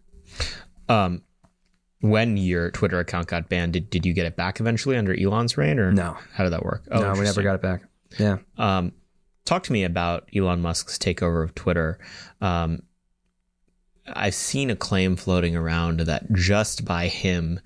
Um, 0.88 1.22
when 2.00 2.37
your 2.37 2.70
Twitter 2.70 3.00
account 3.00 3.26
got 3.26 3.48
banned, 3.48 3.72
did, 3.72 3.90
did 3.90 4.06
you 4.06 4.12
get 4.12 4.26
it 4.26 4.37
back 4.37 4.61
eventually 4.61 4.96
under 4.96 5.18
Elon's 5.18 5.56
reign, 5.56 5.78
or 5.78 5.92
no? 5.92 6.16
How 6.32 6.44
did 6.44 6.52
that 6.52 6.64
work? 6.64 6.84
Oh, 6.90 7.00
no, 7.00 7.12
we 7.12 7.24
never 7.24 7.42
got 7.42 7.54
it 7.54 7.62
back. 7.62 7.82
Yeah. 8.18 8.38
Um, 8.56 8.92
talk 9.44 9.64
to 9.64 9.72
me 9.72 9.84
about 9.84 10.28
Elon 10.34 10.61
Musk's 10.61 10.98
takeover 10.98 11.42
of 11.42 11.54
Twitter. 11.54 11.98
Um, 12.40 12.82
I've 14.06 14.34
seen 14.34 14.70
a 14.70 14.76
claim 14.76 15.16
floating 15.16 15.56
around 15.56 16.00
that 16.00 16.32
just 16.32 16.84
by 16.84 17.08
him 17.08 17.61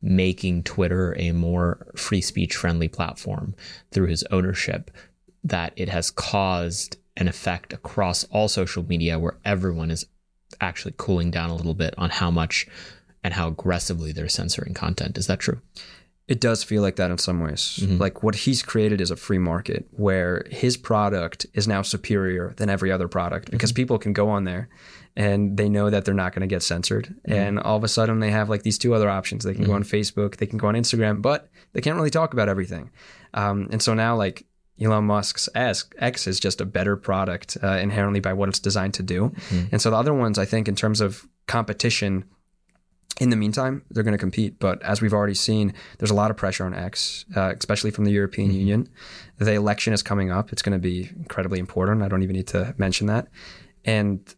making 0.00 0.62
Twitter 0.62 1.14
a 1.18 1.32
more 1.32 1.86
free 1.96 2.20
speech 2.20 2.56
friendly 2.56 2.88
platform 2.88 3.54
through 3.90 4.08
his 4.08 4.24
ownership, 4.30 4.90
that 5.42 5.72
it 5.76 5.88
has 5.88 6.10
caused 6.10 6.96
an 7.16 7.28
effect 7.28 7.72
across 7.72 8.24
all 8.24 8.48
social 8.48 8.82
media 8.82 9.18
where 9.18 9.38
everyone 9.44 9.90
is 9.90 10.04
actually 10.60 10.94
cooling 10.96 11.30
down 11.30 11.50
a 11.50 11.54
little 11.54 11.74
bit 11.74 11.94
on 11.96 12.10
how 12.10 12.30
much 12.30 12.66
and 13.24 13.34
how 13.34 13.48
aggressively 13.48 14.12
they're 14.12 14.28
censoring 14.28 14.74
content. 14.74 15.18
Is 15.18 15.26
that 15.26 15.40
true? 15.40 15.60
It 16.28 16.40
does 16.40 16.62
feel 16.62 16.80
like 16.80 16.96
that 16.96 17.10
in 17.10 17.18
some 17.18 17.40
ways. 17.40 17.80
Mm-hmm. 17.82 17.98
Like 17.98 18.22
what 18.22 18.34
he's 18.34 18.62
created 18.62 19.00
is 19.00 19.10
a 19.10 19.16
free 19.16 19.38
market 19.38 19.86
where 19.90 20.46
his 20.50 20.76
product 20.76 21.46
is 21.52 21.66
now 21.66 21.82
superior 21.82 22.54
than 22.56 22.70
every 22.70 22.92
other 22.92 23.08
product 23.08 23.50
because 23.50 23.72
mm-hmm. 23.72 23.76
people 23.76 23.98
can 23.98 24.12
go 24.12 24.30
on 24.30 24.44
there 24.44 24.68
and 25.16 25.56
they 25.56 25.68
know 25.68 25.90
that 25.90 26.04
they're 26.04 26.14
not 26.14 26.32
going 26.32 26.40
to 26.40 26.46
get 26.46 26.62
censored. 26.62 27.06
Mm-hmm. 27.06 27.32
And 27.32 27.60
all 27.60 27.76
of 27.76 27.84
a 27.84 27.88
sudden 27.88 28.20
they 28.20 28.30
have 28.30 28.48
like 28.48 28.62
these 28.62 28.78
two 28.78 28.94
other 28.94 29.10
options. 29.10 29.44
They 29.44 29.54
can 29.54 29.64
go 29.64 29.72
mm-hmm. 29.72 29.76
on 29.76 29.84
Facebook, 29.84 30.36
they 30.36 30.46
can 30.46 30.58
go 30.58 30.68
on 30.68 30.74
Instagram, 30.74 31.20
but 31.20 31.48
they 31.72 31.80
can't 31.80 31.96
really 31.96 32.10
talk 32.10 32.32
about 32.32 32.48
everything. 32.48 32.90
Um, 33.34 33.68
and 33.70 33.82
so 33.82 33.92
now 33.92 34.16
like 34.16 34.46
Elon 34.80 35.04
Musk's 35.04 35.48
X 35.54 36.26
is 36.26 36.40
just 36.40 36.60
a 36.60 36.64
better 36.64 36.96
product 36.96 37.56
uh, 37.62 37.76
inherently 37.76 38.20
by 38.20 38.32
what 38.32 38.48
it's 38.48 38.58
designed 38.58 38.94
to 38.94 39.02
do. 39.02 39.28
Mm-hmm. 39.28 39.66
And 39.72 39.82
so 39.82 39.90
the 39.90 39.96
other 39.96 40.14
ones, 40.14 40.38
I 40.38 40.46
think, 40.46 40.68
in 40.68 40.74
terms 40.74 41.00
of 41.00 41.28
competition, 41.46 42.24
in 43.20 43.30
the 43.30 43.36
meantime, 43.36 43.82
they're 43.90 44.02
going 44.02 44.12
to 44.12 44.18
compete. 44.18 44.58
But 44.58 44.82
as 44.82 45.00
we've 45.00 45.12
already 45.12 45.34
seen, 45.34 45.72
there's 45.98 46.10
a 46.10 46.14
lot 46.14 46.30
of 46.30 46.36
pressure 46.36 46.64
on 46.64 46.74
X, 46.74 47.24
uh, 47.36 47.54
especially 47.56 47.90
from 47.90 48.04
the 48.04 48.10
European 48.10 48.48
mm-hmm. 48.48 48.58
Union. 48.58 48.88
The 49.38 49.52
election 49.52 49.92
is 49.92 50.02
coming 50.02 50.30
up. 50.30 50.52
It's 50.52 50.62
going 50.62 50.72
to 50.72 50.78
be 50.78 51.10
incredibly 51.16 51.58
important. 51.58 52.02
I 52.02 52.08
don't 52.08 52.22
even 52.22 52.36
need 52.36 52.48
to 52.48 52.74
mention 52.76 53.06
that. 53.06 53.28
And 53.84 54.34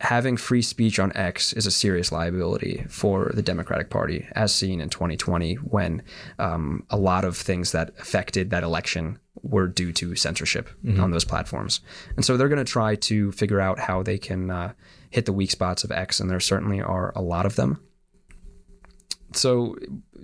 having 0.00 0.36
free 0.36 0.62
speech 0.62 0.98
on 0.98 1.14
X 1.14 1.52
is 1.52 1.66
a 1.66 1.70
serious 1.70 2.10
liability 2.10 2.86
for 2.88 3.30
the 3.34 3.42
Democratic 3.42 3.90
Party, 3.90 4.26
as 4.32 4.54
seen 4.54 4.80
in 4.80 4.88
2020, 4.88 5.56
when 5.56 6.02
um, 6.38 6.84
a 6.88 6.96
lot 6.96 7.24
of 7.24 7.36
things 7.36 7.72
that 7.72 7.90
affected 7.98 8.50
that 8.50 8.62
election 8.62 9.18
were 9.42 9.66
due 9.66 9.92
to 9.92 10.16
censorship 10.16 10.70
mm-hmm. 10.84 11.00
on 11.00 11.10
those 11.10 11.24
platforms. 11.24 11.80
And 12.16 12.24
so 12.24 12.36
they're 12.36 12.48
going 12.48 12.64
to 12.64 12.72
try 12.72 12.94
to 12.94 13.32
figure 13.32 13.60
out 13.60 13.78
how 13.78 14.02
they 14.02 14.16
can 14.16 14.50
uh, 14.50 14.72
hit 15.10 15.26
the 15.26 15.32
weak 15.32 15.50
spots 15.50 15.84
of 15.84 15.90
X, 15.90 16.20
and 16.20 16.30
there 16.30 16.40
certainly 16.40 16.80
are 16.80 17.12
a 17.14 17.22
lot 17.22 17.46
of 17.46 17.56
them. 17.56 17.80
So, 19.32 19.76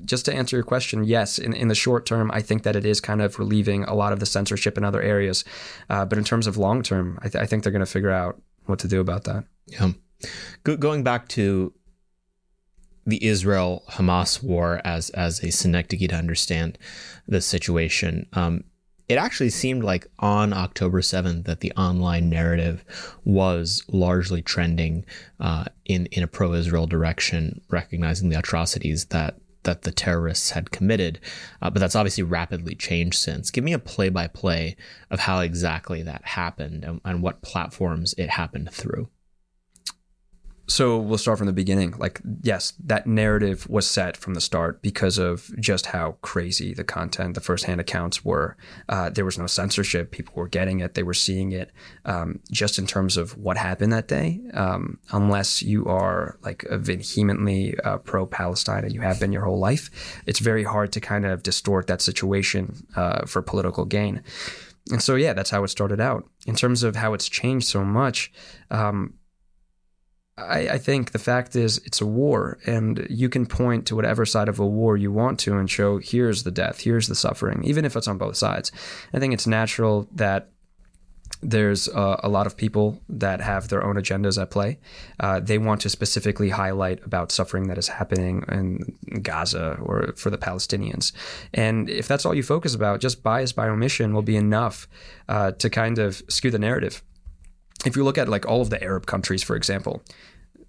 just 0.04 0.24
to 0.24 0.34
answer 0.34 0.56
your 0.56 0.64
question, 0.64 1.04
yes, 1.04 1.38
in, 1.38 1.52
in 1.52 1.68
the 1.68 1.74
short 1.74 2.06
term, 2.06 2.30
I 2.32 2.40
think 2.40 2.64
that 2.64 2.74
it 2.74 2.84
is 2.84 3.00
kind 3.00 3.22
of 3.22 3.38
relieving 3.38 3.84
a 3.84 3.94
lot 3.94 4.12
of 4.12 4.18
the 4.20 4.26
censorship 4.26 4.76
in 4.76 4.84
other 4.84 5.00
areas. 5.00 5.44
Uh, 5.88 6.04
but 6.04 6.18
in 6.18 6.24
terms 6.24 6.46
of 6.46 6.56
long 6.56 6.82
term, 6.82 7.18
I, 7.22 7.28
th- 7.28 7.42
I 7.42 7.46
think 7.46 7.62
they're 7.62 7.72
going 7.72 7.84
to 7.84 7.90
figure 7.90 8.10
out 8.10 8.40
what 8.64 8.80
to 8.80 8.88
do 8.88 9.00
about 9.00 9.24
that. 9.24 9.44
Yeah. 9.66 9.92
Go- 10.64 10.76
going 10.76 11.04
back 11.04 11.28
to 11.28 11.72
the 13.06 13.24
Israel 13.24 13.84
Hamas 13.90 14.42
war 14.42 14.80
as 14.84 15.10
as 15.10 15.42
a 15.44 15.50
synecdoche 15.52 16.08
to 16.08 16.16
understand 16.16 16.78
the 17.28 17.40
situation. 17.40 18.26
Um, 18.32 18.64
it 19.08 19.16
actually 19.16 19.50
seemed 19.50 19.84
like 19.84 20.06
on 20.18 20.52
October 20.52 21.00
7th 21.00 21.44
that 21.44 21.60
the 21.60 21.72
online 21.72 22.28
narrative 22.28 22.84
was 23.24 23.84
largely 23.88 24.42
trending 24.42 25.04
uh, 25.38 25.66
in 25.84 26.06
in 26.06 26.22
a 26.22 26.28
pro-Israel 26.28 26.86
direction, 26.86 27.60
recognizing 27.70 28.28
the 28.28 28.38
atrocities 28.38 29.06
that 29.06 29.36
that 29.62 29.82
the 29.82 29.92
terrorists 29.92 30.50
had 30.50 30.70
committed. 30.70 31.20
Uh, 31.60 31.68
but 31.70 31.80
that's 31.80 31.96
obviously 31.96 32.22
rapidly 32.22 32.74
changed 32.74 33.18
since. 33.18 33.50
Give 33.50 33.64
me 33.64 33.72
a 33.72 33.78
play-by-play 33.80 34.76
of 35.10 35.20
how 35.20 35.40
exactly 35.40 36.02
that 36.02 36.24
happened 36.24 36.84
and, 36.84 37.00
and 37.04 37.20
what 37.20 37.42
platforms 37.42 38.14
it 38.16 38.30
happened 38.30 38.70
through. 38.70 39.08
So 40.68 40.98
we'll 40.98 41.18
start 41.18 41.38
from 41.38 41.46
the 41.46 41.52
beginning. 41.52 41.94
Like, 41.96 42.20
yes, 42.42 42.72
that 42.84 43.06
narrative 43.06 43.68
was 43.68 43.88
set 43.88 44.16
from 44.16 44.34
the 44.34 44.40
start 44.40 44.82
because 44.82 45.16
of 45.16 45.50
just 45.60 45.86
how 45.86 46.16
crazy 46.22 46.74
the 46.74 46.82
content, 46.82 47.34
the 47.34 47.40
firsthand 47.40 47.80
accounts 47.80 48.24
were. 48.24 48.56
Uh, 48.88 49.10
there 49.10 49.24
was 49.24 49.38
no 49.38 49.46
censorship. 49.46 50.10
People 50.10 50.34
were 50.34 50.48
getting 50.48 50.80
it. 50.80 50.94
They 50.94 51.04
were 51.04 51.14
seeing 51.14 51.52
it. 51.52 51.70
Um, 52.04 52.40
just 52.50 52.80
in 52.80 52.86
terms 52.86 53.16
of 53.16 53.36
what 53.38 53.56
happened 53.56 53.92
that 53.92 54.08
day, 54.08 54.40
um, 54.54 54.98
unless 55.12 55.62
you 55.62 55.86
are 55.86 56.36
like 56.42 56.64
vehemently 56.68 57.78
uh, 57.84 57.98
pro-Palestine 57.98 58.84
and 58.84 58.92
you 58.92 59.02
have 59.02 59.20
been 59.20 59.32
your 59.32 59.44
whole 59.44 59.60
life, 59.60 60.22
it's 60.26 60.40
very 60.40 60.64
hard 60.64 60.90
to 60.92 61.00
kind 61.00 61.26
of 61.26 61.44
distort 61.44 61.86
that 61.86 62.02
situation 62.02 62.86
uh, 62.96 63.24
for 63.24 63.40
political 63.40 63.84
gain. 63.84 64.22
And 64.90 65.02
so, 65.02 65.14
yeah, 65.14 65.32
that's 65.32 65.50
how 65.50 65.62
it 65.62 65.68
started 65.68 66.00
out. 66.00 66.28
In 66.44 66.56
terms 66.56 66.82
of 66.82 66.96
how 66.96 67.14
it's 67.14 67.28
changed 67.28 67.68
so 67.68 67.84
much. 67.84 68.32
Um, 68.70 69.14
I, 70.38 70.68
I, 70.68 70.78
think 70.78 71.12
the 71.12 71.18
fact 71.18 71.56
is 71.56 71.78
it's 71.86 72.02
a 72.02 72.06
war, 72.06 72.58
and 72.66 73.06
you 73.08 73.30
can 73.30 73.46
point 73.46 73.86
to 73.86 73.96
whatever 73.96 74.26
side 74.26 74.48
of 74.48 74.58
a 74.58 74.66
war 74.66 74.96
you 74.96 75.10
want 75.10 75.40
to 75.40 75.56
and 75.56 75.70
show 75.70 75.96
here's 75.96 76.42
the 76.42 76.50
death, 76.50 76.80
here's 76.80 77.08
the 77.08 77.14
suffering, 77.14 77.64
even 77.64 77.86
if 77.86 77.96
it's 77.96 78.06
on 78.06 78.18
both 78.18 78.36
sides. 78.36 78.70
I 79.14 79.18
think 79.18 79.32
it's 79.32 79.46
natural 79.46 80.06
that 80.12 80.50
there's 81.42 81.88
uh, 81.88 82.20
a 82.22 82.28
lot 82.28 82.46
of 82.46 82.56
people 82.56 83.00
that 83.08 83.40
have 83.40 83.68
their 83.68 83.82
own 83.82 83.96
agendas 83.96 84.40
at 84.40 84.50
play. 84.50 84.78
Uh, 85.20 85.40
they 85.40 85.58
want 85.58 85.80
to 85.82 85.88
specifically 85.88 86.50
highlight 86.50 87.04
about 87.04 87.32
suffering 87.32 87.68
that 87.68 87.78
is 87.78 87.88
happening 87.88 88.44
in 88.48 89.20
Gaza 89.22 89.78
or 89.82 90.12
for 90.16 90.30
the 90.30 90.38
Palestinians. 90.38 91.12
And 91.54 91.88
if 91.88 92.08
that's 92.08 92.26
all 92.26 92.34
you 92.34 92.42
focus 92.42 92.74
about, 92.74 93.00
just 93.00 93.22
bias 93.22 93.52
by 93.52 93.68
omission 93.68 94.14
will 94.14 94.22
be 94.22 94.36
enough 94.36 94.88
uh, 95.28 95.52
to 95.52 95.70
kind 95.70 95.98
of 95.98 96.22
skew 96.28 96.50
the 96.50 96.58
narrative 96.58 97.02
if 97.84 97.96
you 97.96 98.04
look 98.04 98.18
at 98.18 98.28
like 98.28 98.46
all 98.46 98.62
of 98.62 98.70
the 98.70 98.82
Arab 98.82 99.06
countries, 99.06 99.42
for 99.42 99.56
example, 99.56 100.02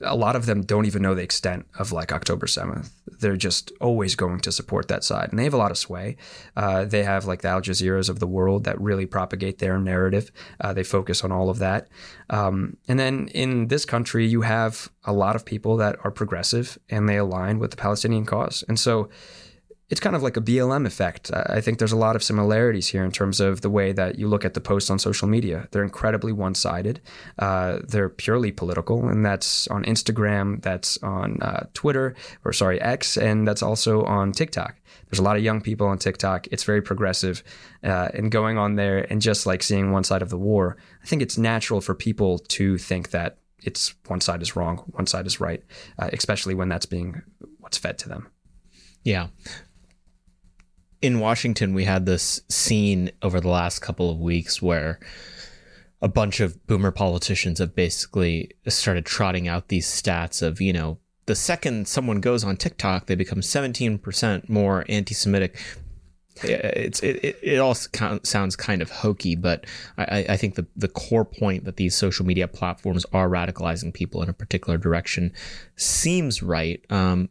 a 0.02 0.16
lot 0.16 0.36
of 0.36 0.46
them 0.46 0.62
don't 0.62 0.86
even 0.86 1.02
know 1.02 1.16
the 1.16 1.24
extent 1.24 1.66
of 1.80 1.92
like 1.92 2.12
October 2.12 2.46
7th. 2.46 2.92
They're 3.20 3.36
just 3.36 3.72
always 3.82 4.16
going 4.16 4.42
to 4.42 4.52
support 4.52 4.88
that 4.90 5.04
side. 5.04 5.30
And 5.30 5.40
they 5.40 5.44
have 5.44 5.56
a 5.56 5.58
lot 5.58 5.72
of 5.72 5.78
sway. 5.78 6.18
Uh, 6.56 6.86
they 6.86 7.04
have 7.04 7.26
like 7.26 7.42
the 7.42 7.48
Al 7.48 7.62
Jazeera's 7.62 8.10
of 8.10 8.20
the 8.20 8.28
world 8.28 8.64
that 8.66 8.80
really 8.80 9.08
propagate 9.08 9.58
their 9.58 9.80
narrative. 9.80 10.32
Uh, 10.62 10.74
they 10.74 10.84
focus 10.84 11.24
on 11.24 11.32
all 11.32 11.50
of 11.50 11.58
that. 11.60 11.88
Um, 12.30 12.78
and 12.88 13.00
then 13.00 13.28
in 13.30 13.70
this 13.70 13.86
country, 13.86 14.28
you 14.28 14.42
have 14.42 14.90
a 15.04 15.14
lot 15.14 15.36
of 15.36 15.46
people 15.46 15.78
that 15.78 15.98
are 16.04 16.12
progressive 16.12 16.78
and 16.90 17.10
they 17.10 17.18
align 17.18 17.58
with 17.58 17.72
the 17.72 17.78
Palestinian 17.78 18.26
cause. 18.26 18.64
And 18.68 18.80
so 18.80 19.10
it's 19.90 20.02
kind 20.02 20.18
of 20.18 20.24
like 20.24 20.36
a 20.36 20.42
BLM 20.42 20.86
effect. 20.86 21.32
I 21.34 21.62
think 21.62 21.80
there's 21.80 21.94
a 21.94 21.98
lot 21.98 22.18
of 22.18 22.24
similarities 22.24 22.88
here 22.88 23.06
in 23.06 23.12
terms 23.12 23.40
of 23.40 23.62
the 23.62 23.70
way 23.70 23.94
that 23.94 24.20
you 24.20 24.28
look 24.28 24.44
at 24.44 24.54
the 24.54 24.60
posts 24.60 24.90
on 24.90 25.00
social 25.00 25.30
media. 25.30 25.70
They're 25.72 25.84
incredibly 25.84 26.34
one 26.34 26.56
sided, 26.56 27.00
uh, 27.40 27.80
they're 27.88 28.10
purely 28.10 28.52
political, 28.52 29.08
and 29.08 29.26
that's 29.26 29.68
on 29.70 29.86
Instagram, 29.86 30.62
that's 30.62 31.02
on 31.04 31.42
uh, 31.42 31.68
Twitter, 31.74 32.16
or 32.44 32.52
sorry, 32.52 32.82
X, 32.82 33.18
and 33.18 33.48
that's 33.48 33.64
also 33.64 34.04
on 34.04 34.34
TikTok. 34.34 34.76
There's 35.10 35.20
a 35.20 35.24
lot 35.24 35.38
of 35.38 35.44
young 35.44 35.62
people 35.62 35.88
on 35.88 36.00
TikTok. 36.00 36.48
It's 36.48 36.66
very 36.66 36.82
progressive. 36.82 37.42
Uh, 37.82 38.10
and 38.14 38.30
going 38.30 38.58
on 38.58 38.76
there 38.76 39.10
and 39.10 39.22
just 39.22 39.46
like 39.46 39.64
seeing 39.64 39.92
one 39.92 40.04
side 40.04 40.22
of 40.22 40.30
the 40.30 40.38
war, 40.38 40.76
I 41.02 41.08
think 41.08 41.22
it's 41.22 41.38
natural 41.38 41.80
for 41.80 41.96
people 41.96 42.40
to 42.40 42.78
think 42.78 43.12
that 43.12 43.38
it's 43.64 43.96
one 44.08 44.20
side 44.20 44.42
is 44.42 44.58
wrong, 44.58 44.80
one 44.88 45.08
side 45.08 45.26
is 45.26 45.40
right, 45.40 45.64
uh, 45.98 46.10
especially 46.12 46.56
when 46.56 46.68
that's 46.68 46.86
being 46.86 47.22
what's 47.60 47.78
fed 47.78 47.98
to 48.00 48.10
them. 48.10 48.28
Yeah 49.04 49.28
in 51.02 51.20
Washington, 51.20 51.74
we 51.74 51.86
had 51.86 52.06
this 52.06 52.42
scene 52.50 53.12
over 53.22 53.40
the 53.40 53.50
last 53.50 53.80
couple 53.80 54.10
of 54.10 54.20
weeks 54.20 54.62
where 54.62 55.00
a 56.02 56.08
bunch 56.08 56.40
of 56.40 56.66
boomer 56.68 56.92
politicians 56.92 57.60
have 57.60 57.76
basically 57.76 58.52
started 58.68 59.06
trotting 59.06 59.48
out 59.48 59.68
these 59.68 59.88
stats 59.88 60.42
of, 60.42 60.62
you 60.62 60.74
know, 60.74 61.00
the 61.26 61.36
second 61.36 61.88
someone 61.88 62.22
goes 62.22 62.44
on 62.44 62.58
TikTok, 62.58 63.06
they 63.06 63.16
become 63.16 63.42
17% 63.42 64.50
more 64.50 64.86
anti 64.88 65.14
Semitic. 65.14 65.60
It's 66.44 67.02
it, 67.02 67.40
it, 67.42 67.58
all 67.58 67.74
sounds 67.74 68.56
kind 68.56 68.84
of 68.84 68.92
hokey, 68.92 69.36
but 69.36 69.66
I, 69.98 70.26
I 70.30 70.38
think 70.38 70.54
the, 70.54 70.68
the 70.76 70.88
core 70.88 71.26
point 71.26 71.66
that 71.66 71.78
these 71.78 71.96
social 71.96 72.28
media 72.28 72.48
platforms 72.48 73.08
are 73.12 73.28
radicalizing 73.28 73.92
people 73.92 74.22
in 74.22 74.30
a 74.30 74.34
particular 74.34 74.78
direction 74.78 75.34
seems 75.76 76.44
right. 76.44 76.80
Um, 76.92 77.30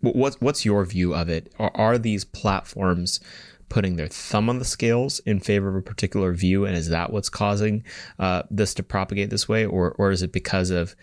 What's 0.00 0.40
what's 0.40 0.64
your 0.64 0.84
view 0.84 1.14
of 1.14 1.28
it? 1.28 1.52
Are, 1.58 1.72
are 1.74 1.98
these 1.98 2.24
platforms 2.24 3.20
putting 3.68 3.96
their 3.96 4.08
thumb 4.08 4.48
on 4.48 4.58
the 4.58 4.64
scales 4.64 5.18
in 5.20 5.40
favor 5.40 5.68
of 5.68 5.76
a 5.76 5.82
particular 5.82 6.32
view, 6.32 6.64
and 6.64 6.76
is 6.76 6.88
that 6.88 7.12
what's 7.12 7.28
causing 7.28 7.84
uh, 8.18 8.42
this 8.50 8.74
to 8.74 8.82
propagate 8.82 9.30
this 9.30 9.48
way, 9.48 9.66
or 9.66 9.92
or 9.98 10.10
is 10.10 10.22
it 10.22 10.32
because 10.32 10.70
of 10.70 10.94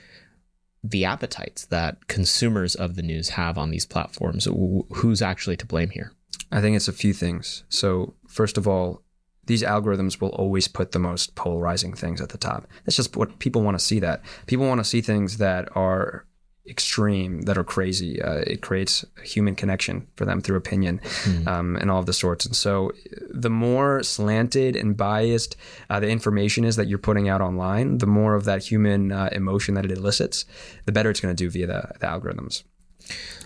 the 0.83 1.03
appetites 1.03 1.65
that 1.65 2.07
consumers 2.07 2.75
of 2.75 2.95
the 2.95 3.01
news 3.01 3.29
have 3.29 3.57
on 3.57 3.71
these 3.71 3.85
platforms? 3.85 4.47
Who's 4.93 5.21
actually 5.21 5.57
to 5.57 5.65
blame 5.65 5.89
here? 5.89 6.13
I 6.51 6.61
think 6.61 6.75
it's 6.75 6.87
a 6.87 6.93
few 6.93 7.13
things. 7.13 7.63
So 7.69 8.13
first 8.27 8.57
of 8.57 8.67
all, 8.67 9.01
these 9.45 9.63
algorithms 9.63 10.21
will 10.21 10.29
always 10.29 10.67
put 10.67 10.91
the 10.91 10.99
most 10.99 11.35
polarizing 11.35 11.93
things 11.93 12.21
at 12.21 12.29
the 12.29 12.37
top. 12.37 12.67
That's 12.85 12.95
just 12.95 13.15
what 13.15 13.39
people 13.39 13.61
want 13.61 13.77
to 13.77 13.83
see. 13.83 13.99
That 13.99 14.21
people 14.45 14.67
want 14.67 14.79
to 14.79 14.85
see 14.85 15.01
things 15.01 15.37
that 15.37 15.67
are 15.75 16.25
extreme 16.67 17.43
that 17.43 17.57
are 17.57 17.63
crazy. 17.63 18.21
Uh, 18.21 18.43
it 18.47 18.61
creates 18.61 19.05
a 19.17 19.25
human 19.25 19.55
connection 19.55 20.07
for 20.15 20.25
them 20.25 20.41
through 20.41 20.57
opinion 20.57 20.99
mm. 21.23 21.47
um, 21.47 21.75
and 21.75 21.91
all 21.91 21.99
of 21.99 22.05
the 22.05 22.13
sorts. 22.13 22.45
And 22.45 22.55
so, 22.55 22.91
the 23.29 23.49
more 23.49 24.03
slanted 24.03 24.75
and 24.75 24.97
biased 24.97 25.55
uh, 25.89 25.99
the 25.99 26.09
information 26.09 26.63
is 26.65 26.75
that 26.75 26.87
you're 26.87 26.97
putting 26.97 27.29
out 27.29 27.41
online, 27.41 27.99
the 27.99 28.07
more 28.07 28.35
of 28.35 28.45
that 28.45 28.63
human 28.63 29.11
uh, 29.11 29.29
emotion 29.31 29.75
that 29.75 29.85
it 29.85 29.91
elicits, 29.91 30.45
the 30.85 30.91
better 30.91 31.09
it's 31.09 31.19
going 31.19 31.35
to 31.35 31.43
do 31.43 31.49
via 31.49 31.67
the, 31.67 31.91
the 31.99 32.07
algorithms. 32.07 32.63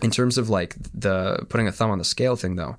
In 0.02 0.12
terms 0.12 0.38
of 0.38 0.50
like 0.50 0.76
the 0.94 1.46
putting 1.50 1.68
a 1.68 1.72
thumb 1.72 1.92
on 1.92 1.98
the 1.98 2.06
scale 2.06 2.36
thing, 2.36 2.56
though, 2.56 2.78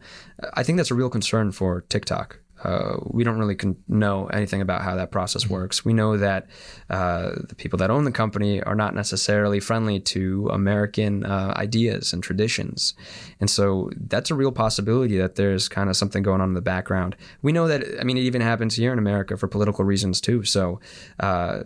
I 0.54 0.62
think 0.62 0.78
that's 0.78 0.90
a 0.90 0.94
real 0.94 1.10
concern 1.10 1.52
for 1.52 1.82
TikTok. 1.82 2.38
Uh, 2.62 2.96
we 3.04 3.24
don't 3.24 3.38
really 3.38 3.54
con- 3.54 3.76
know 3.88 4.26
anything 4.26 4.60
about 4.60 4.82
how 4.82 4.94
that 4.96 5.10
process 5.10 5.44
mm-hmm. 5.44 5.54
works. 5.54 5.84
We 5.84 5.92
know 5.92 6.16
that 6.16 6.46
uh, 6.88 7.30
the 7.48 7.54
people 7.54 7.78
that 7.78 7.90
own 7.90 8.04
the 8.04 8.12
company 8.12 8.62
are 8.62 8.74
not 8.74 8.94
necessarily 8.94 9.60
friendly 9.60 10.00
to 10.00 10.48
American 10.52 11.24
uh, 11.24 11.54
ideas 11.56 12.12
and 12.12 12.22
traditions. 12.22 12.94
And 13.40 13.48
so 13.48 13.90
that's 13.96 14.30
a 14.30 14.34
real 14.34 14.52
possibility 14.52 15.16
that 15.18 15.36
there's 15.36 15.68
kind 15.68 15.88
of 15.88 15.96
something 15.96 16.22
going 16.22 16.40
on 16.40 16.48
in 16.48 16.54
the 16.54 16.60
background. 16.60 17.16
We 17.42 17.52
know 17.52 17.68
that, 17.68 17.84
I 18.00 18.04
mean, 18.04 18.16
it 18.16 18.22
even 18.22 18.42
happens 18.42 18.74
here 18.76 18.92
in 18.92 18.98
America 18.98 19.36
for 19.36 19.48
political 19.48 19.84
reasons 19.84 20.20
too. 20.20 20.44
So 20.44 20.80
uh, 21.18 21.62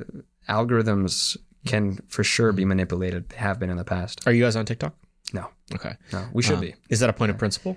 algorithms 0.48 1.36
can 1.66 1.98
for 2.08 2.22
sure 2.22 2.52
be 2.52 2.62
mm-hmm. 2.62 2.68
manipulated, 2.68 3.32
have 3.36 3.58
been 3.58 3.70
in 3.70 3.76
the 3.76 3.84
past. 3.84 4.26
Are 4.26 4.32
you 4.32 4.42
guys 4.42 4.56
on 4.56 4.64
TikTok? 4.64 4.94
No. 5.32 5.48
Okay. 5.74 5.96
No, 6.12 6.28
we 6.32 6.42
should 6.42 6.56
um, 6.56 6.60
be. 6.60 6.74
Is 6.90 7.00
that 7.00 7.10
a 7.10 7.12
point 7.12 7.30
of 7.30 7.38
principle? 7.38 7.76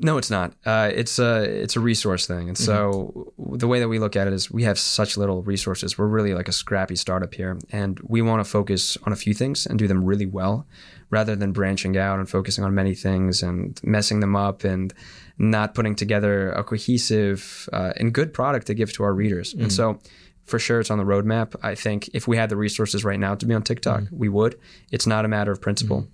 No, 0.00 0.18
it's 0.18 0.30
not. 0.30 0.54
Uh, 0.66 0.90
it's 0.92 1.20
a 1.20 1.42
it's 1.44 1.76
a 1.76 1.80
resource 1.80 2.26
thing, 2.26 2.48
and 2.48 2.58
so 2.58 3.12
mm-hmm. 3.38 3.56
the 3.58 3.68
way 3.68 3.78
that 3.78 3.88
we 3.88 4.00
look 4.00 4.16
at 4.16 4.26
it 4.26 4.32
is 4.32 4.50
we 4.50 4.64
have 4.64 4.76
such 4.76 5.16
little 5.16 5.42
resources. 5.42 5.96
We're 5.96 6.08
really 6.08 6.34
like 6.34 6.48
a 6.48 6.52
scrappy 6.52 6.96
startup 6.96 7.32
here, 7.32 7.58
and 7.70 8.00
we 8.00 8.20
want 8.20 8.44
to 8.44 8.50
focus 8.50 8.98
on 9.04 9.12
a 9.12 9.16
few 9.16 9.34
things 9.34 9.66
and 9.66 9.78
do 9.78 9.86
them 9.86 10.04
really 10.04 10.26
well, 10.26 10.66
rather 11.10 11.36
than 11.36 11.52
branching 11.52 11.96
out 11.96 12.18
and 12.18 12.28
focusing 12.28 12.64
on 12.64 12.74
many 12.74 12.94
things 12.94 13.40
and 13.40 13.80
messing 13.84 14.18
them 14.18 14.34
up 14.34 14.64
and 14.64 14.92
not 15.38 15.74
putting 15.74 15.94
together 15.94 16.50
a 16.50 16.64
cohesive 16.64 17.68
uh, 17.72 17.92
and 17.96 18.12
good 18.12 18.34
product 18.34 18.66
to 18.66 18.74
give 18.74 18.92
to 18.94 19.04
our 19.04 19.14
readers. 19.14 19.52
Mm-hmm. 19.54 19.62
And 19.62 19.72
so 19.72 20.00
for 20.44 20.58
sure 20.58 20.80
it's 20.80 20.90
on 20.90 20.98
the 20.98 21.04
roadmap. 21.04 21.54
I 21.62 21.74
think 21.74 22.10
if 22.12 22.28
we 22.28 22.36
had 22.36 22.50
the 22.50 22.56
resources 22.56 23.04
right 23.04 23.18
now 23.18 23.34
to 23.36 23.46
be 23.46 23.54
on 23.54 23.62
TikTok, 23.62 24.02
mm-hmm. 24.02 24.18
we 24.18 24.28
would. 24.28 24.58
It's 24.90 25.06
not 25.06 25.24
a 25.24 25.28
matter 25.28 25.52
of 25.52 25.60
principle. 25.60 26.02
Mm-hmm 26.02 26.13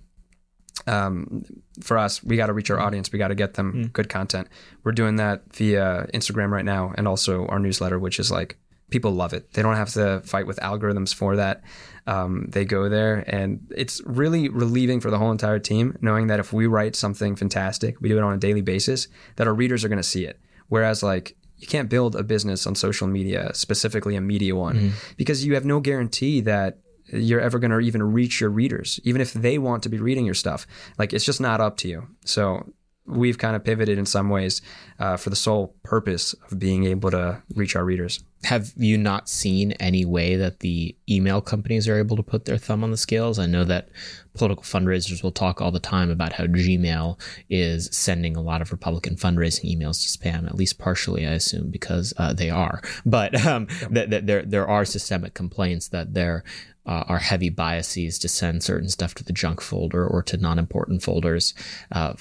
um, 0.87 1.43
for 1.81 1.97
us, 1.97 2.23
we 2.23 2.37
got 2.37 2.47
to 2.47 2.53
reach 2.53 2.71
our 2.71 2.77
mm. 2.77 2.83
audience. 2.83 3.11
We 3.11 3.19
got 3.19 3.29
to 3.29 3.35
get 3.35 3.53
them 3.53 3.73
mm. 3.73 3.93
good 3.93 4.09
content. 4.09 4.47
We're 4.83 4.91
doing 4.91 5.17
that 5.17 5.53
via 5.53 6.07
Instagram 6.13 6.49
right 6.49 6.65
now, 6.65 6.93
and 6.95 7.07
also 7.07 7.45
our 7.47 7.59
newsletter, 7.59 7.99
which 7.99 8.19
is 8.19 8.31
like 8.31 8.57
people 8.89 9.11
love 9.11 9.33
it. 9.33 9.53
They 9.53 9.61
don't 9.61 9.75
have 9.75 9.93
to 9.93 10.21
fight 10.25 10.45
with 10.45 10.59
algorithms 10.59 11.13
for 11.13 11.37
that. 11.37 11.63
Um, 12.07 12.47
they 12.49 12.65
go 12.65 12.89
there, 12.89 13.23
and 13.27 13.65
it's 13.75 14.01
really 14.05 14.49
relieving 14.49 14.99
for 14.99 15.09
the 15.09 15.17
whole 15.17 15.31
entire 15.31 15.59
team 15.59 15.97
knowing 16.01 16.27
that 16.27 16.39
if 16.39 16.51
we 16.51 16.67
write 16.67 16.95
something 16.95 17.35
fantastic, 17.35 18.01
we 18.01 18.09
do 18.09 18.17
it 18.17 18.23
on 18.23 18.33
a 18.33 18.37
daily 18.37 18.61
basis, 18.61 19.07
that 19.37 19.47
our 19.47 19.53
readers 19.53 19.83
are 19.83 19.87
going 19.87 19.97
to 19.97 20.03
see 20.03 20.25
it. 20.25 20.39
Whereas, 20.67 21.03
like, 21.03 21.35
you 21.57 21.67
can't 21.67 21.89
build 21.89 22.15
a 22.15 22.23
business 22.23 22.65
on 22.65 22.75
social 22.75 23.07
media, 23.07 23.51
specifically 23.53 24.15
a 24.15 24.21
media 24.21 24.55
one, 24.55 24.75
mm. 24.75 25.15
because 25.15 25.45
you 25.45 25.53
have 25.53 25.63
no 25.63 25.79
guarantee 25.79 26.41
that 26.41 26.79
you're 27.11 27.41
ever 27.41 27.59
going 27.59 27.71
to 27.71 27.79
even 27.79 28.01
reach 28.03 28.41
your 28.41 28.49
readers, 28.49 28.99
even 29.03 29.21
if 29.21 29.33
they 29.33 29.57
want 29.57 29.83
to 29.83 29.89
be 29.89 29.99
reading 29.99 30.25
your 30.25 30.35
stuff. 30.35 30.65
Like 30.97 31.13
it's 31.13 31.25
just 31.25 31.41
not 31.41 31.61
up 31.61 31.77
to 31.77 31.87
you. 31.87 32.07
So 32.25 32.71
we've 33.05 33.37
kind 33.37 33.55
of 33.55 33.63
pivoted 33.63 33.97
in 33.97 34.05
some 34.05 34.29
ways 34.29 34.61
uh, 34.99 35.17
for 35.17 35.29
the 35.29 35.35
sole 35.35 35.75
purpose 35.83 36.33
of 36.49 36.59
being 36.59 36.85
able 36.85 37.11
to 37.11 37.41
reach 37.55 37.75
our 37.75 37.83
readers. 37.83 38.23
Have 38.43 38.71
you 38.75 38.97
not 38.97 39.29
seen 39.29 39.73
any 39.73 40.03
way 40.03 40.35
that 40.35 40.61
the 40.61 40.95
email 41.09 41.41
companies 41.41 41.87
are 41.87 41.97
able 41.97 42.15
to 42.15 42.23
put 42.23 42.45
their 42.45 42.57
thumb 42.57 42.83
on 42.83 42.89
the 42.89 42.97
scales? 42.97 43.37
I 43.37 43.45
know 43.45 43.63
that 43.65 43.89
political 44.33 44.63
fundraisers 44.63 45.21
will 45.21 45.31
talk 45.31 45.61
all 45.61 45.71
the 45.71 45.79
time 45.79 46.09
about 46.09 46.33
how 46.33 46.45
Gmail 46.45 47.19
is 47.49 47.89
sending 47.91 48.35
a 48.35 48.41
lot 48.41 48.61
of 48.61 48.71
Republican 48.71 49.15
fundraising 49.15 49.75
emails 49.75 50.01
to 50.01 50.17
spam, 50.17 50.47
at 50.47 50.55
least 50.55 50.79
partially, 50.79 51.27
I 51.27 51.33
assume, 51.33 51.69
because 51.69 52.13
uh, 52.17 52.33
they 52.33 52.49
are. 52.49 52.81
But 53.05 53.45
um, 53.45 53.67
yep. 53.81 53.93
th- 53.93 54.09
th- 54.09 54.25
there 54.25 54.43
there 54.43 54.67
are 54.67 54.85
systemic 54.85 55.33
complaints 55.33 55.89
that 55.89 56.13
there 56.13 56.43
are 56.85 57.01
uh, 57.01 57.03
are 57.07 57.19
heavy 57.19 57.49
biases 57.49 58.17
to 58.19 58.27
send 58.27 58.63
certain 58.63 58.89
stuff 58.89 59.13
to 59.15 59.23
the 59.23 59.33
junk 59.33 59.61
folder 59.61 60.05
or 60.05 60.23
to 60.23 60.37
non-important 60.37 61.03
folders 61.03 61.53
uh, 61.91 62.13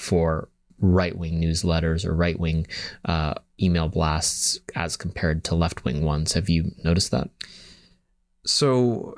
for 0.80 0.86
right-wing 0.86 1.40
newsletters 1.40 2.04
or 2.04 2.14
right-wing 2.14 2.66
uh, 3.04 3.34
email 3.60 3.88
blasts 3.88 4.58
as 4.74 4.96
compared 4.96 5.44
to 5.44 5.54
left-wing 5.54 6.04
ones. 6.04 6.32
Have 6.32 6.48
you 6.48 6.72
noticed 6.82 7.10
that? 7.10 7.30
So 8.46 9.14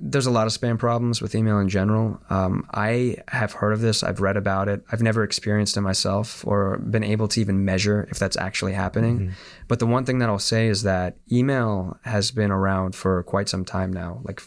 there's 0.00 0.26
a 0.26 0.30
lot 0.30 0.46
of 0.48 0.52
spam 0.52 0.76
problems 0.76 1.22
with 1.22 1.34
email 1.34 1.58
in 1.60 1.68
general. 1.68 2.20
Um, 2.28 2.66
I 2.72 3.18
have 3.28 3.52
heard 3.52 3.72
of 3.72 3.80
this. 3.80 4.02
I've 4.02 4.20
read 4.20 4.36
about 4.36 4.68
it. 4.68 4.82
I've 4.90 5.02
never 5.02 5.22
experienced 5.22 5.76
it 5.76 5.82
myself 5.82 6.44
or 6.44 6.78
been 6.78 7.04
able 7.04 7.28
to 7.28 7.40
even 7.40 7.64
measure 7.64 8.08
if 8.10 8.18
that's 8.18 8.36
actually 8.36 8.72
happening. 8.72 9.18
Mm-hmm. 9.20 9.32
But 9.68 9.78
the 9.78 9.86
one 9.86 10.04
thing 10.04 10.18
that 10.18 10.28
I'll 10.28 10.38
say 10.40 10.66
is 10.66 10.82
that 10.82 11.18
email 11.30 11.98
has 12.02 12.32
been 12.32 12.50
around 12.50 12.96
for 12.96 13.22
quite 13.22 13.48
some 13.48 13.64
time 13.64 13.92
now, 13.92 14.20
like 14.24 14.42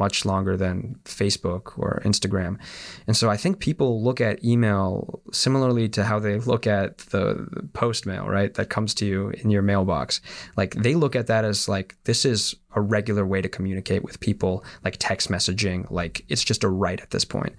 much 0.00 0.24
longer 0.24 0.56
than 0.56 0.98
Facebook 1.04 1.78
or 1.78 2.02
Instagram. 2.04 2.58
And 3.06 3.16
so 3.16 3.28
I 3.30 3.36
think 3.36 3.60
people 3.60 4.02
look 4.02 4.20
at 4.20 4.42
email 4.42 5.20
similarly 5.30 5.88
to 5.90 6.02
how 6.04 6.18
they 6.18 6.38
look 6.38 6.66
at 6.66 6.98
the, 7.12 7.46
post 7.74 8.06
mail, 8.06 8.26
right? 8.26 8.52
That 8.54 8.70
comes 8.70 8.94
to 8.94 9.06
you 9.06 9.28
in 9.28 9.50
your 9.50 9.62
mailbox. 9.62 10.20
Like 10.56 10.74
they 10.74 10.94
look 10.94 11.14
at 11.14 11.26
that 11.26 11.44
as 11.44 11.68
like, 11.68 11.96
this 12.04 12.24
is 12.24 12.56
a 12.74 12.80
regular 12.80 13.26
way 13.26 13.42
to 13.42 13.48
communicate 13.48 14.02
with 14.02 14.18
people, 14.18 14.64
like 14.82 14.96
text 14.98 15.30
messaging. 15.30 15.88
Like 15.90 16.24
it's 16.28 16.42
just 16.42 16.64
a 16.64 16.68
right 16.68 17.00
at 17.00 17.10
this 17.10 17.24
point. 17.24 17.54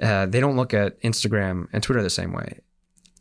Uh, 0.00 0.26
they 0.26 0.40
don't 0.40 0.56
look 0.56 0.72
at 0.72 1.00
Instagram 1.02 1.66
and 1.72 1.82
Twitter 1.82 2.02
the 2.02 2.10
same 2.10 2.32
way 2.32 2.60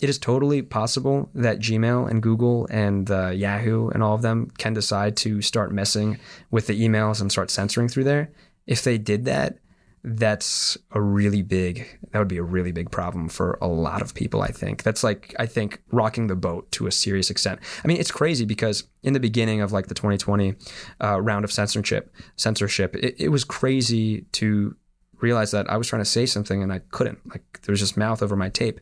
it 0.01 0.09
is 0.09 0.18
totally 0.18 0.64
possible 0.64 1.30
that 1.36 1.59
Gmail 1.59 2.09
and 2.09 2.24
Google 2.24 2.68
and 2.72 3.09
uh, 3.09 3.30
Yahoo 3.30 3.89
and 3.89 4.01
all 4.01 4.16
of 4.16 4.24
them 4.24 4.49
can 4.57 4.74
decide 4.74 5.16
to 5.18 5.41
start 5.43 5.72
messing 5.72 6.20
with 6.49 6.66
the 6.66 6.82
emails 6.82 7.22
and 7.22 7.32
start 7.32 7.51
censoring 7.51 7.88
through 7.88 8.05
there. 8.05 8.32
If 8.72 8.84
they 8.86 8.97
did 8.97 9.26
that, 9.26 9.57
that's 10.03 10.78
a 10.91 11.01
really 11.01 11.41
big 11.41 11.99
that 12.11 12.19
would 12.19 12.28
be 12.28 12.38
a 12.38 12.43
really 12.43 12.72
big 12.72 12.89
problem 12.89 13.30
for 13.30 13.57
a 13.61 13.67
lot 13.67 14.01
of 14.01 14.15
people 14.15 14.41
i 14.41 14.47
think. 14.47 14.82
That's 14.82 15.03
like 15.03 15.36
i 15.38 15.45
think 15.45 15.84
rocking 15.91 16.28
the 16.28 16.36
boat 16.36 16.72
to 16.72 16.88
a 16.88 16.91
serious 16.91 17.30
extent. 17.30 17.59
I 17.84 17.88
mean 17.88 17.97
it's 17.97 18.11
crazy 18.11 18.45
because 18.45 18.86
in 19.03 19.13
the 19.13 19.19
beginning 19.19 19.61
of 19.61 19.72
like 19.72 19.88
the 19.88 19.93
2020 19.93 20.55
uh, 21.03 21.22
round 21.22 21.45
of 21.45 21.51
censorship 21.51 22.11
censorship 22.36 22.95
it, 22.95 23.15
it 23.19 23.30
was 23.30 23.43
crazy 23.43 24.22
to 24.32 24.76
realize 25.19 25.51
that 25.51 25.69
i 25.69 25.78
was 25.78 25.88
trying 25.88 26.01
to 26.01 26.13
say 26.17 26.26
something 26.26 26.63
and 26.63 26.74
i 26.74 26.80
couldn't. 26.89 27.19
Like 27.30 27.61
there 27.61 27.74
was 27.74 27.80
just 27.82 27.97
mouth 27.97 28.24
over 28.24 28.36
my 28.36 28.49
tape. 28.49 28.80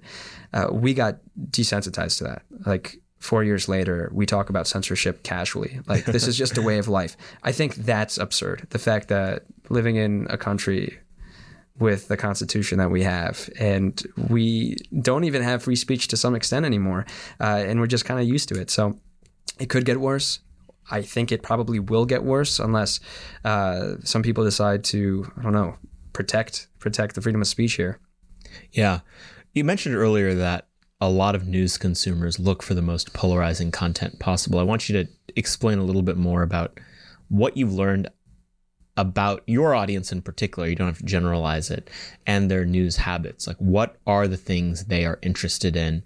Uh, 0.54 0.68
we 0.72 0.94
got 0.94 1.18
desensitized 1.50 2.20
to 2.20 2.24
that. 2.26 2.44
Like 2.66 3.02
four 3.20 3.44
years 3.44 3.68
later, 3.68 4.10
we 4.14 4.26
talk 4.26 4.50
about 4.50 4.68
censorship 4.68 5.24
casually. 5.24 5.80
Like 5.88 6.06
this 6.06 6.28
is 6.28 6.38
just 6.38 6.58
a 6.58 6.62
way 6.62 6.78
of 6.78 6.88
life. 6.88 7.18
I 7.44 7.52
think 7.52 7.76
that's 7.76 8.18
absurd. 8.18 8.68
The 8.70 8.80
fact 8.80 9.10
that 9.10 9.44
living 9.70 9.98
in 9.98 10.26
a 10.30 10.38
country 10.38 11.00
with 11.80 12.08
the 12.10 12.18
constitution 12.18 12.78
that 12.78 12.92
we 12.92 13.04
have 13.04 13.50
and 13.60 14.06
we 14.30 14.76
don't 15.02 15.24
even 15.24 15.42
have 15.42 15.64
free 15.64 15.76
speech 15.76 16.08
to 16.10 16.18
some 16.18 16.36
extent 16.36 16.66
anymore 16.66 17.06
uh, 17.40 17.64
and 17.66 17.80
we're 17.80 17.88
just 17.88 18.06
kind 18.06 18.20
of 18.20 18.28
used 18.28 18.50
to 18.50 18.60
it 18.60 18.70
so 18.70 19.00
it 19.60 19.70
could 19.70 19.86
get 19.86 20.00
worse 20.00 20.40
i 20.92 21.02
think 21.02 21.32
it 21.32 21.42
probably 21.42 21.80
will 21.80 22.06
get 22.06 22.24
worse 22.24 22.60
unless 22.60 23.00
uh, 23.46 23.94
some 24.04 24.22
people 24.22 24.44
decide 24.44 24.84
to 24.84 25.32
i 25.38 25.42
don't 25.42 25.54
know 25.54 25.76
protect 26.12 26.68
protect 26.80 27.16
the 27.16 27.22
freedom 27.22 27.42
of 27.42 27.48
speech 27.48 27.76
here 27.76 28.00
yeah 28.74 29.00
you 29.54 29.64
mentioned 29.64 29.96
earlier 29.96 30.34
that 30.34 30.68
a 31.02 31.10
lot 31.10 31.36
of 31.36 31.48
news 31.48 31.78
consumers 31.78 32.40
look 32.40 32.62
for 32.62 32.74
the 32.74 32.82
most 32.82 33.14
polarizing 33.14 33.72
content 33.72 34.20
possible. 34.20 34.60
I 34.60 34.64
want 34.64 34.90
you 34.90 35.04
to 35.04 35.12
explain 35.36 35.78
a 35.78 35.84
little 35.84 36.02
bit 36.02 36.18
more 36.18 36.42
about 36.42 36.80
what 37.30 37.56
you've 37.56 37.74
learned 37.74 38.10
about 38.98 39.44
your 39.48 39.74
audience 39.74 40.12
in 40.12 40.22
particular. 40.22 40.68
You 40.68 40.76
don't 40.76 40.88
have 40.88 40.98
to 40.98 41.06
generalize 41.06 41.72
it 41.72 41.90
and 42.28 42.52
their 42.52 42.66
news 42.66 42.98
habits. 42.98 43.48
Like, 43.48 43.56
what 43.58 43.96
are 44.06 44.28
the 44.28 44.36
things 44.36 44.86
they 44.86 45.06
are 45.06 45.20
interested 45.22 45.78
in, 45.78 46.04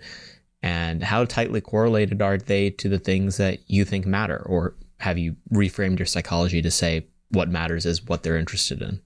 and 0.62 1.04
how 1.04 1.26
tightly 1.26 1.60
correlated 1.60 2.22
are 2.22 2.38
they 2.38 2.70
to 2.70 2.88
the 2.88 3.00
things 3.00 3.38
that 3.38 3.60
you 3.68 3.86
think 3.86 4.06
matter? 4.06 4.44
Or 4.46 4.76
have 5.00 5.18
you 5.18 5.36
reframed 5.52 5.98
your 5.98 6.06
psychology 6.06 6.62
to 6.62 6.70
say 6.70 7.08
what 7.30 7.50
matters 7.50 7.88
is 7.88 8.06
what 8.06 8.22
they're 8.22 8.38
interested 8.38 8.82
in? 8.84 9.02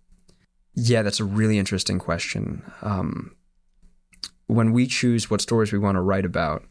Yeah, 0.76 1.02
that's 1.02 1.22
a 1.22 1.26
really 1.26 1.58
interesting 1.58 1.98
question. 1.98 2.62
Um, 2.82 3.37
when 4.48 4.72
we 4.72 4.88
choose 4.88 5.30
what 5.30 5.42
stories 5.42 5.72
we 5.72 5.80
want 5.80 5.96
to 5.96 6.02
write 6.02 6.26
about, 6.26 6.64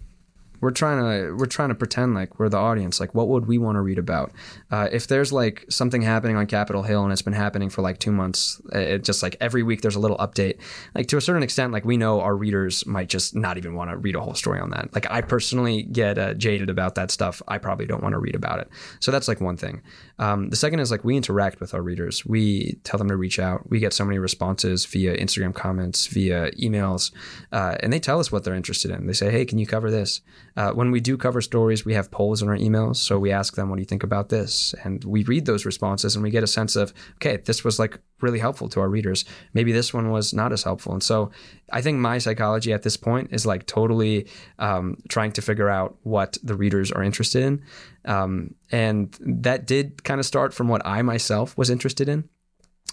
we're 0.61 0.71
trying 0.71 0.99
to 0.99 1.35
we're 1.37 1.47
trying 1.47 1.69
to 1.69 1.75
pretend 1.75 2.15
like 2.15 2.39
we're 2.39 2.49
the 2.49 2.57
audience. 2.57 3.01
Like, 3.01 3.15
what 3.15 3.29
would 3.29 3.47
we 3.47 3.59
want 3.59 3.77
to 3.77 3.81
read 3.81 3.99
about? 3.99 4.33
Uh, 4.71 4.89
if 4.93 5.07
there's 5.07 5.33
like 5.33 5.65
something 5.69 6.03
happening 6.03 6.37
on 6.37 6.47
Capitol 6.47 6.83
Hill 6.83 7.05
and 7.05 7.13
it's 7.13 7.23
been 7.23 7.33
happening 7.33 7.69
for 7.69 7.83
like 7.83 7.99
two 7.99 8.13
months, 8.13 8.61
uh, 8.75 8.79
it 8.79 9.05
just 9.05 9.23
like 9.23 9.37
every 9.41 9.63
week 9.63 9.83
there's 9.83 9.97
a 9.97 10.01
little 10.01 10.19
update. 10.19 10.59
Like 10.95 11.09
to 11.09 11.17
a 11.17 11.21
certain 11.21 11.43
extent, 11.43 11.73
like 11.73 11.85
we 11.85 11.97
know 11.97 12.21
our 12.21 12.37
readers 12.37 12.87
might 12.87 13.09
just 13.09 13.35
not 13.35 13.57
even 13.57 13.75
want 13.75 13.91
to 13.91 13.97
read 13.97 14.17
a 14.17 14.21
whole 14.21 14.35
story 14.35 14.61
on 14.61 14.71
that. 14.71 14.95
Like 14.95 15.11
I 15.11 15.21
personally 15.21 15.83
get 15.85 16.19
uh, 16.19 16.35
jaded 16.35 16.71
about 16.71 16.95
that 16.97 17.11
stuff. 17.11 17.43
I 17.49 17.59
probably 17.59 17.87
don't 17.87 18.03
want 18.03 18.15
to 18.15 18.19
read 18.19 18.35
about 18.35 18.61
it. 18.61 18.69
So 19.01 19.11
that's 19.11 19.29
like 19.29 19.41
one 19.41 19.57
thing. 19.57 19.83
Um, 20.19 20.49
the 20.49 20.57
second 20.57 20.81
is 20.81 20.91
like 20.91 21.05
we 21.05 21.17
interact 21.17 21.61
with 21.61 21.75
our 21.75 21.83
readers. 21.83 22.25
We 22.25 22.79
tell 22.85 22.99
them 22.99 23.09
to 23.09 23.17
reach 23.17 23.39
out. 23.39 23.69
We 23.69 23.81
get 23.81 23.93
so 23.93 24.05
many 24.05 24.19
responses 24.19 24.87
via 24.87 25.17
Instagram 25.17 25.55
comments, 25.55 26.07
via 26.07 26.51
emails, 26.53 27.13
uh, 27.53 27.77
and 27.81 27.93
they 27.93 28.01
tell 28.01 28.19
us 28.19 28.33
what 28.33 28.45
they're 28.45 28.55
interested 28.55 28.91
in. 28.91 29.07
They 29.07 29.13
say, 29.13 29.31
"Hey, 29.31 29.45
can 29.45 29.59
you 29.59 29.67
cover 29.67 29.91
this?" 29.91 30.23
Uh, 30.57 30.73
when 30.73 30.91
we 30.91 31.01
do 31.01 31.17
cover 31.17 31.41
stories, 31.41 31.85
we 31.85 31.95
have 31.95 32.11
polls 32.11 32.41
in 32.43 32.49
our 32.49 32.57
emails. 32.57 32.97
So 32.97 33.19
we 33.19 33.31
ask 33.31 33.55
them, 33.57 33.69
what 33.69 33.77
do 33.77 33.83
you 33.83 33.87
think 33.87 34.03
about 34.03 34.31
this? 34.31 34.75
And 34.85 35.05
we 35.05 35.23
read 35.25 35.47
those 35.47 35.67
responses 35.67 36.17
and 36.17 36.23
we 36.23 36.31
get 36.31 36.43
a 36.43 36.47
sense 36.47 36.77
of, 36.77 36.95
okay, 37.17 37.37
this 37.37 37.63
was 37.63 37.79
like 37.79 37.99
really 38.23 38.39
helpful 38.39 38.69
to 38.71 38.81
our 38.81 38.89
readers. 38.89 39.25
Maybe 39.53 39.73
this 39.73 39.93
one 39.93 40.11
was 40.11 40.33
not 40.33 40.53
as 40.53 40.63
helpful. 40.63 40.93
And 40.93 41.03
so 41.03 41.31
I 41.73 41.83
think 41.83 41.99
my 41.99 42.19
psychology 42.19 42.73
at 42.73 42.83
this 42.83 42.97
point 42.97 43.29
is 43.33 43.45
like 43.45 43.67
totally 43.67 44.27
um, 44.59 44.97
trying 45.09 45.33
to 45.33 45.43
figure 45.43 45.69
out 45.69 45.97
what 46.03 46.39
the 46.43 46.55
readers 46.55 46.91
are 46.91 47.03
interested 47.03 47.43
in. 47.43 47.63
Um, 48.07 48.55
and 48.71 49.17
that 49.21 49.67
did 49.67 50.05
kind 50.05 50.21
of 50.21 50.27
start 50.27 50.55
from 50.55 50.69
what 50.69 50.83
I 50.87 51.03
myself 51.03 51.57
was 51.59 51.69
interested 51.69 52.09
in 52.09 52.29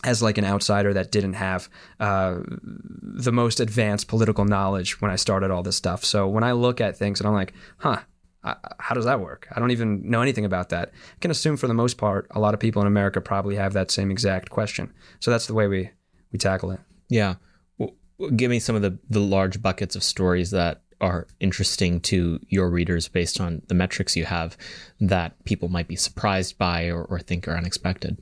as 0.04 0.22
like 0.22 0.38
an 0.38 0.46
outsider 0.46 0.94
that 0.94 1.12
didn't 1.12 1.34
have 1.34 1.70
uh, 2.00 2.40
the 2.46 3.32
most 3.32 3.60
advanced 3.60 4.08
political 4.08 4.46
knowledge 4.46 5.02
when 5.02 5.12
I 5.12 5.16
started 5.16 5.52
all 5.52 5.64
this 5.64 5.78
stuff. 5.78 6.04
So 6.04 6.28
when 6.28 6.44
I 6.44 6.52
look 6.52 6.82
at 6.82 6.98
things 6.98 7.20
and 7.20 7.28
I'm 7.28 7.34
like, 7.34 7.54
huh, 7.78 8.00
how 8.44 8.94
does 8.94 9.06
that 9.06 9.22
work? 9.22 9.48
I 9.56 9.60
don't 9.60 9.72
even 9.72 10.10
know 10.10 10.22
anything 10.22 10.46
about 10.46 10.70
that. 10.70 10.90
I 10.90 11.20
can 11.22 11.32
assume 11.32 11.56
for 11.56 11.68
the 11.68 11.74
most 11.74 11.98
part, 11.98 12.28
a 12.32 12.40
lot 12.40 12.54
of 12.54 12.60
people 12.60 12.82
in 12.82 12.88
America 12.88 13.22
probably 13.22 13.56
have 13.56 13.74
that 13.74 13.92
same 13.92 14.12
exact 14.12 14.50
question. 14.50 14.92
So 15.20 15.32
that's 15.32 15.48
the 15.48 15.54
way 15.54 15.68
we 15.68 15.90
we 16.32 16.40
tackle 16.40 16.72
it. 16.72 16.80
Yeah. 17.10 17.36
Well, 17.78 17.94
give 18.36 18.52
me 18.52 18.60
some 18.60 18.76
of 18.76 18.82
the 18.82 18.98
the 19.10 19.22
large 19.22 19.62
buckets 19.62 19.96
of 19.96 20.04
stories 20.04 20.52
that 20.52 20.82
are 21.00 21.28
interesting 21.40 22.00
to 22.02 22.40
your 22.50 22.70
readers 22.70 23.08
based 23.08 23.40
on 23.40 23.62
the 23.68 23.76
metrics 23.76 24.16
you 24.16 24.26
have 24.26 24.58
that 25.00 25.42
people 25.46 25.70
might 25.70 25.88
be 25.88 25.96
surprised 25.96 26.58
by 26.58 26.86
or, 26.88 27.04
or 27.04 27.20
think 27.20 27.48
are 27.48 27.58
unexpected 27.58 28.22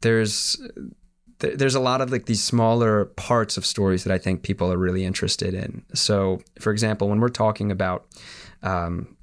there's 0.00 0.60
there's 1.38 1.74
a 1.74 1.80
lot 1.80 2.00
of 2.00 2.10
like 2.10 2.26
these 2.26 2.42
smaller 2.42 3.04
parts 3.04 3.56
of 3.56 3.66
stories 3.66 4.04
that 4.04 4.12
I 4.12 4.18
think 4.18 4.42
people 4.42 4.72
are 4.72 4.78
really 4.78 5.04
interested 5.04 5.52
in. 5.52 5.84
So, 5.92 6.40
for 6.58 6.72
example, 6.72 7.08
when 7.08 7.20
we're 7.20 7.28
talking 7.28 7.70
about 7.70 8.06
um, 8.62 9.16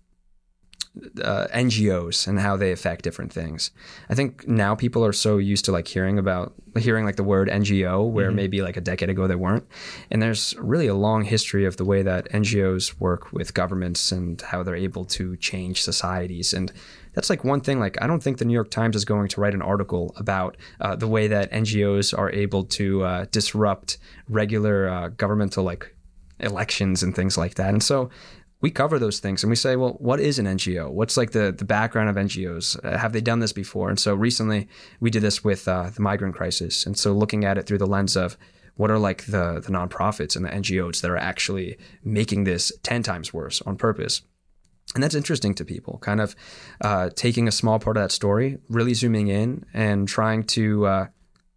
uh, 1.24 1.48
NGOs 1.54 2.28
and 2.28 2.40
how 2.40 2.56
they 2.56 2.72
affect 2.72 3.04
different 3.04 3.34
things. 3.34 3.72
I 4.10 4.16
think 4.16 4.48
now 4.48 4.76
people 4.76 5.04
are 5.04 5.14
so 5.14 5.38
used 5.38 5.66
to 5.66 5.72
like 5.72 5.88
hearing 5.88 6.20
about 6.20 6.54
hearing 6.78 7.04
like 7.04 7.16
the 7.16 7.24
word 7.24 7.50
NGO, 7.50 8.08
where 8.10 8.28
mm-hmm. 8.28 8.36
maybe 8.36 8.62
like 8.62 8.78
a 8.78 8.82
decade 8.82 9.10
ago 9.10 9.28
they 9.28 9.36
weren't. 9.36 9.68
And 10.12 10.22
there's 10.22 10.56
really 10.60 10.88
a 10.88 10.96
long 10.96 11.24
history 11.24 11.66
of 11.66 11.78
the 11.78 11.86
way 11.86 12.04
that 12.04 12.32
NGOs 12.32 13.00
work 13.00 13.34
with 13.34 13.54
governments 13.54 14.12
and 14.12 14.40
how 14.42 14.62
they're 14.62 14.76
able 14.76 15.06
to 15.06 15.36
change 15.38 15.82
societies. 15.82 16.54
And 16.54 16.72
that's 17.14 17.30
like 17.30 17.44
one 17.44 17.62
thing. 17.62 17.80
Like 17.80 18.02
I 18.02 18.08
don't 18.08 18.22
think 18.22 18.38
the 18.38 18.46
New 18.46 18.54
York 18.54 18.72
Times 18.72 18.96
is 18.96 19.06
going 19.06 19.28
to 19.30 19.42
write 19.42 19.54
an 19.54 19.62
article 19.62 20.14
about 20.18 20.58
uh, 20.82 20.96
the 20.96 21.08
way 21.08 21.28
that 21.28 21.52
NGOs 21.52 22.18
are 22.18 22.32
able 22.32 22.64
to 22.66 23.04
uh, 23.04 23.26
disrupt 23.32 23.98
regular 24.28 24.90
uh, 24.90 25.08
governmental 25.10 25.64
like 25.64 25.96
elections 26.40 27.04
and 27.04 27.16
things 27.16 27.38
like 27.38 27.56
that. 27.56 27.70
And 27.70 27.84
so 27.84 28.10
we 28.64 28.72
cover 28.72 28.98
those 28.98 29.20
things 29.20 29.44
and 29.44 29.50
we 29.50 29.58
say, 29.58 29.76
well, 29.76 29.98
what 30.00 30.22
is 30.22 30.40
an 30.40 30.46
NGO? 30.46 30.90
What's 30.90 31.18
like 31.18 31.32
the, 31.32 31.52
the 31.52 31.66
background 31.66 32.10
of 32.10 32.16
NGOs? 32.16 32.84
Uh, 32.84 32.98
have 32.98 33.12
they 33.12 33.20
done 33.20 33.40
this 33.40 33.52
before? 33.52 33.90
And 33.90 34.00
so 34.00 34.16
recently 34.16 34.70
we 35.02 35.10
did 35.10 35.22
this 35.22 35.44
with 35.44 35.68
uh, 35.68 35.90
the 35.94 36.02
migrant 36.02 36.34
crisis. 36.34 36.86
And 36.86 36.98
so 36.98 37.12
looking 37.12 37.44
at 37.44 37.58
it 37.58 37.66
through 37.66 37.80
the 37.80 37.86
lens 37.86 38.16
of 38.16 38.38
what 38.76 38.90
are 38.90 38.98
like 38.98 39.26
the, 39.26 39.60
the 39.60 39.72
nonprofits 39.72 40.36
and 40.36 40.46
the 40.46 40.50
NGOs 40.50 41.02
that 41.02 41.12
are 41.12 41.18
actually 41.18 41.78
making 42.06 42.46
this 42.46 42.72
10 42.84 43.04
times 43.04 43.34
worse 43.34 43.62
on 43.64 43.76
purpose. 43.76 44.22
And 44.96 45.04
that's 45.04 45.16
interesting 45.16 45.56
to 45.56 45.66
people, 45.66 45.98
kind 46.00 46.22
of 46.22 46.36
uh, 46.82 47.10
taking 47.16 47.48
a 47.48 47.52
small 47.52 47.80
part 47.80 47.98
of 47.98 48.04
that 48.04 48.12
story, 48.12 48.58
really 48.70 48.94
zooming 48.94 49.28
in 49.28 49.66
and 49.74 50.08
trying 50.08 50.44
to 50.44 50.86
uh, 50.86 51.08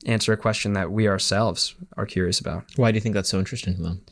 answer 0.07 0.33
a 0.33 0.37
question 0.37 0.73
that 0.73 0.91
we 0.91 1.07
ourselves 1.07 1.75
are 1.97 2.07
curious 2.07 2.41
about. 2.41 2.65
Why 2.77 2.91
do 2.91 2.97
you 2.97 3.01
think 3.03 3.15
that's 3.15 3.29
so 3.29 3.39
interesting 3.39 3.77
to 3.77 3.83
them? 3.83 4.03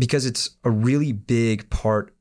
because 0.00 0.26
it's 0.26 0.50
a 0.64 0.70
really 0.70 1.12
big 1.12 1.68
part 1.70 2.14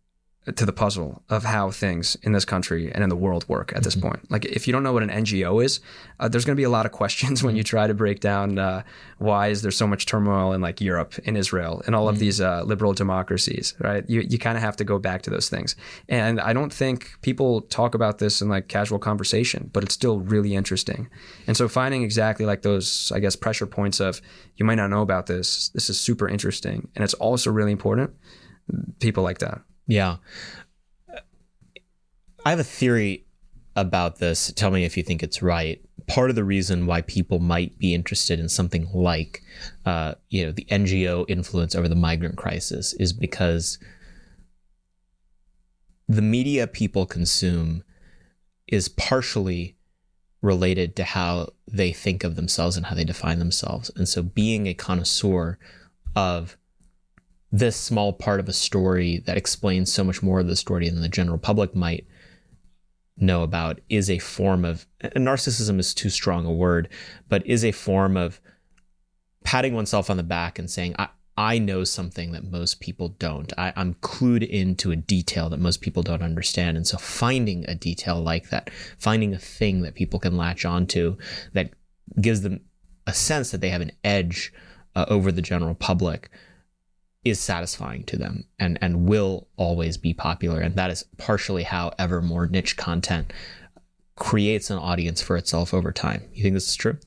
to 0.56 0.66
the 0.66 0.74
puzzle 0.74 1.22
of 1.30 1.44
how 1.44 1.70
things 1.70 2.16
in 2.24 2.32
this 2.32 2.46
country 2.46 2.92
and 2.92 3.04
in 3.04 3.10
the 3.10 3.16
world 3.16 3.48
work 3.48 3.74
at 3.76 3.84
this 3.84 3.96
mm-hmm. 3.96 4.08
point. 4.08 4.32
Like, 4.32 4.46
if 4.46 4.68
you 4.68 4.74
don't 4.74 4.84
know 4.84 4.94
what 4.94 5.04
an 5.04 5.10
NGO 5.10 5.64
is, 5.64 5.80
uh, 6.20 6.30
there's 6.30 6.46
going 6.46 6.56
to 6.56 6.60
be 6.60 6.64
a 6.64 6.70
lot 6.70 6.86
of 6.86 6.92
questions 6.92 7.44
when 7.44 7.56
you 7.56 7.64
try 7.64 7.88
to 7.88 7.94
break 7.94 8.20
down 8.20 8.58
uh, 8.58 8.84
why 9.18 9.50
is 9.50 9.62
there 9.62 9.72
so 9.72 9.86
much 9.86 10.06
turmoil 10.06 10.54
in 10.54 10.62
like 10.62 10.82
Europe, 10.82 11.20
in 11.20 11.36
Israel, 11.36 11.84
in 11.88 11.94
all 11.94 12.06
mm-hmm. 12.06 12.16
of 12.16 12.20
these 12.20 12.40
uh, 12.40 12.64
liberal 12.64 12.94
democracies, 12.94 13.76
right? 13.80 14.10
You 14.10 14.22
you 14.22 14.40
kind 14.40 14.58
of 14.58 14.64
have 14.64 14.78
to 14.78 14.84
go 14.84 14.98
back 14.98 15.22
to 15.24 15.30
those 15.30 15.50
things. 15.50 15.76
And 16.08 16.40
I 16.40 16.54
don't 16.54 16.74
think 16.74 17.20
people 17.22 17.62
talk 17.62 17.94
about 17.94 18.20
this 18.20 18.42
in 18.42 18.50
like 18.50 18.68
casual 18.68 19.00
conversation, 19.00 19.70
but 19.74 19.84
it's 19.84 19.94
still 19.94 20.20
really 20.20 20.56
interesting. 20.56 21.10
And 21.48 21.58
so 21.58 21.68
finding 21.68 22.04
exactly 22.04 22.46
like 22.46 22.62
those, 22.62 23.12
I 23.14 23.20
guess, 23.20 23.36
pressure 23.36 23.68
points 23.68 24.00
of 24.00 24.22
you 24.56 24.66
might 24.66 24.76
not 24.76 24.90
know 24.90 25.02
about 25.02 25.28
this. 25.28 25.70
This 25.70 25.90
is 25.90 26.00
super 26.00 26.28
interesting, 26.28 26.88
and 26.96 27.04
it's 27.04 27.14
also 27.16 27.52
really 27.52 27.74
important. 27.74 28.12
People 29.00 29.24
like 29.24 29.40
that. 29.40 29.62
Yeah. 29.90 30.18
I 32.46 32.52
have 32.52 32.60
a 32.60 32.64
theory 32.64 33.26
about 33.76 34.20
this. 34.20 34.54
Tell 34.54 34.72
me 34.72 34.86
if 34.86 34.96
you 34.96 35.04
think 35.04 35.24
it's 35.24 35.42
right. 35.42 35.82
part 36.08 36.30
of 36.30 36.36
the 36.36 36.44
reason 36.44 36.86
why 36.86 37.02
people 37.02 37.40
might 37.40 37.78
be 37.80 37.94
interested 37.94 38.40
in 38.40 38.50
something 38.50 38.88
like, 38.94 39.42
uh, 39.86 40.14
you 40.30 40.46
know, 40.46 40.52
the 40.52 40.66
NGO 40.66 41.26
influence 41.28 41.76
over 41.76 41.88
the 41.88 41.96
migrant 41.96 42.38
crisis 42.38 42.94
is 42.94 43.14
because 43.14 43.80
the 46.08 46.22
media 46.22 46.68
people 46.68 47.06
consume 47.06 47.84
is 48.68 48.90
partially 48.90 49.76
related 50.42 50.96
to 50.96 51.04
how 51.04 51.50
they 51.68 51.92
think 51.92 52.24
of 52.24 52.36
themselves 52.36 52.78
and 52.78 52.86
how 52.86 52.96
they 52.96 53.04
define 53.04 53.40
themselves. 53.40 53.92
And 53.96 54.08
so 54.08 54.22
being 54.22 54.68
a 54.68 54.74
connoisseur 54.74 55.58
of 56.16 56.58
this 57.52 57.76
small 57.76 58.14
part 58.14 58.39
of 58.39 58.47
a 58.47 58.54
story 58.54 59.24
that 59.26 59.38
explains 59.38 59.91
so 59.91 60.04
much 60.04 60.22
more 60.22 60.39
of 60.39 60.47
the 60.47 60.56
story 60.56 60.89
than 60.89 61.02
the 61.02 61.10
general 61.10 61.38
public 61.38 61.76
might 61.76 62.06
know 63.18 63.43
about 63.43 63.80
is 63.89 64.10
a 64.10 64.20
form 64.20 64.64
of 64.64 64.86
narcissism 65.04 65.80
is 65.80 65.93
too 65.93 66.10
strong 66.10 66.45
a 66.45 66.52
word, 66.52 66.89
but 67.28 67.45
is 67.45 67.66
a 67.66 67.72
form 67.72 68.16
of 68.16 68.39
patting 69.43 69.74
oneself 69.74 70.10
on 70.10 70.18
the 70.18 70.24
back 70.24 70.60
and 70.60 70.70
saying, 70.70 70.95
I, 71.00 71.10
I 71.38 71.58
know 71.58 71.84
something 71.84 72.34
that 72.34 72.43
most 72.43 72.82
people 72.82 73.10
don't. 73.10 73.52
I, 73.58 73.74
am 73.76 73.95
clued 73.95 74.47
into 74.47 74.91
a 74.91 74.95
detail 74.95 75.50
that 75.50 75.60
most 75.60 75.82
people 75.82 76.04
don't 76.04 76.22
understand. 76.22 76.78
And 76.78 76.86
so 76.86 76.97
finding 76.97 77.66
a 77.68 77.76
detail 77.76 78.22
like 78.22 78.50
that, 78.50 78.70
finding 78.97 79.34
a 79.34 79.39
thing 79.39 79.82
that 79.82 79.95
people 79.95 80.20
can 80.20 80.38
latch 80.38 80.66
onto 80.66 81.18
that 81.54 81.72
gives 82.20 82.41
them 82.41 82.62
a 83.08 83.14
sense 83.14 83.52
that 83.52 83.62
they 83.62 83.70
have 83.70 83.82
an 83.82 83.93
edge 84.04 84.54
uh, 84.95 85.06
over 85.08 85.32
the 85.32 85.41
general 85.41 85.76
public 85.76 86.30
is 87.26 87.39
satisfying 87.39 88.03
to 88.05 88.17
them 88.17 88.45
and, 88.59 88.78
and 88.82 89.05
will 89.05 89.47
always 89.57 89.97
be 89.97 90.13
popular. 90.13 90.61
And 90.61 90.76
that 90.76 90.89
is 90.89 91.03
partially 91.17 91.63
how 91.63 91.91
ever 91.99 92.22
more 92.22 92.47
niche 92.47 92.78
content 92.78 93.34
creates 94.15 94.70
an 94.70 94.78
audience 94.78 95.22
for 95.22 95.38
itself 95.38 95.74
over 95.74 95.91
time. 95.91 96.24
You 96.34 96.43
think 96.43 96.53
this 96.53 96.70
is 96.70 96.76
true? 96.76 96.97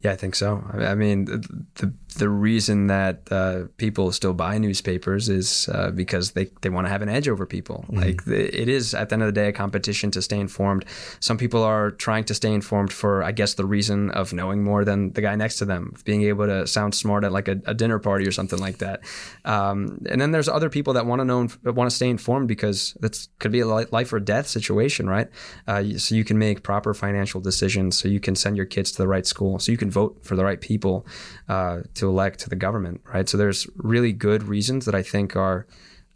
Yeah, 0.00 0.12
I 0.12 0.16
think 0.16 0.34
so. 0.34 0.64
I 0.72 0.94
mean, 0.94 1.26
the 1.26 1.92
the 2.14 2.28
reason 2.28 2.88
that 2.88 3.30
uh, 3.30 3.62
people 3.76 4.12
still 4.12 4.34
buy 4.34 4.58
newspapers 4.58 5.28
is 5.28 5.68
uh, 5.72 5.90
because 5.90 6.32
they, 6.32 6.46
they 6.62 6.68
want 6.68 6.86
to 6.86 6.90
have 6.90 7.02
an 7.02 7.08
edge 7.08 7.28
over 7.28 7.46
people. 7.46 7.84
Mm-hmm. 7.88 8.00
Like 8.00 8.24
the, 8.24 8.60
it 8.60 8.68
is 8.68 8.94
at 8.94 9.08
the 9.08 9.14
end 9.14 9.22
of 9.22 9.28
the 9.28 9.32
day 9.32 9.48
a 9.48 9.52
competition 9.52 10.10
to 10.12 10.22
stay 10.22 10.38
informed. 10.38 10.84
Some 11.20 11.38
people 11.38 11.62
are 11.62 11.90
trying 11.90 12.24
to 12.24 12.34
stay 12.34 12.52
informed 12.52 12.92
for 12.92 13.22
I 13.22 13.32
guess 13.32 13.54
the 13.54 13.66
reason 13.66 14.10
of 14.10 14.32
knowing 14.32 14.62
more 14.62 14.84
than 14.84 15.12
the 15.12 15.20
guy 15.20 15.36
next 15.36 15.56
to 15.58 15.64
them, 15.64 15.94
being 16.04 16.22
able 16.22 16.46
to 16.46 16.66
sound 16.66 16.94
smart 16.94 17.24
at 17.24 17.32
like 17.32 17.48
a, 17.48 17.60
a 17.66 17.74
dinner 17.74 17.98
party 17.98 18.26
or 18.26 18.32
something 18.32 18.58
like 18.58 18.78
that. 18.78 19.00
Um, 19.44 20.04
and 20.10 20.20
then 20.20 20.30
there's 20.30 20.48
other 20.48 20.70
people 20.70 20.94
that 20.94 21.06
want 21.06 21.20
to 21.20 21.24
know 21.24 21.48
want 21.64 21.90
to 21.90 21.94
stay 21.94 22.08
informed 22.08 22.48
because 22.48 22.96
that 23.00 23.26
could 23.38 23.52
be 23.52 23.60
a 23.60 23.66
life 23.66 24.12
or 24.12 24.20
death 24.20 24.46
situation, 24.46 25.08
right? 25.08 25.28
Uh, 25.66 25.84
so 25.96 26.14
you 26.14 26.24
can 26.24 26.38
make 26.38 26.62
proper 26.62 26.94
financial 26.94 27.40
decisions, 27.40 27.98
so 27.98 28.08
you 28.08 28.20
can 28.20 28.34
send 28.34 28.56
your 28.56 28.66
kids 28.66 28.92
to 28.92 28.98
the 28.98 29.08
right 29.08 29.26
school, 29.26 29.58
so 29.58 29.72
you 29.72 29.78
can 29.78 29.90
vote 29.90 30.18
for 30.22 30.36
the 30.36 30.44
right 30.44 30.60
people 30.60 31.06
uh, 31.48 31.80
to 32.00 32.08
elect 32.08 32.40
to 32.40 32.50
the 32.50 32.56
government, 32.56 33.00
right? 33.04 33.28
So 33.28 33.36
there's 33.36 33.66
really 33.76 34.12
good 34.12 34.42
reasons 34.42 34.84
that 34.86 34.94
I 34.94 35.02
think 35.02 35.36
are 35.36 35.66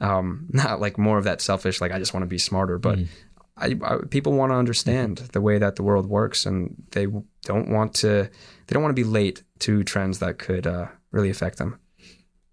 um, 0.00 0.46
not 0.52 0.80
like 0.80 0.98
more 0.98 1.18
of 1.18 1.24
that 1.24 1.40
selfish, 1.40 1.80
like 1.80 1.92
I 1.92 1.98
just 1.98 2.12
want 2.12 2.22
to 2.22 2.28
be 2.28 2.38
smarter, 2.38 2.78
but 2.78 2.98
mm. 2.98 3.08
I, 3.56 3.76
I, 3.84 3.98
people 4.10 4.32
want 4.32 4.50
to 4.50 4.56
understand 4.56 5.18
the 5.32 5.40
way 5.40 5.58
that 5.58 5.76
the 5.76 5.82
world 5.82 6.06
works, 6.06 6.44
and 6.44 6.74
they 6.90 7.06
don't 7.42 7.70
want 7.70 7.94
to 7.96 8.28
they 8.66 8.72
don't 8.72 8.82
want 8.82 8.96
to 8.96 9.00
be 9.00 9.08
late 9.08 9.42
to 9.60 9.84
trends 9.84 10.18
that 10.18 10.38
could 10.38 10.66
uh, 10.66 10.88
really 11.12 11.30
affect 11.30 11.58
them. 11.58 11.78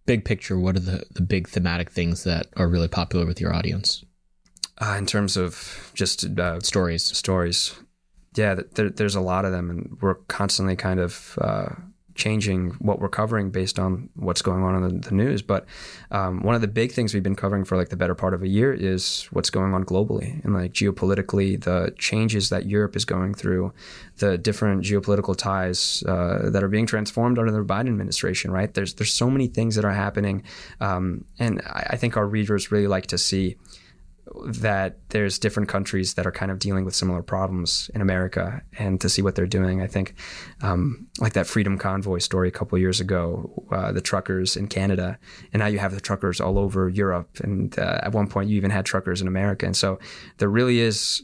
Big 0.06 0.26
picture, 0.26 0.60
what 0.60 0.76
are 0.76 0.82
the 0.82 1.04
the 1.12 1.22
big 1.22 1.50
thematic 1.50 1.90
things 1.90 2.24
that 2.24 2.48
are 2.56 2.68
really 2.68 2.88
popular 2.88 3.26
with 3.26 3.42
your 3.42 3.54
audience? 3.54 4.06
Uh, 4.80 4.96
in 4.98 5.06
terms 5.06 5.38
of 5.38 5.92
just 5.94 6.26
uh, 6.40 6.60
stories, 6.60 7.04
stories, 7.04 7.76
yeah, 8.36 8.56
there, 8.76 8.90
there's 8.90 9.16
a 9.16 9.22
lot 9.22 9.46
of 9.46 9.52
them, 9.52 9.70
and 9.70 9.98
we're 10.02 10.16
constantly 10.16 10.76
kind 10.76 11.00
of 11.00 11.38
uh, 11.42 11.70
changing 12.22 12.70
what 12.88 13.00
we're 13.00 13.16
covering 13.22 13.50
based 13.50 13.80
on 13.80 14.10
what's 14.16 14.44
going 14.44 14.64
on 14.64 14.76
in 14.76 14.82
the, 14.84 15.10
the 15.10 15.16
news. 15.16 15.42
But 15.42 15.66
um, 16.12 16.44
one 16.44 16.54
of 16.54 16.62
the 16.62 16.68
big 16.68 16.92
things 16.92 17.14
we've 17.14 17.24
been 17.30 17.42
covering 17.44 17.66
for 17.66 17.76
like 17.78 17.90
the 17.90 17.98
better 17.98 18.14
part 18.14 18.34
of 18.36 18.44
a 18.44 18.48
year 18.48 18.72
is 18.74 19.28
what's 19.32 19.50
going 19.50 19.74
on 19.74 19.84
globally 19.84 20.44
and 20.44 20.54
like 20.54 20.72
geopolitically, 20.74 21.50
the 21.70 21.94
changes 21.98 22.50
that 22.50 22.68
Europe 22.68 22.96
is 22.96 23.06
going 23.06 23.34
through, 23.34 23.74
the 24.18 24.38
different 24.38 24.84
geopolitical 24.84 25.36
ties 25.36 26.04
uh, 26.08 26.50
that 26.52 26.64
are 26.64 26.68
being 26.68 26.86
transformed 26.86 27.40
under 27.40 27.52
the 27.52 27.66
Biden 27.74 27.90
administration. 27.96 28.52
Right? 28.52 28.72
There's 28.72 28.94
there's 28.94 29.14
so 29.14 29.30
many 29.30 29.48
things 29.48 29.76
that 29.76 29.86
are 29.86 29.98
happening, 30.06 30.44
um, 30.80 31.26
and 31.40 31.60
I, 31.66 31.82
I 31.94 31.98
think 31.98 32.18
our 32.18 32.28
readers 32.28 32.72
really 32.72 32.88
like 32.88 33.08
to 33.08 33.18
see 33.18 33.58
that 34.46 34.98
there's 35.10 35.38
different 35.40 35.70
countries 35.70 36.14
that 36.14 36.26
are 36.26 36.32
kind 36.32 36.52
of 36.52 36.60
dealing 36.60 36.86
with 36.86 36.96
similar 36.96 37.22
problems 37.22 37.90
in 37.94 38.02
America 38.02 38.62
and 38.80 39.00
to 39.02 39.10
see 39.10 39.22
what 39.22 39.36
they're 39.36 39.46
doing. 39.46 39.82
I 39.82 39.88
think, 39.88 40.16
um, 40.62 41.08
like 41.20 41.34
that 41.34 41.48
Freedom 41.48 41.78
Convoy 41.78 42.20
story 42.20 42.48
a 42.48 42.52
couple 42.52 42.78
years 42.78 43.00
ago, 43.00 43.52
uh, 43.72 43.92
the 43.92 44.02
truckers 44.02 44.56
in 44.56 44.68
Canada, 44.68 45.18
and 45.54 45.60
now 45.60 45.68
you 45.68 45.80
have 45.80 45.94
the 45.94 46.02
truckers 46.02 46.40
all 46.40 46.58
over 46.58 46.90
Europe. 46.90 47.40
And 47.42 47.78
uh, 47.78 48.00
at 48.04 48.14
one 48.14 48.28
point, 48.28 48.50
you 48.50 48.58
even 48.58 48.72
had 48.72 48.86
truckers 48.86 49.22
in 49.22 49.28
America. 49.28 49.66
And 49.66 49.76
so 49.76 50.00
there 50.38 50.50
really 50.50 50.80
is 50.80 51.22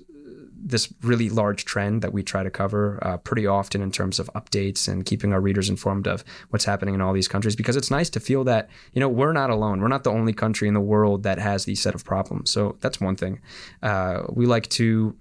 this 0.60 0.92
really 1.02 1.30
large 1.30 1.66
trend 1.66 2.02
that 2.02 2.14
we 2.14 2.24
try 2.24 2.44
to 2.44 2.50
cover 2.50 3.00
uh, 3.02 3.18
pretty 3.18 3.46
often 3.46 3.82
in 3.82 3.92
terms 3.92 4.20
of 4.20 4.30
updates 4.34 4.88
and 4.88 5.06
keeping 5.06 5.34
our 5.34 5.42
readers 5.42 5.70
informed 5.70 6.08
of 6.08 6.24
what's 6.50 6.66
happening 6.66 6.96
in 6.96 7.02
all 7.02 7.14
these 7.14 7.28
countries 7.28 7.56
because 7.56 7.76
it's 7.76 7.92
nice 7.92 8.10
to 8.10 8.20
feel 8.20 8.44
that 8.44 8.70
you 8.94 9.00
know 9.00 9.10
we're 9.10 9.34
not 9.34 9.50
alone. 9.50 9.82
We're 9.82 9.88
not 9.88 10.04
the 10.04 10.12
only 10.12 10.34
country 10.34 10.68
in 10.68 10.74
the 10.74 10.82
world 10.82 11.24
that 11.24 11.40
has 11.40 11.66
these 11.66 11.82
set 11.82 11.96
of 11.96 12.04
problems. 12.04 12.50
So 12.50 12.78
that's 12.82 13.00
one 13.00 13.16
thing. 13.16 13.42
Uh, 13.82 14.24
we 14.30 14.46
like 14.46 14.68
to 14.70 15.16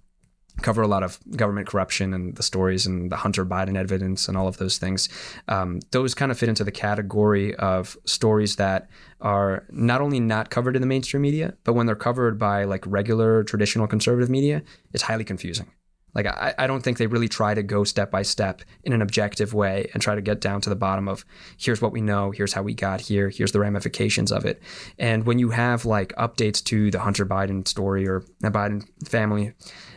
cover 0.62 0.82
a 0.82 0.88
lot 0.88 1.02
of 1.02 1.18
government 1.36 1.66
corruption 1.66 2.14
and 2.14 2.36
the 2.36 2.42
stories 2.42 2.86
and 2.86 3.10
the 3.10 3.16
Hunter 3.16 3.44
Biden 3.44 3.76
evidence 3.76 4.28
and 4.28 4.36
all 4.36 4.48
of 4.48 4.56
those 4.56 4.78
things. 4.78 5.08
Um, 5.48 5.80
those 5.90 6.14
kind 6.14 6.32
of 6.32 6.38
fit 6.38 6.48
into 6.48 6.64
the 6.64 6.72
category 6.72 7.54
of 7.56 7.96
stories 8.04 8.56
that 8.56 8.88
are 9.20 9.66
not 9.70 10.00
only 10.00 10.20
not 10.20 10.50
covered 10.50 10.76
in 10.76 10.82
the 10.82 10.88
mainstream 10.88 11.22
media, 11.22 11.54
but 11.64 11.74
when 11.74 11.86
they're 11.86 11.94
covered 11.94 12.38
by 12.38 12.64
like 12.64 12.84
regular 12.86 13.44
traditional 13.44 13.86
conservative 13.86 14.30
media, 14.30 14.62
it's 14.92 15.02
highly 15.02 15.24
confusing. 15.24 15.70
Like 16.16 16.26
I, 16.26 16.54
I 16.58 16.66
don't 16.66 16.80
think 16.80 16.96
they 16.96 17.06
really 17.06 17.28
try 17.28 17.52
to 17.52 17.62
go 17.62 17.84
step 17.84 18.10
by 18.10 18.22
step 18.22 18.62
in 18.84 18.94
an 18.94 19.02
objective 19.02 19.52
way 19.52 19.90
and 19.92 20.02
try 20.02 20.14
to 20.14 20.22
get 20.22 20.40
down 20.40 20.62
to 20.62 20.70
the 20.70 20.76
bottom 20.76 21.08
of 21.08 21.26
here's 21.58 21.82
what 21.82 21.92
we 21.92 22.00
know, 22.00 22.30
here's 22.30 22.54
how 22.54 22.62
we 22.62 22.72
got 22.72 23.02
here, 23.02 23.28
here's 23.28 23.52
the 23.52 23.60
ramifications 23.60 24.32
of 24.32 24.46
it. 24.46 24.62
And 24.98 25.26
when 25.26 25.38
you 25.38 25.50
have 25.50 25.84
like 25.84 26.14
updates 26.14 26.64
to 26.64 26.90
the 26.90 27.00
Hunter 27.00 27.26
Biden 27.26 27.68
story 27.68 28.08
or 28.08 28.24
the 28.40 28.50
Biden 28.50 28.88
family, 29.06 29.52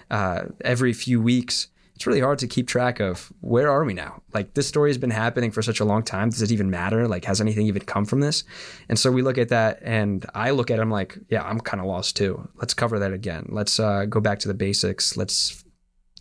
uh, 0.10 0.44
every 0.62 0.94
few 0.94 1.22
weeks, 1.22 1.68
it's 1.96 2.08
really 2.08 2.22
hard 2.22 2.40
to 2.40 2.48
keep 2.48 2.68
track 2.68 3.02
of 3.02 3.32
where 3.42 3.70
are 3.70 3.84
we 3.84 3.94
now? 3.94 4.22
Like 4.34 4.54
this 4.54 4.68
story 4.68 4.90
has 4.90 4.98
been 4.98 5.10
happening 5.10 5.52
for 5.52 5.62
such 5.62 5.82
a 5.82 5.86
long 5.86 6.02
time. 6.02 6.30
Does 6.30 6.42
it 6.42 6.50
even 6.52 6.70
matter? 6.70 7.10
Like 7.10 7.26
has 7.26 7.42
anything 7.42 7.68
even 7.68 7.82
come 7.82 8.06
from 8.06 8.22
this? 8.22 8.46
And 8.88 8.98
so 8.98 9.12
we 9.12 9.22
look 9.22 9.38
at 9.38 9.50
that 9.50 9.80
and 9.82 10.26
I 10.34 10.52
look 10.52 10.72
at 10.72 10.80
it, 10.80 10.82
I'm 10.82 10.90
like, 10.90 11.18
yeah, 11.30 11.44
I'm 11.44 11.60
kind 11.60 11.82
of 11.82 11.88
lost 11.88 12.16
too. 12.16 12.48
Let's 12.56 12.74
cover 12.74 13.00
that 13.00 13.12
again. 13.12 13.48
Let's 13.50 13.82
uh, 13.82 14.06
go 14.06 14.22
back 14.22 14.40
to 14.40 14.48
the 14.48 14.54
basics. 14.54 15.18
Let's 15.18 15.66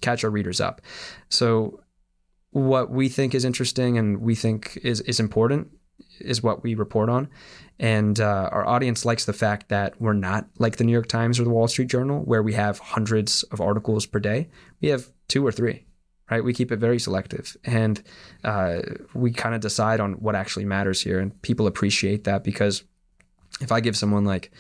catch 0.01 0.25
our 0.25 0.31
readers 0.31 0.61
up. 0.61 0.81
So 1.29 1.81
what 2.51 2.91
we 2.91 3.09
think 3.09 3.33
is 3.33 3.45
interesting 3.45 3.99
and 3.99 4.21
we 4.21 4.35
think 4.35 4.79
is, 4.83 5.01
is 5.03 5.21
important 5.21 5.69
is 6.21 6.43
what 6.43 6.63
we 6.63 6.75
report 6.75 7.09
on. 7.09 7.29
And 7.79 8.19
uh, 8.19 8.49
our 8.53 8.67
audience 8.67 9.05
likes 9.05 9.25
the 9.25 9.33
fact 9.33 9.69
that 9.69 10.01
we're 10.01 10.13
not 10.13 10.47
like 10.59 10.77
the 10.77 10.85
New 10.85 10.93
York 10.93 11.09
Times 11.09 11.39
or 11.39 11.45
the 11.45 11.51
Wall 11.51 11.69
Street 11.69 11.89
Journal, 11.89 12.21
where 12.21 12.43
we 12.43 12.55
have 12.55 12.79
hundreds 12.79 13.45
of 13.45 13.61
articles 13.61 14.07
per 14.07 14.19
day. 14.19 14.49
We 14.81 14.89
have 14.89 15.07
two 15.29 15.47
or 15.47 15.53
three, 15.53 15.87
right? 16.31 16.43
We 16.43 16.53
keep 16.53 16.73
it 16.73 16.79
very 16.79 16.99
selective. 16.99 17.57
And 17.65 18.03
uh, 18.43 18.81
we 19.15 19.33
kind 19.33 19.55
of 19.55 19.61
decide 19.61 20.01
on 20.01 20.15
what 20.15 20.35
actually 20.35 20.65
matters 20.65 21.01
here. 21.01 21.21
And 21.21 21.41
people 21.43 21.67
appreciate 21.67 22.25
that 22.25 22.43
because 22.43 22.83
if 23.61 23.71
I 23.71 23.81
give 23.81 23.97
someone 23.97 24.25
like 24.25 24.51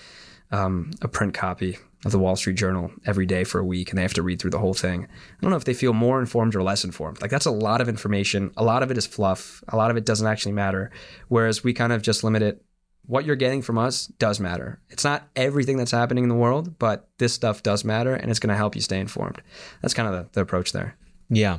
um, 0.50 0.92
a 1.02 1.08
print 1.08 1.34
copy 1.34 1.78
of 2.04 2.12
the 2.12 2.18
Wall 2.18 2.36
Street 2.36 2.56
Journal 2.56 2.90
every 3.06 3.26
day 3.26 3.44
for 3.44 3.58
a 3.58 3.64
week 3.64 3.90
and 3.90 3.98
they 3.98 4.02
have 4.02 4.14
to 4.14 4.22
read 4.22 4.40
through 4.40 4.52
the 4.52 4.58
whole 4.58 4.74
thing. 4.74 5.04
I 5.04 5.40
don't 5.40 5.50
know 5.50 5.56
if 5.56 5.64
they 5.64 5.74
feel 5.74 5.92
more 5.92 6.20
informed 6.20 6.54
or 6.54 6.62
less 6.62 6.84
informed. 6.84 7.20
Like 7.20 7.30
that's 7.30 7.46
a 7.46 7.50
lot 7.50 7.80
of 7.80 7.88
information. 7.88 8.52
A 8.56 8.64
lot 8.64 8.82
of 8.82 8.90
it 8.90 8.98
is 8.98 9.06
fluff. 9.06 9.62
A 9.68 9.76
lot 9.76 9.90
of 9.90 9.96
it 9.96 10.06
doesn't 10.06 10.26
actually 10.26 10.52
matter. 10.52 10.90
Whereas 11.28 11.64
we 11.64 11.72
kind 11.72 11.92
of 11.92 12.02
just 12.02 12.22
limit 12.22 12.42
it 12.42 12.62
what 13.08 13.24
you're 13.24 13.36
getting 13.36 13.62
from 13.62 13.78
us 13.78 14.06
does 14.06 14.38
matter. 14.38 14.78
It's 14.90 15.02
not 15.02 15.26
everything 15.34 15.78
that's 15.78 15.90
happening 15.90 16.24
in 16.24 16.28
the 16.28 16.34
world, 16.34 16.78
but 16.78 17.08
this 17.16 17.32
stuff 17.32 17.62
does 17.62 17.82
matter 17.82 18.12
and 18.14 18.30
it's 18.30 18.38
going 18.38 18.50
to 18.50 18.56
help 18.56 18.76
you 18.76 18.82
stay 18.82 19.00
informed. 19.00 19.40
That's 19.80 19.94
kind 19.94 20.14
of 20.14 20.14
the, 20.14 20.30
the 20.32 20.40
approach 20.42 20.72
there. 20.72 20.94
Yeah. 21.30 21.58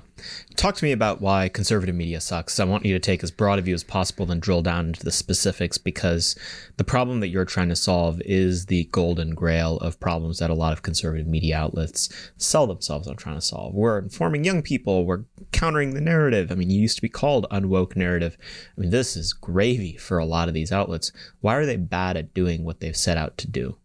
Talk 0.56 0.76
to 0.76 0.84
me 0.84 0.92
about 0.92 1.22
why 1.22 1.48
conservative 1.48 1.94
media 1.94 2.22
sucks. 2.22 2.60
I 2.60 2.64
want 2.64 2.86
you 2.86 2.94
to 2.94 3.00
take 3.00 3.24
as 3.24 3.30
broad 3.30 3.60
a 3.60 3.62
view 3.62 3.76
as 3.76 3.84
possible, 3.84 4.26
then 4.26 4.40
drill 4.40 4.64
down 4.64 4.88
into 4.88 5.04
the 5.04 5.12
specifics 5.12 5.78
because 5.78 6.36
the 6.78 6.84
problem 6.84 7.20
that 7.20 7.28
you're 7.28 7.46
trying 7.46 7.70
to 7.70 7.76
solve 7.76 8.20
is 8.26 8.66
the 8.66 8.86
golden 8.86 9.36
grail 9.36 9.78
of 9.78 10.00
problems 10.00 10.40
that 10.40 10.50
a 10.50 10.56
lot 10.56 10.74
of 10.74 10.82
conservative 10.82 11.28
media 11.28 11.56
outlets 11.56 12.10
sell 12.38 12.66
themselves 12.66 13.08
on 13.08 13.16
trying 13.16 13.36
to 13.36 13.42
solve. 13.42 13.76
We're 13.76 14.00
informing 14.00 14.44
young 14.44 14.64
people, 14.64 15.06
we're 15.06 15.26
countering 15.52 15.94
the 15.94 16.02
narrative. 16.02 16.52
I 16.52 16.56
mean, 16.56 16.72
you 16.72 16.82
used 16.82 16.98
to 16.98 17.02
be 17.04 17.10
called 17.10 17.46
unwoke 17.52 17.96
narrative. 17.96 18.38
I 18.76 18.82
mean, 18.82 18.90
this 18.90 19.16
is 19.16 19.34
gravy 19.34 19.98
for 19.98 20.18
a 20.18 20.26
lot 20.26 20.48
of 20.48 20.56
these 20.56 20.72
outlets. 20.72 21.12
Why 21.42 21.56
are 21.56 21.68
they 21.68 21.78
bad 21.78 22.18
at 22.18 22.34
doing 22.34 22.64
what 22.64 22.80
they've 22.80 22.98
set 22.98 23.18
out 23.18 23.38
to 23.38 23.48
do? 23.48 23.78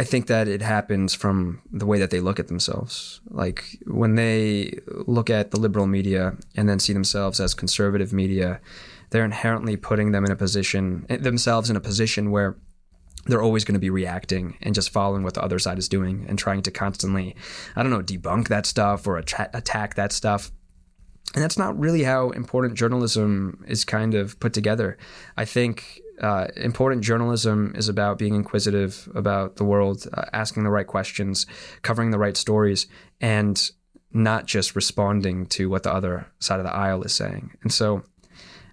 I 0.00 0.04
think 0.04 0.28
that 0.28 0.46
it 0.46 0.62
happens 0.62 1.12
from 1.12 1.60
the 1.72 1.86
way 1.86 1.98
that 1.98 2.10
they 2.10 2.20
look 2.20 2.38
at 2.38 2.46
themselves. 2.46 3.20
Like 3.30 3.64
when 3.86 4.14
they 4.14 4.78
look 4.86 5.28
at 5.28 5.50
the 5.50 5.58
liberal 5.58 5.88
media 5.88 6.36
and 6.56 6.68
then 6.68 6.78
see 6.78 6.92
themselves 6.92 7.40
as 7.40 7.52
conservative 7.52 8.12
media, 8.12 8.60
they're 9.10 9.24
inherently 9.24 9.76
putting 9.76 10.12
them 10.12 10.24
in 10.24 10.30
a 10.30 10.36
position 10.36 11.04
eh, 11.08 11.16
themselves 11.16 11.68
in 11.68 11.76
a 11.76 11.80
position 11.80 12.30
where 12.30 12.56
they're 13.26 13.42
always 13.42 13.64
going 13.64 13.74
to 13.74 13.80
be 13.80 13.90
reacting 13.90 14.56
and 14.62 14.74
just 14.74 14.90
following 14.90 15.24
what 15.24 15.34
the 15.34 15.42
other 15.42 15.58
side 15.58 15.78
is 15.78 15.88
doing 15.88 16.24
and 16.28 16.38
trying 16.38 16.62
to 16.62 16.70
constantly, 16.70 17.34
I 17.74 17.82
don't 17.82 17.90
know, 17.90 18.00
debunk 18.00 18.48
that 18.48 18.66
stuff 18.66 19.06
or 19.06 19.18
att- 19.18 19.50
attack 19.52 19.96
that 19.96 20.12
stuff. 20.12 20.52
And 21.34 21.42
that's 21.42 21.58
not 21.58 21.78
really 21.78 22.04
how 22.04 22.30
important 22.30 22.78
journalism 22.78 23.64
is 23.68 23.84
kind 23.84 24.14
of 24.14 24.38
put 24.40 24.54
together. 24.54 24.96
I 25.36 25.44
think 25.44 26.00
uh, 26.20 26.48
important 26.56 27.02
journalism 27.02 27.72
is 27.76 27.88
about 27.88 28.18
being 28.18 28.34
inquisitive 28.34 29.08
about 29.14 29.56
the 29.56 29.64
world, 29.64 30.06
uh, 30.14 30.24
asking 30.32 30.64
the 30.64 30.70
right 30.70 30.86
questions, 30.86 31.46
covering 31.82 32.10
the 32.10 32.18
right 32.18 32.36
stories, 32.36 32.86
and 33.20 33.70
not 34.12 34.46
just 34.46 34.74
responding 34.74 35.46
to 35.46 35.68
what 35.68 35.82
the 35.82 35.92
other 35.92 36.26
side 36.38 36.60
of 36.60 36.64
the 36.64 36.74
aisle 36.74 37.02
is 37.02 37.12
saying. 37.12 37.56
And 37.62 37.72
so, 37.72 38.02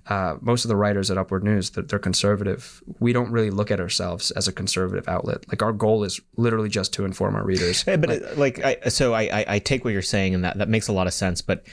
uh, 0.07 0.37
most 0.39 0.65
of 0.65 0.69
the 0.69 0.75
writers 0.75 1.09
at 1.09 1.17
Upward 1.17 1.43
News, 1.43 1.71
they're, 1.71 1.83
they're, 1.83 1.99
conservative. 1.99 2.83
We 2.99 3.11
don't 3.11 3.31
really 3.31 3.49
look 3.49 3.71
at 3.71 3.79
ourselves 3.79 4.29
as 4.31 4.47
a 4.47 4.51
conservative 4.53 5.07
outlet. 5.07 5.47
Like 5.47 5.63
our 5.63 5.73
goal 5.73 6.03
is 6.03 6.21
literally 6.37 6.69
just 6.69 6.93
to 6.93 7.05
inform 7.05 7.35
our 7.35 7.43
readers. 7.43 7.81
Hey, 7.81 7.95
but 7.95 8.09
like, 8.09 8.37
like 8.37 8.63
I, 8.63 8.89
so 8.89 9.13
I, 9.13 9.23
I, 9.23 9.45
I 9.47 9.59
take 9.59 9.83
what 9.83 9.93
you're 9.93 10.03
saying, 10.03 10.35
and 10.35 10.43
that 10.43 10.59
that 10.59 10.69
makes 10.69 10.87
a 10.87 10.93
lot 10.93 11.07
of 11.07 11.13
sense. 11.13 11.41
But 11.41 11.65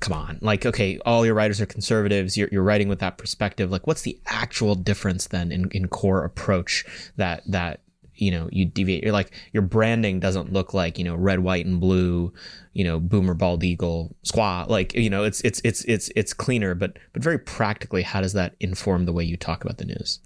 come 0.00 0.12
on. 0.12 0.38
Like 0.40 0.66
okay 0.66 0.98
all 1.06 1.24
your 1.24 1.34
writers 1.34 1.60
are 1.60 1.66
conservatives. 1.66 2.36
You're, 2.36 2.48
you're 2.52 2.62
writing 2.62 2.88
with 2.88 3.00
that 3.00 3.18
perspective. 3.18 3.70
Like 3.70 3.86
what's 3.86 4.02
the 4.02 4.18
actual 4.26 4.74
difference 4.74 5.26
then 5.28 5.52
in, 5.52 5.70
in 5.70 5.88
core 5.88 6.24
approach 6.24 6.84
that 7.16 7.42
that 7.46 7.80
you 8.14 8.30
know 8.30 8.48
you 8.52 8.64
deviate? 8.64 9.04
You're 9.04 9.12
like 9.12 9.32
your 9.52 9.62
branding 9.62 10.20
doesn't 10.20 10.52
look 10.52 10.74
like 10.74 10.98
you 10.98 11.04
know 11.04 11.14
red 11.14 11.40
white 11.40 11.66
and 11.66 11.80
blue 11.80 12.32
you 12.72 12.84
know 12.84 13.00
boomer 13.00 13.34
bald 13.34 13.64
eagle 13.64 14.14
squaw. 14.24 14.68
Like 14.68 14.94
you 14.94 15.10
know 15.10 15.24
it's 15.24 15.40
it's 15.42 15.60
it's 15.64 15.84
it's 15.84 16.10
it's 16.16 16.32
cleaner 16.32 16.74
but 16.74 16.98
but 17.12 17.22
very 17.22 17.38
practically 17.38 18.02
how 18.02 18.20
does 18.20 18.34
that 18.34 18.54
inform 18.60 19.06
the 19.06 19.12
way 19.12 19.24
you 19.24 19.36
talk 19.36 19.64
about 19.64 19.78
the 19.78 19.86
news? 19.86 20.20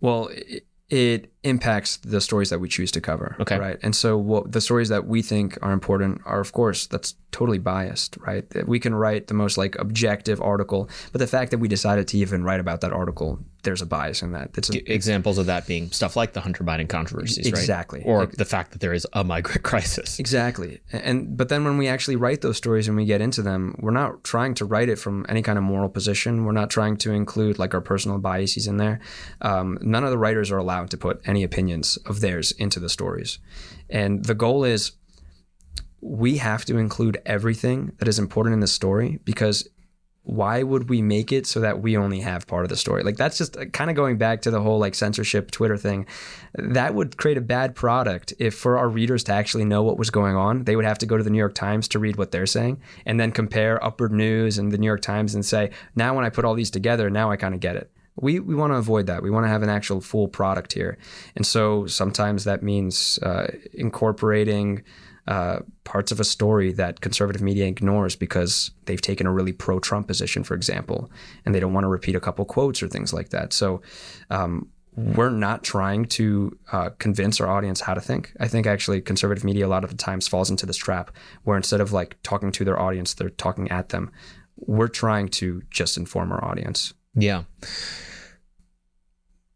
Well 0.00 0.28
it, 0.32 0.66
it 0.90 1.31
impacts 1.44 1.96
the 1.98 2.20
stories 2.20 2.50
that 2.50 2.60
we 2.60 2.68
choose 2.68 2.92
to 2.92 3.00
cover. 3.00 3.36
Okay. 3.40 3.58
Right. 3.58 3.78
And 3.82 3.96
so 3.96 4.16
what 4.16 4.52
the 4.52 4.60
stories 4.60 4.88
that 4.90 5.06
we 5.06 5.22
think 5.22 5.58
are 5.62 5.72
important 5.72 6.20
are 6.24 6.40
of 6.40 6.52
course 6.52 6.86
that's 6.86 7.16
totally 7.32 7.58
biased, 7.58 8.16
right? 8.18 8.44
We 8.66 8.78
can 8.78 8.94
write 8.94 9.26
the 9.26 9.34
most 9.34 9.58
like 9.58 9.74
objective 9.78 10.40
article, 10.40 10.88
but 11.10 11.18
the 11.18 11.26
fact 11.26 11.50
that 11.50 11.58
we 11.58 11.66
decided 11.66 12.06
to 12.08 12.18
even 12.18 12.44
write 12.44 12.60
about 12.60 12.82
that 12.82 12.92
article, 12.92 13.40
there's 13.62 13.80
a 13.80 13.86
bias 13.86 14.22
in 14.22 14.32
that. 14.32 14.50
It's 14.56 14.70
a, 14.70 14.92
examples 14.92 15.38
of 15.38 15.46
that 15.46 15.66
being 15.66 15.90
stuff 15.90 16.14
like 16.14 16.34
the 16.34 16.40
Hunter 16.40 16.62
Biden 16.62 16.88
controversies, 16.88 17.46
exactly. 17.46 18.00
right? 18.00 18.06
Or 18.06 18.20
like, 18.20 18.32
the 18.32 18.44
fact 18.44 18.72
that 18.72 18.80
there 18.80 18.92
is 18.92 19.06
a 19.14 19.24
migrant 19.24 19.62
crisis. 19.72 20.18
Exactly. 20.18 20.80
And 20.92 21.36
but 21.36 21.48
then 21.48 21.64
when 21.64 21.78
we 21.78 21.88
actually 21.88 22.16
write 22.16 22.42
those 22.42 22.56
stories 22.56 22.86
and 22.86 22.96
we 22.96 23.06
get 23.06 23.20
into 23.20 23.42
them, 23.42 23.76
we're 23.80 23.92
not 23.92 24.22
trying 24.24 24.54
to 24.54 24.64
write 24.64 24.88
it 24.88 24.96
from 24.96 25.24
any 25.28 25.42
kind 25.42 25.58
of 25.58 25.64
moral 25.64 25.88
position. 25.88 26.44
We're 26.44 26.52
not 26.52 26.70
trying 26.70 26.98
to 26.98 27.12
include 27.12 27.58
like 27.58 27.72
our 27.72 27.80
personal 27.80 28.18
biases 28.18 28.66
in 28.66 28.76
there. 28.76 29.00
Um, 29.40 29.78
none 29.80 30.04
of 30.04 30.10
the 30.10 30.18
writers 30.18 30.50
are 30.50 30.58
allowed 30.58 30.90
to 30.90 30.98
put 30.98 31.20
any 31.32 31.42
opinions 31.42 31.96
of 32.04 32.20
theirs 32.20 32.52
into 32.52 32.78
the 32.78 32.90
stories. 32.90 33.38
And 33.88 34.24
the 34.26 34.34
goal 34.34 34.64
is 34.64 34.92
we 36.02 36.36
have 36.36 36.64
to 36.66 36.76
include 36.76 37.22
everything 37.24 37.92
that 37.98 38.08
is 38.08 38.18
important 38.18 38.52
in 38.52 38.60
the 38.60 38.66
story 38.66 39.18
because 39.24 39.66
why 40.24 40.62
would 40.62 40.88
we 40.88 41.02
make 41.02 41.32
it 41.32 41.46
so 41.46 41.60
that 41.60 41.80
we 41.80 41.96
only 41.96 42.20
have 42.20 42.46
part 42.46 42.64
of 42.64 42.68
the 42.68 42.76
story? 42.76 43.02
Like 43.02 43.16
that's 43.16 43.38
just 43.38 43.56
uh, 43.56 43.64
kind 43.66 43.88
of 43.90 43.96
going 43.96 44.18
back 44.18 44.42
to 44.42 44.50
the 44.50 44.60
whole 44.60 44.78
like 44.78 44.94
censorship 44.94 45.50
Twitter 45.50 45.76
thing. 45.76 46.06
That 46.54 46.94
would 46.94 47.16
create 47.16 47.38
a 47.38 47.40
bad 47.40 47.74
product 47.74 48.34
if 48.38 48.54
for 48.54 48.78
our 48.78 48.88
readers 48.88 49.24
to 49.24 49.32
actually 49.32 49.64
know 49.64 49.82
what 49.82 49.98
was 49.98 50.10
going 50.10 50.36
on, 50.36 50.64
they 50.64 50.76
would 50.76 50.84
have 50.84 50.98
to 50.98 51.06
go 51.06 51.16
to 51.16 51.24
the 51.24 51.30
New 51.30 51.38
York 51.38 51.54
Times 51.54 51.88
to 51.88 51.98
read 51.98 52.16
what 52.16 52.30
they're 52.30 52.46
saying 52.46 52.80
and 53.06 53.18
then 53.18 53.32
compare 53.32 53.82
Upward 53.82 54.12
News 54.12 54.58
and 54.58 54.70
the 54.70 54.78
New 54.78 54.86
York 54.86 55.02
Times 55.02 55.34
and 55.34 55.44
say, 55.44 55.70
now 55.96 56.14
when 56.14 56.24
I 56.24 56.30
put 56.30 56.44
all 56.44 56.54
these 56.54 56.70
together, 56.70 57.10
now 57.10 57.30
I 57.30 57.36
kind 57.36 57.54
of 57.54 57.60
get 57.60 57.76
it. 57.76 57.90
We, 58.16 58.40
we 58.40 58.54
want 58.54 58.72
to 58.72 58.76
avoid 58.76 59.06
that. 59.06 59.22
We 59.22 59.30
want 59.30 59.44
to 59.44 59.48
have 59.48 59.62
an 59.62 59.70
actual 59.70 60.00
full 60.00 60.28
product 60.28 60.72
here. 60.74 60.98
And 61.34 61.46
so 61.46 61.86
sometimes 61.86 62.44
that 62.44 62.62
means 62.62 63.18
uh, 63.22 63.52
incorporating 63.72 64.82
uh, 65.26 65.60
parts 65.84 66.10
of 66.10 66.18
a 66.18 66.24
story 66.24 66.72
that 66.72 67.00
conservative 67.00 67.42
media 67.42 67.66
ignores 67.66 68.16
because 68.16 68.72
they've 68.86 69.00
taken 69.00 69.26
a 69.26 69.32
really 69.32 69.52
pro 69.52 69.78
Trump 69.78 70.08
position, 70.08 70.42
for 70.42 70.54
example, 70.54 71.10
and 71.44 71.54
they 71.54 71.60
don't 71.60 71.72
want 71.72 71.84
to 71.84 71.88
repeat 71.88 72.16
a 72.16 72.20
couple 72.20 72.44
quotes 72.44 72.82
or 72.82 72.88
things 72.88 73.12
like 73.12 73.28
that. 73.28 73.52
So 73.52 73.82
um, 74.30 74.68
we're 74.94 75.30
not 75.30 75.62
trying 75.62 76.04
to 76.04 76.58
uh, 76.72 76.90
convince 76.98 77.40
our 77.40 77.48
audience 77.48 77.80
how 77.80 77.94
to 77.94 78.00
think. 78.00 78.32
I 78.40 78.48
think 78.48 78.66
actually 78.66 79.00
conservative 79.00 79.44
media 79.44 79.66
a 79.66 79.68
lot 79.68 79.84
of 79.84 79.90
the 79.90 79.96
times 79.96 80.28
falls 80.28 80.50
into 80.50 80.66
this 80.66 80.76
trap 80.76 81.10
where 81.44 81.56
instead 81.56 81.80
of 81.80 81.92
like 81.92 82.16
talking 82.22 82.52
to 82.52 82.64
their 82.64 82.78
audience, 82.78 83.14
they're 83.14 83.30
talking 83.30 83.70
at 83.70 83.90
them. 83.90 84.10
We're 84.56 84.88
trying 84.88 85.28
to 85.28 85.62
just 85.70 85.96
inform 85.96 86.32
our 86.32 86.44
audience. 86.44 86.92
Yeah. 87.14 87.44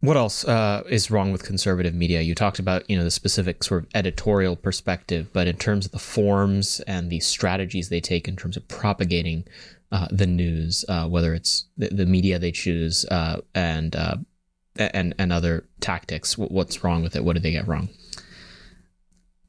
What 0.01 0.17
else 0.17 0.45
uh, 0.45 0.85
is 0.89 1.11
wrong 1.11 1.33
with 1.33 1.43
conservative 1.43 1.95
media? 1.95 2.21
You 2.21 2.35
talked 2.35 2.59
about 2.59 2.89
you 2.89 2.97
know 2.97 3.05
the 3.05 3.11
specific 3.11 3.65
sort 3.65 3.83
of 3.83 3.89
editorial 3.95 4.55
perspective, 4.55 5.31
but 5.33 5.47
in 5.47 5.57
terms 5.57 5.87
of 5.87 5.93
the 5.93 5.99
forms 5.99 6.81
and 6.81 7.11
the 7.11 7.21
strategies 7.21 7.89
they 7.89 8.01
take 8.01 8.29
in 8.29 8.37
terms 8.37 8.57
of 8.57 8.69
propagating 8.69 9.45
uh, 9.91 10.07
the 10.11 10.27
news, 10.27 10.85
uh, 10.89 11.09
whether 11.09 11.35
it's 11.35 11.67
the, 11.77 11.89
the, 11.89 12.07
media 12.07 12.39
they 12.39 12.53
choose 12.53 13.05
uh, 13.07 13.41
and 13.55 13.97
uh, 13.97 14.17
and 14.77 15.15
and 15.19 15.33
other 15.33 15.65
tactics, 15.81 16.37
what's 16.37 16.85
wrong 16.85 17.03
with 17.03 17.17
it? 17.17 17.25
What 17.25 17.35
do 17.35 17.41
they 17.41 17.53
get 17.53 17.67
wrong? 17.67 17.89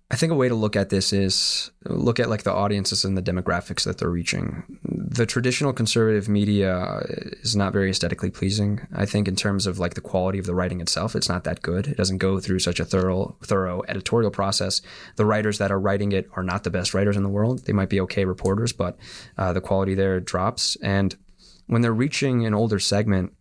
I 0.10 0.16
think 0.16 0.32
a 0.32 0.36
way 0.36 0.47
to 0.47 0.55
look 0.55 0.78
at 0.78 0.88
this 0.88 1.12
is 1.12 1.70
look 1.84 2.18
at 2.18 2.30
like 2.30 2.43
the 2.43 2.53
audiences 2.53 3.03
and 3.03 3.18
the 3.18 3.22
demographics 3.22 3.84
that 3.84 3.97
they're 3.97 4.10
reaching. 4.10 4.80
The 4.86 5.26
traditional 5.26 5.74
conservative 5.74 6.30
media 6.30 7.01
is 7.41 7.58
not 7.58 7.74
very 7.74 7.89
aesthetically 7.89 8.32
pleasing. 8.32 8.88
I 8.95 9.05
think 9.05 9.28
in 9.28 9.36
terms 9.36 9.68
of 9.68 9.80
like 9.80 9.95
the 9.95 10.01
quality 10.01 10.39
of 10.39 10.45
the 10.45 10.55
writing 10.55 10.80
itself, 10.80 11.14
it's 11.14 11.28
not 11.28 11.43
that 11.43 11.62
good. 11.62 11.88
It 11.88 11.97
doesn't 11.97 12.20
go 12.20 12.39
through 12.39 12.60
such 12.60 12.80
a 12.80 12.86
thorough 12.86 13.36
thorough 13.43 13.84
editorial 13.89 14.32
process. 14.32 14.82
The 15.18 15.26
writers 15.26 15.58
that 15.58 15.74
are 15.74 15.80
writing 15.80 16.14
it 16.14 16.30
are 16.38 16.43
not 16.43 16.64
the 16.64 16.72
best 16.72 16.93
writers 16.93 17.18
in 17.18 17.24
the 17.24 17.30
world. 17.30 17.66
They 17.66 17.74
might 17.74 17.89
be 17.89 17.99
okay 18.01 18.24
reporters, 18.24 18.72
but 18.72 18.97
uh, 19.38 19.51
the 19.51 19.62
quality 19.62 19.93
there 19.93 20.22
drops. 20.22 20.78
And 20.82 21.18
when 21.66 21.82
they're 21.82 21.93
reaching 21.93 22.45
an 22.45 22.53
older 22.53 22.80
segment, 22.80 23.34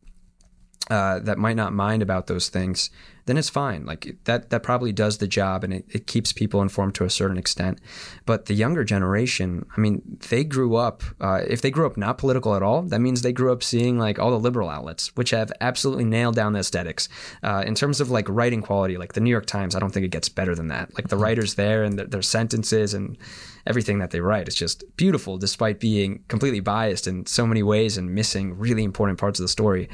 uh, 0.90 1.20
that 1.20 1.38
might 1.38 1.56
not 1.56 1.72
mind 1.72 2.02
about 2.02 2.26
those 2.26 2.48
things, 2.48 2.90
then 3.26 3.36
it's 3.36 3.50
fine. 3.50 3.84
Like 3.84 4.16
that, 4.24 4.50
that 4.50 4.62
probably 4.62 4.92
does 4.92 5.18
the 5.18 5.28
job 5.28 5.62
and 5.64 5.72
it, 5.72 5.84
it 5.90 6.06
keeps 6.06 6.32
people 6.32 6.62
informed 6.62 6.94
to 6.96 7.04
a 7.04 7.10
certain 7.10 7.36
extent. 7.36 7.80
But 8.24 8.46
the 8.46 8.54
younger 8.54 8.84
generation, 8.84 9.66
I 9.76 9.80
mean, 9.80 10.18
they 10.30 10.44
grew 10.44 10.76
up, 10.76 11.02
uh, 11.20 11.42
if 11.46 11.60
they 11.60 11.70
grew 11.70 11.86
up 11.86 11.96
not 11.96 12.18
political 12.18 12.54
at 12.54 12.62
all, 12.62 12.82
that 12.82 13.00
means 13.00 13.22
they 13.22 13.32
grew 13.32 13.52
up 13.52 13.62
seeing 13.62 13.98
like 13.98 14.18
all 14.18 14.30
the 14.30 14.38
liberal 14.38 14.70
outlets, 14.70 15.14
which 15.16 15.30
have 15.30 15.52
absolutely 15.60 16.04
nailed 16.04 16.36
down 16.36 16.52
the 16.52 16.60
aesthetics. 16.60 17.08
Uh, 17.42 17.62
in 17.66 17.74
terms 17.74 18.00
of 18.00 18.10
like 18.10 18.28
writing 18.28 18.62
quality, 18.62 18.96
like 18.96 19.12
the 19.12 19.20
New 19.20 19.30
York 19.30 19.46
Times, 19.46 19.74
I 19.74 19.80
don't 19.80 19.90
think 19.90 20.06
it 20.06 20.10
gets 20.10 20.28
better 20.28 20.54
than 20.54 20.68
that. 20.68 20.94
Like 20.94 21.08
the 21.08 21.16
writers 21.16 21.54
there 21.54 21.82
and 21.82 21.98
their, 21.98 22.06
their 22.06 22.22
sentences 22.22 22.94
and 22.94 23.18
everything 23.66 23.98
that 23.98 24.10
they 24.10 24.20
write 24.20 24.48
is 24.48 24.54
just 24.54 24.84
beautiful, 24.96 25.38
despite 25.38 25.80
being 25.80 26.22
completely 26.28 26.60
biased 26.60 27.06
in 27.06 27.26
so 27.26 27.46
many 27.46 27.62
ways 27.62 27.96
and 27.96 28.14
missing 28.14 28.56
really 28.58 28.84
important 28.84 29.18
parts 29.18 29.38
of 29.38 29.44
the 29.44 29.48
story. 29.48 29.88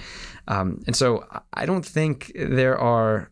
Um, 0.48 0.82
and 0.86 0.94
so 0.94 1.24
I 1.54 1.66
don't 1.66 1.84
think 1.84 2.32
there 2.34 2.78
are 2.78 3.30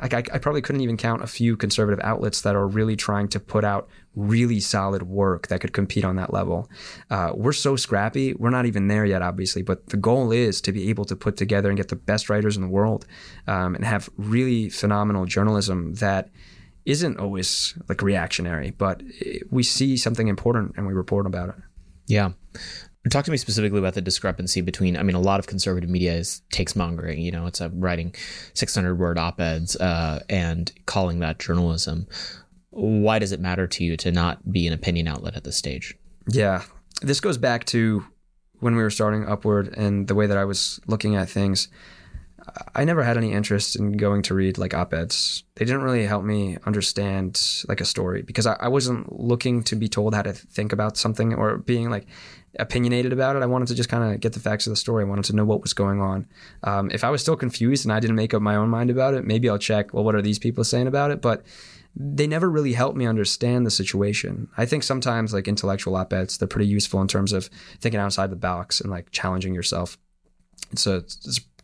like 0.00 0.14
I, 0.14 0.22
I, 0.34 0.38
probably 0.38 0.62
couldn't 0.62 0.80
even 0.80 0.96
count 0.96 1.22
a 1.22 1.26
few 1.26 1.56
conservative 1.56 2.00
outlets 2.02 2.40
that 2.42 2.56
are 2.56 2.66
really 2.66 2.96
trying 2.96 3.28
to 3.28 3.40
put 3.40 3.62
out 3.62 3.88
really 4.14 4.58
solid 4.58 5.02
work 5.02 5.48
that 5.48 5.60
could 5.60 5.72
compete 5.72 6.04
on 6.04 6.16
that 6.16 6.32
level. 6.32 6.70
Uh, 7.10 7.32
we're 7.34 7.52
so 7.52 7.76
scrappy. 7.76 8.32
We're 8.34 8.50
not 8.50 8.66
even 8.66 8.88
there 8.88 9.04
yet, 9.04 9.22
obviously, 9.22 9.62
but 9.62 9.86
the 9.88 9.96
goal 9.96 10.32
is 10.32 10.60
to 10.62 10.72
be 10.72 10.88
able 10.88 11.04
to 11.06 11.16
put 11.16 11.36
together 11.36 11.68
and 11.68 11.76
get 11.76 11.88
the 11.88 11.96
best 11.96 12.30
writers 12.30 12.56
in 12.56 12.62
the 12.62 12.68
world 12.68 13.06
um, 13.46 13.74
and 13.74 13.84
have 13.84 14.08
really 14.16 14.70
phenomenal 14.70 15.26
journalism 15.26 15.94
that 15.94 16.30
isn't 16.84 17.18
always 17.18 17.78
like 17.88 18.02
reactionary, 18.02 18.70
but 18.70 19.02
we 19.50 19.62
see 19.62 19.96
something 19.96 20.28
important 20.28 20.74
and 20.76 20.86
we 20.86 20.92
report 20.92 21.26
about 21.26 21.50
it. 21.50 21.54
Yeah. 22.06 22.32
Talk 23.10 23.24
to 23.24 23.30
me 23.32 23.36
specifically 23.36 23.80
about 23.80 23.94
the 23.94 24.00
discrepancy 24.00 24.60
between. 24.60 24.96
I 24.96 25.02
mean, 25.02 25.16
a 25.16 25.20
lot 25.20 25.40
of 25.40 25.48
conservative 25.48 25.90
media 25.90 26.14
is 26.14 26.40
takes 26.52 26.76
mongering. 26.76 27.20
You 27.20 27.32
know, 27.32 27.46
it's 27.46 27.60
a 27.60 27.68
writing 27.70 28.14
600 28.54 28.96
word 28.96 29.18
op 29.18 29.40
eds 29.40 29.74
uh, 29.76 30.20
and 30.28 30.70
calling 30.86 31.18
that 31.18 31.40
journalism. 31.40 32.06
Why 32.70 33.18
does 33.18 33.32
it 33.32 33.40
matter 33.40 33.66
to 33.66 33.84
you 33.84 33.96
to 33.98 34.12
not 34.12 34.52
be 34.52 34.66
an 34.68 34.72
opinion 34.72 35.08
outlet 35.08 35.36
at 35.36 35.42
this 35.42 35.56
stage? 35.56 35.96
Yeah, 36.28 36.62
this 37.00 37.20
goes 37.20 37.38
back 37.38 37.64
to 37.66 38.06
when 38.60 38.76
we 38.76 38.82
were 38.82 38.90
starting 38.90 39.26
Upward 39.26 39.74
and 39.76 40.06
the 40.06 40.14
way 40.14 40.28
that 40.28 40.38
I 40.38 40.44
was 40.44 40.80
looking 40.86 41.16
at 41.16 41.28
things. 41.28 41.68
I 42.74 42.84
never 42.84 43.02
had 43.02 43.16
any 43.16 43.32
interest 43.32 43.76
in 43.76 43.92
going 43.92 44.22
to 44.22 44.34
read 44.34 44.58
like 44.58 44.74
op 44.74 44.92
eds. 44.92 45.44
They 45.54 45.64
didn't 45.64 45.82
really 45.82 46.06
help 46.06 46.24
me 46.24 46.58
understand 46.66 47.64
like 47.68 47.80
a 47.80 47.84
story 47.84 48.22
because 48.22 48.46
I, 48.46 48.56
I, 48.58 48.68
wasn't 48.68 49.20
looking 49.20 49.62
to 49.64 49.76
be 49.76 49.88
told 49.88 50.14
how 50.14 50.22
to 50.22 50.32
think 50.32 50.72
about 50.72 50.96
something 50.96 51.34
or 51.34 51.58
being 51.58 51.90
like 51.90 52.06
opinionated 52.58 53.12
about 53.12 53.36
it. 53.36 53.42
I 53.42 53.46
wanted 53.46 53.68
to 53.68 53.74
just 53.74 53.88
kind 53.88 54.12
of 54.12 54.20
get 54.20 54.32
the 54.32 54.40
facts 54.40 54.66
of 54.66 54.72
the 54.72 54.76
story. 54.76 55.04
I 55.04 55.08
wanted 55.08 55.26
to 55.26 55.36
know 55.36 55.44
what 55.44 55.62
was 55.62 55.72
going 55.72 56.00
on. 56.00 56.26
Um, 56.64 56.90
if 56.90 57.04
I 57.04 57.10
was 57.10 57.20
still 57.20 57.36
confused 57.36 57.84
and 57.84 57.92
I 57.92 58.00
didn't 58.00 58.16
make 58.16 58.34
up 58.34 58.42
my 58.42 58.56
own 58.56 58.68
mind 58.68 58.90
about 58.90 59.14
it, 59.14 59.24
maybe 59.24 59.48
I'll 59.48 59.58
check. 59.58 59.94
Well, 59.94 60.04
what 60.04 60.14
are 60.14 60.22
these 60.22 60.38
people 60.38 60.64
saying 60.64 60.86
about 60.86 61.10
it? 61.10 61.22
But 61.22 61.44
they 61.94 62.26
never 62.26 62.50
really 62.50 62.72
helped 62.72 62.96
me 62.96 63.06
understand 63.06 63.66
the 63.66 63.70
situation. 63.70 64.48
I 64.56 64.66
think 64.66 64.82
sometimes 64.82 65.32
like 65.32 65.46
intellectual 65.46 65.96
op-eds, 65.96 66.38
they're 66.38 66.48
pretty 66.48 66.66
useful 66.66 67.00
in 67.02 67.08
terms 67.08 67.32
of 67.32 67.50
thinking 67.80 68.00
outside 68.00 68.30
the 68.30 68.36
box 68.36 68.80
and 68.80 68.90
like 68.90 69.10
challenging 69.10 69.54
yourself. 69.54 69.98
So 70.74 70.96
it 70.96 71.14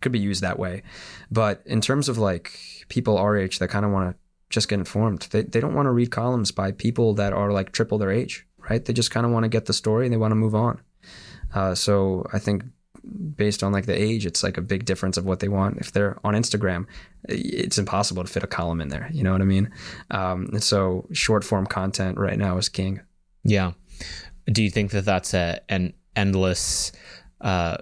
could 0.01 0.13
be 0.13 0.19
used 0.19 0.43
that 0.43 0.59
way. 0.59 0.83
But 1.31 1.63
in 1.67 1.81
terms 1.81 2.09
of 2.09 2.19
like 2.19 2.59
people 2.89 3.19
our 3.19 3.37
age 3.37 3.59
that 3.59 3.69
kind 3.69 3.85
of 3.85 3.91
want 3.91 4.11
to 4.11 4.19
just 4.51 4.69
get 4.69 4.79
informed, 4.79 5.29
they, 5.31 5.43
they 5.43 5.61
don't 5.61 5.75
want 5.75 5.87
to 5.87 5.93
read 5.93 6.11
columns 6.11 6.51
by 6.51 6.73
people 6.73 7.15
that 7.15 7.33
are 7.33 7.53
like 7.53 7.73
triple 7.73 7.99
their 7.99 8.11
age, 8.11 8.47
right? 8.71 8.85
They 8.85 8.93
just 8.93 9.11
kind 9.11 9.27
of 9.27 9.33
want 9.33 9.45
to 9.45 9.49
get 9.49 9.67
the 9.67 9.73
story 9.73 10.07
and 10.07 10.13
they 10.13 10.19
want 10.19 10.33
to 10.33 10.37
move 10.37 10.55
on. 10.55 10.81
Uh, 11.55 11.75
so 11.75 12.27
I 12.33 12.39
think 12.39 12.65
based 13.37 13.63
on 13.63 13.73
like 13.73 13.87
the 13.87 14.01
age, 14.01 14.27
it's 14.27 14.43
like 14.43 14.57
a 14.57 14.63
big 14.63 14.85
difference 14.85 15.17
of 15.17 15.25
what 15.25 15.41
they 15.41 15.49
want. 15.49 15.79
If 15.79 15.93
they're 15.93 16.19
on 16.25 16.35
Instagram, 16.35 16.87
it's 17.29 17.79
impossible 17.79 18.23
to 18.23 18.31
fit 18.31 18.43
a 18.43 18.47
column 18.47 18.81
in 18.81 18.89
there. 18.89 19.09
You 19.13 19.23
know 19.23 19.33
what 19.33 19.41
I 19.41 19.47
mean? 19.47 19.71
Um, 20.11 20.49
and 20.53 20.63
so 20.63 21.07
short 21.13 21.45
form 21.45 21.67
content 21.67 22.19
right 22.19 22.39
now 22.39 22.57
is 22.59 22.69
king. 22.69 23.01
Yeah. 23.45 23.73
Do 24.47 24.63
you 24.63 24.71
think 24.71 24.91
that 24.93 25.05
that's 25.05 25.35
a, 25.35 25.61
an 25.69 25.95
endless 26.17 26.93
uh, 27.41 27.79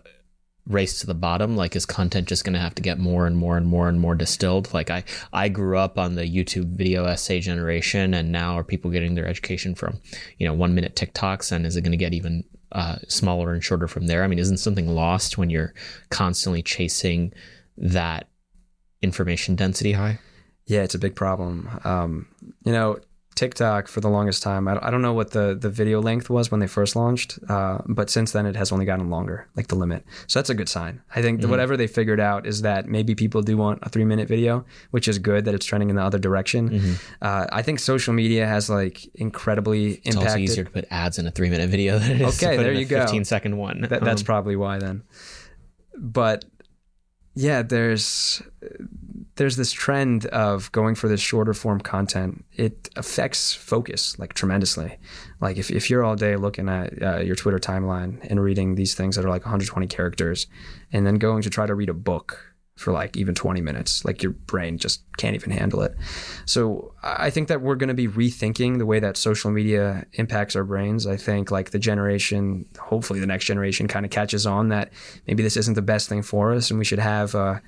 race 0.67 1.01
to 1.01 1.07
the 1.07 1.15
bottom? 1.15 1.57
Like, 1.57 1.77
is 1.77 1.87
content 1.87 2.29
just 2.29 2.45
going 2.45 2.55
to 2.55 2.61
have 2.61 2.75
to 2.77 2.83
get 2.83 2.99
more 2.99 3.27
and 3.27 3.37
more 3.37 3.57
and 3.57 3.67
more 3.67 3.89
and 3.89 4.01
more 4.01 4.15
distilled? 4.15 4.73
Like, 4.75 4.91
I 4.91 5.05
I 5.33 5.49
grew 5.49 5.79
up 5.79 5.99
on 5.99 6.15
the 6.15 6.25
YouTube 6.25 6.77
video 6.77 7.05
essay 7.05 7.41
generation, 7.41 8.15
and 8.15 8.33
now 8.33 8.57
are 8.57 8.65
people 8.65 8.91
getting 8.91 9.15
their 9.15 9.27
education 9.27 9.75
from, 9.75 10.01
you 10.39 10.47
know, 10.47 10.55
one 10.55 10.75
minute 10.75 10.97
TikToks? 10.97 11.53
And 11.53 11.67
is 11.67 11.77
it 11.77 11.83
going 11.83 11.93
to 11.93 11.97
get 11.97 12.15
even 12.15 12.45
uh, 12.73 12.97
smaller 13.09 13.53
and 13.53 13.63
shorter 13.63 13.89
from 13.89 14.07
there? 14.07 14.25
I 14.25 14.27
mean, 14.27 14.39
isn't 14.39 14.59
something 14.59 14.89
lost 14.89 15.39
when 15.39 15.51
you're 15.51 15.75
constantly 16.11 16.63
chasing 16.63 17.33
that 17.77 18.29
information 19.03 19.57
density 19.57 19.93
high? 19.93 20.19
Yeah, 20.67 20.83
it's 20.83 20.95
a 20.95 20.99
big 20.99 21.15
problem. 21.15 21.69
Um, 21.85 22.27
you 22.65 22.73
know, 22.73 22.99
TikTok 23.37 23.87
for 23.87 24.01
the 24.01 24.09
longest 24.09 24.43
time. 24.43 24.67
I, 24.67 24.79
I 24.83 24.91
don't 24.91 25.03
know 25.03 25.13
what 25.13 25.31
the, 25.31 25.55
the 25.55 25.69
video 25.69 26.01
length 26.01 26.29
was 26.29 26.51
when 26.51 26.59
they 26.59 26.67
first 26.67 26.97
launched, 26.97 27.39
uh, 27.49 27.79
but 27.87 28.11
since 28.11 28.33
then 28.33 28.47
it 28.47 28.57
has 28.57 28.73
only 28.73 28.87
gotten 28.87 29.11
longer, 29.11 29.47
like 29.55 29.69
the 29.69 29.77
limit. 29.77 30.05
So 30.27 30.39
that's 30.39 30.51
a 30.51 30.55
good 30.55 30.69
sign. 30.69 31.03
I 31.15 31.23
think 31.23 31.41
mm-hmm. 31.41 31.51
whatever 31.51 31.77
they 31.77 31.87
figured 31.87 32.19
out 32.19 32.47
is 32.47 32.63
that 32.63 32.87
maybe 32.87 33.15
people 33.15 33.43
do 33.43 33.57
want 33.57 33.81
a 33.83 33.91
three 33.91 34.05
minute 34.05 34.27
video, 34.27 34.65
which 34.91 35.07
is 35.07 35.19
good 35.19 35.45
that 35.45 35.55
it's 35.55 35.67
trending 35.67 35.91
in 35.91 35.97
the 35.97 36.03
other 36.03 36.19
direction. 36.19 36.71
Mm-hmm. 36.71 36.93
Uh, 37.21 37.47
I 37.53 37.63
think 37.63 37.79
social 37.79 38.15
media 38.15 38.47
has 38.47 38.69
like 38.71 39.07
incredibly 39.15 40.01
it's 40.03 40.17
impacted. 40.17 40.23
It's 40.23 40.27
also 40.33 40.39
easier 40.39 40.65
to 40.65 40.71
put 40.71 40.87
ads 40.91 41.19
in 41.19 41.27
a 41.27 41.31
three 41.31 41.51
minute 41.51 41.69
video 41.69 41.99
than 41.99 42.13
it 42.13 42.21
is 42.23 42.43
okay, 42.43 42.53
to 42.53 42.57
put 42.57 42.63
there 42.63 42.73
in 42.73 42.81
you 42.81 42.87
a 42.87 43.01
15 43.01 43.21
go. 43.21 43.25
second 43.25 43.57
one. 43.59 43.83
That, 43.83 44.03
that's 44.03 44.23
um, 44.23 44.27
probably 44.27 44.57
why 44.57 44.79
then. 44.79 45.03
But 45.99 46.47
yeah, 47.35 47.61
there's 47.61 48.43
there's 49.37 49.57
this 49.57 49.71
trend 49.71 50.27
of 50.27 50.73
going 50.73 50.95
for 50.95 51.09
this 51.09 51.21
shorter 51.21 51.55
form 51.55 51.81
content. 51.81 52.45
It 52.55 52.89
affects 52.97 53.55
focus 53.55 54.19
like 54.19 54.35
tremendously. 54.35 54.99
Like 55.41 55.59
if, 55.59 55.71
if 55.71 55.91
you're 55.91 56.05
all 56.05 56.17
day 56.17 56.37
looking 56.37 56.69
at 56.69 57.03
uh, 57.03 57.19
your 57.19 57.37
Twitter 57.37 57.59
timeline 57.59 58.19
and 58.29 58.43
reading 58.43 58.75
these 58.75 58.95
things 58.95 59.17
that 59.17 59.25
are 59.25 59.31
like 59.31 59.45
120 59.45 59.87
characters, 59.87 60.47
and 60.93 61.07
then 61.07 61.17
going 61.17 61.43
to 61.43 61.51
try 61.51 61.67
to 61.67 61.75
read 61.75 61.91
a 61.91 61.95
book 61.95 62.57
for 62.77 62.93
like 62.93 63.17
even 63.17 63.35
20 63.35 63.63
minutes, 63.63 64.05
like 64.05 64.23
your 64.23 64.33
brain 64.33 64.77
just 64.77 65.03
can't 65.17 65.35
even 65.35 65.51
handle 65.51 65.81
it. 65.81 65.95
So 66.45 66.93
I 67.03 67.31
think 67.31 67.49
that 67.49 67.63
we're 67.63 67.75
going 67.75 67.89
to 67.89 67.95
be 67.95 68.07
rethinking 68.07 68.77
the 68.79 68.85
way 68.85 69.01
that 69.01 69.17
social 69.17 69.51
media 69.51 70.07
impacts 70.13 70.55
our 70.57 70.65
brains. 70.65 71.07
I 71.07 71.17
think 71.17 71.51
like 71.51 71.71
the 71.71 71.79
generation, 71.79 72.67
hopefully 72.79 73.19
the 73.19 73.27
next 73.27 73.47
generation, 73.47 73.89
kind 73.89 74.05
of 74.05 74.13
catches 74.13 74.47
on 74.47 74.69
that 74.69 74.93
maybe 75.27 75.43
this 75.43 75.57
isn't 75.57 75.75
the 75.75 75.83
best 75.83 76.09
thing 76.09 76.23
for 76.23 76.53
us, 76.53 76.71
and 76.71 76.79
we 76.79 76.85
should 76.85 76.99
have. 76.99 77.35
Uh, 77.35 77.61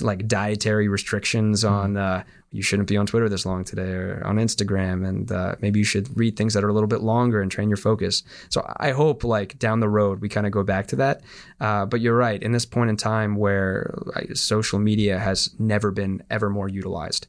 like 0.00 0.28
dietary 0.28 0.88
restrictions 0.88 1.64
mm-hmm. 1.64 1.74
on 1.74 1.96
uh, 1.96 2.24
you 2.50 2.62
shouldn't 2.62 2.88
be 2.88 2.96
on 2.96 3.06
Twitter 3.06 3.28
this 3.28 3.44
long 3.44 3.62
today 3.64 3.90
or 3.90 4.22
on 4.24 4.36
Instagram, 4.36 5.06
and 5.06 5.30
uh, 5.30 5.54
maybe 5.60 5.78
you 5.78 5.84
should 5.84 6.16
read 6.16 6.36
things 6.36 6.54
that 6.54 6.64
are 6.64 6.68
a 6.68 6.72
little 6.72 6.88
bit 6.88 7.02
longer 7.02 7.42
and 7.42 7.50
train 7.50 7.68
your 7.68 7.76
focus. 7.76 8.22
So 8.48 8.64
I 8.78 8.92
hope 8.92 9.22
like 9.22 9.58
down 9.58 9.80
the 9.80 9.88
road 9.88 10.20
we 10.20 10.28
kind 10.28 10.46
of 10.46 10.52
go 10.52 10.62
back 10.62 10.86
to 10.88 10.96
that. 10.96 11.20
Uh, 11.60 11.84
but 11.84 12.00
you're 12.00 12.16
right 12.16 12.42
in 12.42 12.52
this 12.52 12.64
point 12.64 12.90
in 12.90 12.96
time 12.96 13.36
where 13.36 13.94
uh, 14.16 14.34
social 14.34 14.78
media 14.78 15.18
has 15.18 15.54
never 15.58 15.90
been 15.90 16.22
ever 16.30 16.48
more 16.48 16.68
utilized. 16.68 17.26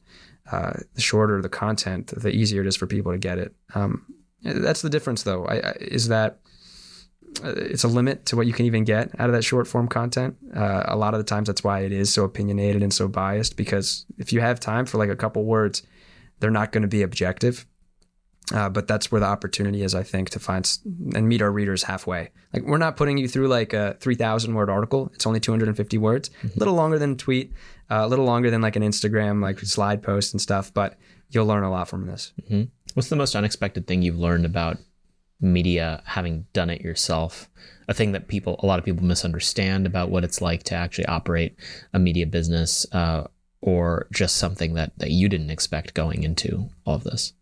Uh, 0.50 0.72
the 0.94 1.00
shorter 1.00 1.40
the 1.42 1.48
content, 1.48 2.08
the 2.16 2.30
easier 2.30 2.62
it 2.62 2.66
is 2.66 2.76
for 2.76 2.86
people 2.86 3.12
to 3.12 3.18
get 3.18 3.38
it. 3.38 3.54
Um, 3.74 4.04
that's 4.42 4.82
the 4.82 4.90
difference, 4.90 5.22
though. 5.22 5.44
I, 5.44 5.56
I, 5.56 5.70
is 5.80 6.08
that 6.08 6.40
it's 7.42 7.84
a 7.84 7.88
limit 7.88 8.26
to 8.26 8.36
what 8.36 8.46
you 8.46 8.52
can 8.52 8.66
even 8.66 8.84
get 8.84 9.18
out 9.18 9.28
of 9.28 9.34
that 9.34 9.42
short 9.42 9.66
form 9.66 9.88
content. 9.88 10.36
Uh, 10.54 10.84
a 10.86 10.96
lot 10.96 11.14
of 11.14 11.18
the 11.18 11.24
times, 11.24 11.46
that's 11.46 11.64
why 11.64 11.80
it 11.80 11.92
is 11.92 12.12
so 12.12 12.24
opinionated 12.24 12.82
and 12.82 12.92
so 12.92 13.08
biased. 13.08 13.56
Because 13.56 14.06
if 14.18 14.32
you 14.32 14.40
have 14.40 14.60
time 14.60 14.86
for 14.86 14.98
like 14.98 15.10
a 15.10 15.16
couple 15.16 15.44
words, 15.44 15.82
they're 16.40 16.50
not 16.50 16.72
going 16.72 16.82
to 16.82 16.88
be 16.88 17.02
objective. 17.02 17.66
Uh, 18.52 18.68
but 18.68 18.88
that's 18.88 19.12
where 19.12 19.20
the 19.20 19.26
opportunity 19.26 19.82
is, 19.82 19.94
I 19.94 20.02
think, 20.02 20.30
to 20.30 20.40
find 20.40 20.68
and 21.14 21.28
meet 21.28 21.40
our 21.40 21.52
readers 21.52 21.84
halfway. 21.84 22.30
Like 22.52 22.64
we're 22.64 22.78
not 22.78 22.96
putting 22.96 23.16
you 23.16 23.28
through 23.28 23.46
like 23.46 23.72
a 23.72 23.96
three 24.00 24.16
thousand 24.16 24.54
word 24.54 24.68
article. 24.68 25.10
It's 25.14 25.24
only 25.26 25.38
two 25.38 25.52
hundred 25.52 25.68
and 25.68 25.76
fifty 25.76 25.98
words, 25.98 26.30
mm-hmm. 26.30 26.48
a 26.48 26.58
little 26.58 26.74
longer 26.74 26.98
than 26.98 27.12
a 27.12 27.16
tweet, 27.16 27.52
uh, 27.90 28.00
a 28.02 28.08
little 28.08 28.24
longer 28.24 28.50
than 28.50 28.60
like 28.60 28.74
an 28.74 28.82
Instagram 28.82 29.40
like 29.40 29.60
slide 29.60 30.02
post 30.02 30.34
and 30.34 30.40
stuff. 30.40 30.74
But 30.74 30.98
you'll 31.28 31.46
learn 31.46 31.62
a 31.62 31.70
lot 31.70 31.88
from 31.88 32.06
this. 32.06 32.32
Mm-hmm. 32.42 32.62
What's 32.94 33.08
the 33.08 33.14
most 33.14 33.36
unexpected 33.36 33.86
thing 33.86 34.02
you've 34.02 34.18
learned 34.18 34.44
about 34.44 34.78
media 35.40 36.02
having 36.04 36.46
done 36.52 36.70
it 36.70 36.82
yourself 36.82 37.48
a 37.90 37.94
thing 37.94 38.12
that 38.12 38.28
people 38.28 38.56
a 38.62 38.66
lot 38.66 38.78
of 38.78 38.84
people 38.84 39.04
misunderstand 39.04 39.84
about 39.84 40.10
what 40.10 40.24
it's 40.24 40.40
like 40.40 40.62
to 40.62 40.74
actually 40.74 41.06
operate 41.06 41.56
a 41.92 41.98
media 41.98 42.24
business 42.24 42.86
uh, 42.92 43.26
or 43.60 44.06
just 44.12 44.36
something 44.36 44.74
that, 44.74 44.92
that 44.98 45.10
you 45.10 45.28
didn't 45.28 45.50
expect 45.50 45.92
going 45.92 46.22
into 46.22 46.70
all 46.86 46.94
of 46.94 47.04
this. 47.04 47.34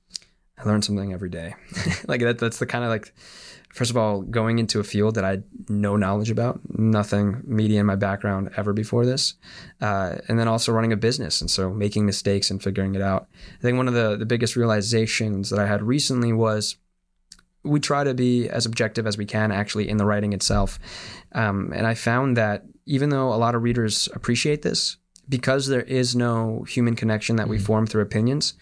I 0.59 0.65
learn 0.65 0.83
something 0.83 1.13
every 1.13 1.29
day. 1.29 1.55
Like 2.09 2.21
that 2.23 2.39
that's 2.39 2.59
the 2.59 2.67
kind 2.67 2.83
of 2.83 2.91
like 2.91 3.13
first 3.69 3.91
of 3.91 3.99
all 3.99 4.23
going 4.23 4.59
into 4.59 4.81
a 4.81 4.85
field 4.85 5.15
that 5.17 5.25
i 5.25 5.31
had 5.31 5.45
no 5.69 5.95
knowledge 5.95 6.31
about 6.31 6.59
nothing 6.79 7.43
media 7.45 7.81
in 7.81 7.87
my 7.87 7.97
background 7.97 8.49
ever 8.57 8.73
before 8.73 9.05
this 9.05 9.35
uh, 9.83 10.17
and 10.27 10.39
then 10.39 10.49
also 10.49 10.73
running 10.73 10.93
a 10.93 10.97
business 10.97 11.43
and 11.43 11.51
so 11.51 11.69
making 11.69 12.07
mistakes 12.07 12.51
and 12.51 12.63
figuring 12.63 12.95
it 12.95 13.03
out. 13.03 13.29
I 13.59 13.61
think 13.61 13.77
one 13.77 13.89
of 13.89 13.93
the, 13.93 14.17
the 14.17 14.25
biggest 14.25 14.57
realizations 14.57 15.51
that 15.51 15.59
i 15.59 15.67
had 15.67 15.83
recently 15.83 16.33
was 16.33 16.77
we 17.69 17.81
try 17.81 18.05
to 18.05 18.15
be 18.15 18.49
as 18.49 18.67
objective 18.67 19.07
as 19.07 19.19
we 19.19 19.25
can 19.25 19.53
actually 19.53 19.89
in 19.89 19.97
the 19.99 20.07
writing 20.07 20.33
itself. 20.33 20.79
Um, 21.33 21.73
and 21.75 21.87
I 21.87 21.95
found 21.95 22.37
that 22.37 22.65
even 22.87 23.11
though 23.11 23.33
a 23.33 23.37
lot 23.37 23.55
of 23.55 23.63
readers 23.63 24.09
appreciate 24.15 24.63
this, 24.63 24.97
because 25.29 25.67
there 25.67 25.83
is 25.83 26.17
no 26.17 26.63
human 26.63 26.97
connection 26.97 27.37
that 27.37 27.49
we 27.49 27.57
mm-hmm. 27.57 27.67
form 27.67 27.87
through 27.87 28.03
opinions, 28.03 28.55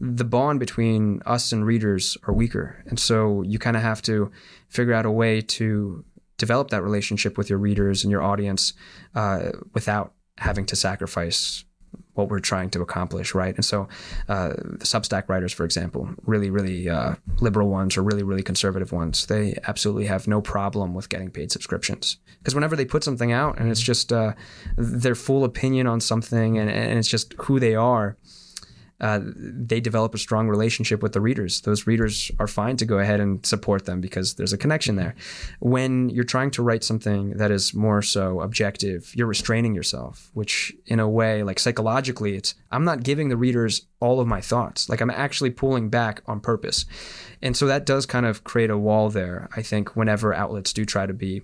the 0.00 0.24
bond 0.24 0.60
between 0.60 1.22
us 1.26 1.52
and 1.52 1.64
readers 1.64 2.16
are 2.24 2.34
weaker. 2.34 2.82
And 2.86 2.98
so 2.98 3.42
you 3.42 3.58
kind 3.58 3.76
of 3.76 3.82
have 3.82 4.02
to 4.02 4.30
figure 4.68 4.94
out 4.94 5.06
a 5.06 5.10
way 5.10 5.40
to 5.42 6.04
develop 6.38 6.70
that 6.70 6.82
relationship 6.82 7.36
with 7.36 7.50
your 7.50 7.58
readers 7.58 8.02
and 8.02 8.10
your 8.10 8.22
audience 8.22 8.72
uh, 9.14 9.50
without 9.74 10.14
having 10.38 10.64
to 10.66 10.76
sacrifice 10.76 11.64
what 12.20 12.28
we're 12.28 12.38
trying 12.40 12.70
to 12.70 12.82
accomplish, 12.82 13.34
right? 13.34 13.54
And 13.54 13.64
so, 13.64 13.88
uh, 14.28 14.48
the 14.50 14.84
Substack 14.84 15.28
writers, 15.28 15.52
for 15.52 15.64
example, 15.64 16.08
really, 16.24 16.50
really 16.50 16.88
uh, 16.88 17.14
liberal 17.40 17.68
ones 17.68 17.96
or 17.96 18.02
really, 18.02 18.22
really 18.22 18.42
conservative 18.42 18.92
ones, 18.92 19.26
they 19.26 19.56
absolutely 19.66 20.06
have 20.06 20.28
no 20.28 20.40
problem 20.40 20.94
with 20.94 21.08
getting 21.08 21.30
paid 21.30 21.50
subscriptions 21.50 22.18
because 22.38 22.54
whenever 22.54 22.76
they 22.76 22.84
put 22.84 23.04
something 23.04 23.32
out 23.32 23.58
and 23.58 23.70
it's 23.70 23.80
just 23.80 24.12
uh, 24.12 24.32
their 24.76 25.14
full 25.14 25.44
opinion 25.44 25.86
on 25.86 26.00
something 26.00 26.58
and, 26.58 26.70
and 26.70 26.98
it's 26.98 27.08
just 27.08 27.34
who 27.38 27.58
they 27.58 27.74
are, 27.74 28.16
uh, 29.00 29.20
they 29.22 29.80
develop 29.80 30.14
a 30.14 30.18
strong 30.18 30.48
relationship 30.48 31.02
with 31.02 31.12
the 31.12 31.20
readers. 31.20 31.62
Those 31.62 31.86
readers 31.86 32.30
are 32.38 32.46
fine 32.46 32.76
to 32.78 32.84
go 32.84 32.98
ahead 32.98 33.20
and 33.20 33.44
support 33.44 33.86
them 33.86 34.00
because 34.00 34.34
there's 34.34 34.52
a 34.52 34.58
connection 34.58 34.96
there. 34.96 35.14
When 35.60 36.10
you're 36.10 36.24
trying 36.24 36.50
to 36.52 36.62
write 36.62 36.84
something 36.84 37.36
that 37.38 37.50
is 37.50 37.74
more 37.74 38.02
so 38.02 38.40
objective, 38.40 39.12
you're 39.14 39.26
restraining 39.26 39.74
yourself, 39.74 40.30
which 40.34 40.72
in 40.86 41.00
a 41.00 41.08
way, 41.08 41.42
like 41.42 41.58
psychologically, 41.58 42.36
it's 42.36 42.54
I'm 42.70 42.84
not 42.84 43.02
giving 43.02 43.28
the 43.28 43.36
readers 43.36 43.86
all 44.00 44.20
of 44.20 44.26
my 44.26 44.40
thoughts. 44.40 44.88
Like 44.88 45.00
I'm 45.00 45.10
actually 45.10 45.50
pulling 45.50 45.88
back 45.88 46.22
on 46.26 46.40
purpose. 46.40 46.84
And 47.42 47.56
so 47.56 47.66
that 47.66 47.86
does 47.86 48.06
kind 48.06 48.26
of 48.26 48.44
create 48.44 48.70
a 48.70 48.78
wall 48.78 49.08
there, 49.08 49.48
I 49.56 49.62
think, 49.62 49.96
whenever 49.96 50.34
outlets 50.34 50.72
do 50.72 50.84
try 50.84 51.06
to 51.06 51.14
be 51.14 51.42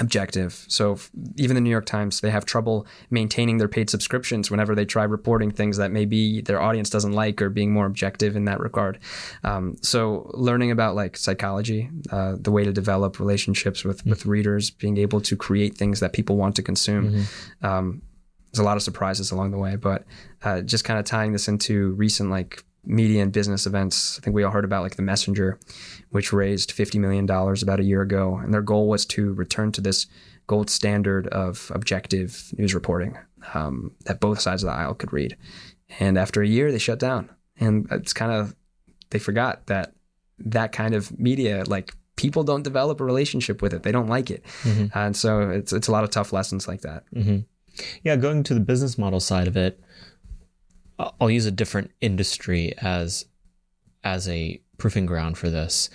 objective. 0.00 0.64
So 0.68 0.98
even 1.36 1.54
the 1.54 1.60
New 1.60 1.70
York 1.70 1.86
Times, 1.86 2.20
they 2.20 2.30
have 2.30 2.44
trouble 2.44 2.86
maintaining 3.10 3.58
their 3.58 3.68
paid 3.68 3.90
subscriptions 3.90 4.50
whenever 4.50 4.74
they 4.74 4.84
try 4.84 5.04
reporting 5.04 5.50
things 5.50 5.76
that 5.76 5.90
maybe 5.90 6.40
their 6.40 6.60
audience 6.60 6.90
doesn't 6.90 7.12
like 7.12 7.42
or 7.42 7.50
being 7.50 7.72
more 7.72 7.86
objective 7.86 8.36
in 8.36 8.44
that 8.44 8.60
regard. 8.60 8.98
Um, 9.44 9.76
so 9.82 10.30
learning 10.34 10.70
about 10.70 10.94
like 10.94 11.16
psychology, 11.16 11.90
uh, 12.10 12.36
the 12.40 12.50
way 12.50 12.64
to 12.64 12.72
develop 12.72 13.18
relationships 13.18 13.84
with 13.84 13.98
mm-hmm. 13.98 14.10
with 14.10 14.26
readers, 14.26 14.70
being 14.70 14.98
able 14.98 15.20
to 15.22 15.36
create 15.36 15.76
things 15.76 16.00
that 16.00 16.12
people 16.12 16.36
want 16.36 16.56
to 16.56 16.62
consume. 16.62 17.12
Mm-hmm. 17.12 17.66
Um, 17.66 18.02
there's 18.52 18.60
a 18.60 18.64
lot 18.64 18.76
of 18.76 18.82
surprises 18.82 19.30
along 19.30 19.50
the 19.50 19.58
way, 19.58 19.76
but 19.76 20.04
uh, 20.42 20.62
just 20.62 20.84
kind 20.84 20.98
of 20.98 21.04
tying 21.04 21.32
this 21.32 21.48
into 21.48 21.90
recent 21.92 22.30
like 22.30 22.64
media 22.88 23.22
and 23.22 23.30
business 23.30 23.66
events. 23.66 24.18
I 24.18 24.22
think 24.22 24.34
we 24.34 24.42
all 24.42 24.50
heard 24.50 24.64
about 24.64 24.82
like 24.82 24.96
the 24.96 25.02
Messenger, 25.02 25.60
which 26.10 26.32
raised 26.32 26.74
$50 26.74 26.98
million 26.98 27.30
about 27.30 27.80
a 27.80 27.84
year 27.84 28.02
ago. 28.02 28.36
And 28.36 28.52
their 28.52 28.62
goal 28.62 28.88
was 28.88 29.04
to 29.06 29.34
return 29.34 29.70
to 29.72 29.80
this 29.80 30.06
gold 30.46 30.70
standard 30.70 31.28
of 31.28 31.70
objective 31.74 32.50
news 32.56 32.74
reporting 32.74 33.16
um, 33.54 33.92
that 34.06 34.20
both 34.20 34.40
sides 34.40 34.62
of 34.62 34.68
the 34.68 34.74
aisle 34.74 34.94
could 34.94 35.12
read. 35.12 35.36
And 36.00 36.18
after 36.18 36.42
a 36.42 36.46
year, 36.46 36.72
they 36.72 36.78
shut 36.78 36.98
down. 36.98 37.30
And 37.60 37.86
it's 37.90 38.12
kind 38.12 38.32
of, 38.32 38.56
they 39.10 39.18
forgot 39.18 39.66
that 39.66 39.92
that 40.38 40.72
kind 40.72 40.94
of 40.94 41.18
media, 41.18 41.64
like 41.66 41.94
people 42.16 42.44
don't 42.44 42.62
develop 42.62 43.00
a 43.00 43.04
relationship 43.04 43.60
with 43.60 43.74
it. 43.74 43.82
They 43.82 43.92
don't 43.92 44.08
like 44.08 44.30
it. 44.30 44.44
Mm-hmm. 44.62 44.96
And 44.96 45.16
so 45.16 45.50
it's, 45.50 45.72
it's 45.72 45.88
a 45.88 45.92
lot 45.92 46.04
of 46.04 46.10
tough 46.10 46.32
lessons 46.32 46.68
like 46.68 46.82
that. 46.82 47.04
Mm-hmm. 47.14 47.38
Yeah, 48.02 48.16
going 48.16 48.42
to 48.44 48.54
the 48.54 48.60
business 48.60 48.98
model 48.98 49.20
side 49.20 49.46
of 49.46 49.56
it, 49.56 49.80
I'll 50.98 51.30
use 51.30 51.46
a 51.46 51.50
different 51.50 51.92
industry 52.00 52.74
as 52.78 53.26
as 54.04 54.28
a 54.28 54.60
proving 54.78 55.06
ground 55.06 55.38
for 55.38 55.50
this. 55.50 55.90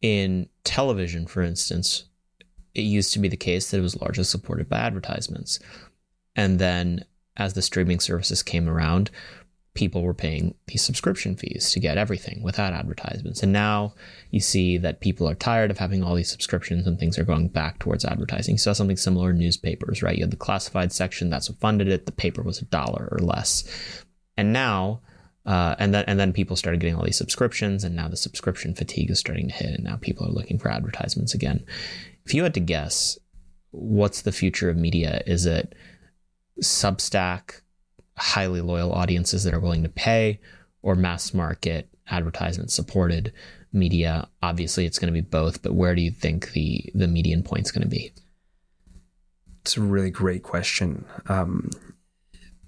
In 0.00 0.48
television, 0.64 1.26
for 1.26 1.42
instance, 1.42 2.04
it 2.74 2.82
used 2.82 3.12
to 3.12 3.18
be 3.18 3.28
the 3.28 3.36
case 3.36 3.70
that 3.70 3.78
it 3.78 3.82
was 3.82 4.00
largely 4.00 4.24
supported 4.24 4.68
by 4.68 4.78
advertisements. 4.78 5.58
And 6.36 6.58
then 6.58 7.04
as 7.36 7.54
the 7.54 7.62
streaming 7.62 8.00
services 8.00 8.42
came 8.42 8.68
around, 8.68 9.10
people 9.74 10.02
were 10.02 10.14
paying 10.14 10.54
these 10.68 10.82
subscription 10.82 11.34
fees 11.34 11.72
to 11.72 11.80
get 11.80 11.98
everything 11.98 12.42
without 12.42 12.72
advertisements. 12.72 13.42
And 13.42 13.52
now 13.52 13.94
you 14.30 14.40
see 14.40 14.78
that 14.78 15.00
people 15.00 15.28
are 15.28 15.34
tired 15.34 15.70
of 15.70 15.78
having 15.78 16.02
all 16.02 16.14
these 16.14 16.30
subscriptions 16.30 16.86
and 16.86 16.98
things 16.98 17.18
are 17.18 17.24
going 17.24 17.48
back 17.48 17.80
towards 17.80 18.04
advertising. 18.04 18.56
So 18.56 18.72
something 18.72 18.96
similar 18.96 19.30
in 19.30 19.38
newspapers, 19.38 20.02
right? 20.02 20.16
You 20.16 20.22
had 20.22 20.30
the 20.30 20.36
classified 20.36 20.92
section, 20.92 21.28
that's 21.28 21.50
what 21.50 21.58
funded 21.58 21.88
it. 21.88 22.06
The 22.06 22.12
paper 22.12 22.42
was 22.42 22.60
a 22.62 22.66
dollar 22.66 23.08
or 23.10 23.18
less. 23.18 23.64
And 24.36 24.52
now, 24.52 25.00
uh, 25.46 25.74
and 25.78 25.92
then 25.92 26.04
and 26.06 26.18
then 26.18 26.32
people 26.32 26.56
started 26.56 26.80
getting 26.80 26.96
all 26.96 27.04
these 27.04 27.18
subscriptions, 27.18 27.84
and 27.84 27.94
now 27.94 28.08
the 28.08 28.16
subscription 28.16 28.74
fatigue 28.74 29.10
is 29.10 29.18
starting 29.18 29.48
to 29.48 29.54
hit, 29.54 29.74
and 29.74 29.84
now 29.84 29.96
people 29.96 30.26
are 30.26 30.32
looking 30.32 30.58
for 30.58 30.70
advertisements 30.70 31.34
again. 31.34 31.64
If 32.24 32.32
you 32.32 32.42
had 32.42 32.54
to 32.54 32.60
guess, 32.60 33.18
what's 33.70 34.22
the 34.22 34.32
future 34.32 34.70
of 34.70 34.76
media? 34.78 35.22
Is 35.26 35.44
it 35.44 35.74
Substack, 36.62 37.60
highly 38.16 38.60
loyal 38.60 38.92
audiences 38.92 39.44
that 39.44 39.54
are 39.54 39.60
willing 39.60 39.82
to 39.82 39.88
pay, 39.88 40.40
or 40.82 40.94
mass 40.94 41.34
market 41.34 41.88
advertisement 42.10 42.70
supported 42.70 43.32
media? 43.72 44.28
Obviously, 44.42 44.86
it's 44.86 44.98
going 44.98 45.12
to 45.12 45.20
be 45.20 45.26
both, 45.26 45.62
but 45.62 45.74
where 45.74 45.94
do 45.94 46.02
you 46.02 46.10
think 46.10 46.52
the 46.52 46.90
the 46.94 47.08
median 47.08 47.42
point 47.42 47.66
is 47.66 47.72
going 47.72 47.82
to 47.82 47.88
be? 47.88 48.12
It's 49.62 49.76
a 49.76 49.80
really 49.80 50.10
great 50.10 50.42
question. 50.42 51.06
Um, 51.26 51.70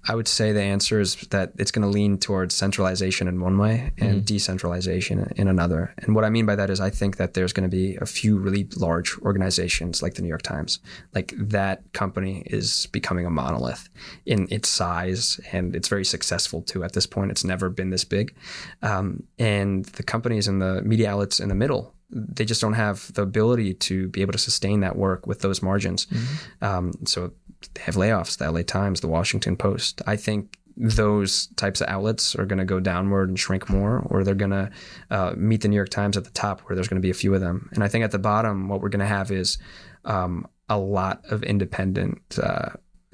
I 0.07 0.15
would 0.15 0.27
say 0.27 0.53
the 0.53 0.61
answer 0.61 0.99
is 0.99 1.15
that 1.31 1.51
it's 1.57 1.71
going 1.71 1.81
to 1.81 1.89
lean 1.89 2.17
towards 2.17 2.55
centralization 2.55 3.27
in 3.27 3.41
one 3.41 3.57
way 3.57 3.91
and 3.97 4.17
mm-hmm. 4.17 4.19
decentralization 4.21 5.33
in 5.35 5.47
another. 5.47 5.93
And 5.97 6.15
what 6.15 6.23
I 6.23 6.29
mean 6.29 6.45
by 6.45 6.55
that 6.55 6.69
is 6.69 6.79
I 6.79 6.89
think 6.89 7.17
that 7.17 7.33
there's 7.33 7.51
going 7.51 7.69
to 7.69 7.75
be 7.75 7.97
a 7.97 8.05
few 8.05 8.37
really 8.37 8.67
large 8.77 9.17
organizations 9.19 10.01
like 10.01 10.13
the 10.13 10.21
New 10.21 10.29
York 10.29 10.43
Times. 10.43 10.79
Like 11.13 11.33
that 11.37 11.91
company 11.91 12.43
is 12.45 12.87
becoming 12.87 13.25
a 13.25 13.29
monolith 13.29 13.89
in 14.25 14.47
its 14.49 14.69
size 14.69 15.41
and 15.51 15.75
it's 15.75 15.89
very 15.89 16.05
successful 16.05 16.61
too 16.61 16.85
at 16.85 16.93
this 16.93 17.05
point. 17.05 17.31
It's 17.31 17.43
never 17.43 17.69
been 17.69 17.89
this 17.89 18.05
big. 18.05 18.33
Um, 18.81 19.23
and 19.37 19.83
the 19.85 20.03
companies 20.03 20.47
and 20.47 20.61
the 20.61 20.81
media 20.83 21.11
outlets 21.11 21.41
in 21.41 21.49
the 21.49 21.55
middle 21.55 21.93
they 22.09 22.45
just 22.45 22.61
don't 22.61 22.73
have 22.73 23.11
the 23.13 23.21
ability 23.21 23.73
to 23.73 24.07
be 24.09 24.21
able 24.21 24.31
to 24.31 24.37
sustain 24.39 24.79
that 24.79 24.95
work 24.95 25.27
with 25.27 25.41
those 25.41 25.61
margins. 25.61 26.05
Mm-hmm. 26.05 26.65
Um, 26.65 26.93
so 27.05 27.33
they 27.73 27.81
have 27.81 27.95
layoffs, 27.95 28.37
the 28.37 28.49
LA 28.49 28.61
Times, 28.61 29.01
the 29.01 29.07
Washington 29.07 29.57
Post. 29.57 30.01
I 30.07 30.15
think 30.15 30.57
those 30.77 31.47
types 31.55 31.81
of 31.81 31.89
outlets 31.89 32.35
are 32.35 32.45
going 32.45 32.59
to 32.59 32.65
go 32.65 32.79
downward 32.79 33.29
and 33.29 33.39
shrink 33.39 33.69
more, 33.69 33.99
or 34.09 34.23
they're 34.23 34.35
going 34.35 34.51
to 34.51 34.69
uh, 35.09 35.33
meet 35.35 35.61
the 35.61 35.67
New 35.67 35.75
York 35.75 35.89
Times 35.89 36.15
at 36.15 36.23
the 36.23 36.29
top, 36.31 36.61
where 36.61 36.75
there's 36.75 36.87
going 36.87 37.01
to 37.01 37.05
be 37.05 37.09
a 37.09 37.15
few 37.15 37.33
of 37.33 37.41
them. 37.41 37.69
And 37.73 37.83
I 37.83 37.87
think 37.87 38.03
at 38.03 38.11
the 38.11 38.19
bottom, 38.19 38.69
what 38.69 38.81
we're 38.81 38.89
going 38.89 38.99
to 38.99 39.05
have 39.05 39.31
is 39.31 39.57
um, 40.05 40.47
a 40.69 40.77
lot 40.77 41.23
of 41.29 41.43
independent 41.43 42.21
uh, 42.41 42.69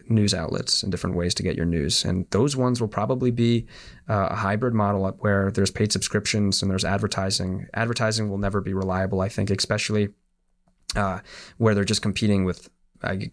news 0.09 0.33
outlets 0.33 0.83
and 0.83 0.91
different 0.91 1.15
ways 1.15 1.33
to 1.35 1.43
get 1.43 1.55
your 1.55 1.65
news. 1.65 2.03
And 2.05 2.29
those 2.31 2.55
ones 2.55 2.81
will 2.81 2.87
probably 2.87 3.31
be 3.31 3.67
uh, 4.09 4.27
a 4.31 4.35
hybrid 4.35 4.73
model 4.73 5.05
up 5.05 5.17
where 5.19 5.51
there's 5.51 5.71
paid 5.71 5.91
subscriptions 5.91 6.61
and 6.61 6.69
there's 6.69 6.85
advertising. 6.85 7.67
Advertising 7.73 8.29
will 8.29 8.37
never 8.37 8.61
be 8.61 8.73
reliable, 8.73 9.21
I 9.21 9.29
think, 9.29 9.49
especially 9.49 10.09
uh, 10.95 11.19
where 11.57 11.73
they're 11.73 11.83
just 11.83 12.01
competing 12.01 12.45
with 12.45 12.69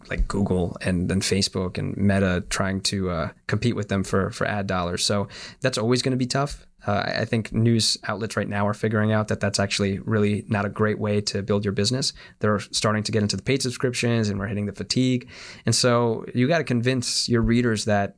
like 0.09 0.27
Google 0.27 0.77
and 0.81 1.09
then 1.09 1.21
Facebook 1.21 1.77
and 1.77 1.95
Meta 1.97 2.43
trying 2.49 2.81
to 2.81 3.09
uh, 3.09 3.29
compete 3.47 3.75
with 3.75 3.87
them 3.89 4.03
for 4.03 4.29
for 4.31 4.45
ad 4.45 4.67
dollars. 4.67 5.05
So 5.05 5.27
that's 5.61 5.77
always 5.77 6.01
going 6.01 6.11
to 6.11 6.17
be 6.17 6.27
tough. 6.27 6.65
Uh, 6.85 7.03
I 7.05 7.25
think 7.25 7.53
news 7.53 7.97
outlets 8.05 8.35
right 8.35 8.47
now 8.47 8.67
are 8.67 8.73
figuring 8.73 9.11
out 9.11 9.27
that 9.27 9.39
that's 9.39 9.59
actually 9.59 9.99
really 9.99 10.45
not 10.47 10.65
a 10.65 10.69
great 10.69 10.97
way 10.97 11.21
to 11.21 11.43
build 11.43 11.63
your 11.63 11.73
business. 11.73 12.11
They're 12.39 12.59
starting 12.59 13.03
to 13.03 13.11
get 13.11 13.21
into 13.21 13.37
the 13.37 13.43
paid 13.43 13.61
subscriptions 13.61 14.29
and 14.29 14.39
we're 14.39 14.47
hitting 14.47 14.65
the 14.65 14.71
fatigue. 14.71 15.29
And 15.65 15.75
so 15.75 16.25
you 16.33 16.47
got 16.47 16.57
to 16.57 16.63
convince 16.63 17.29
your 17.29 17.41
readers 17.41 17.85
that 17.85 18.15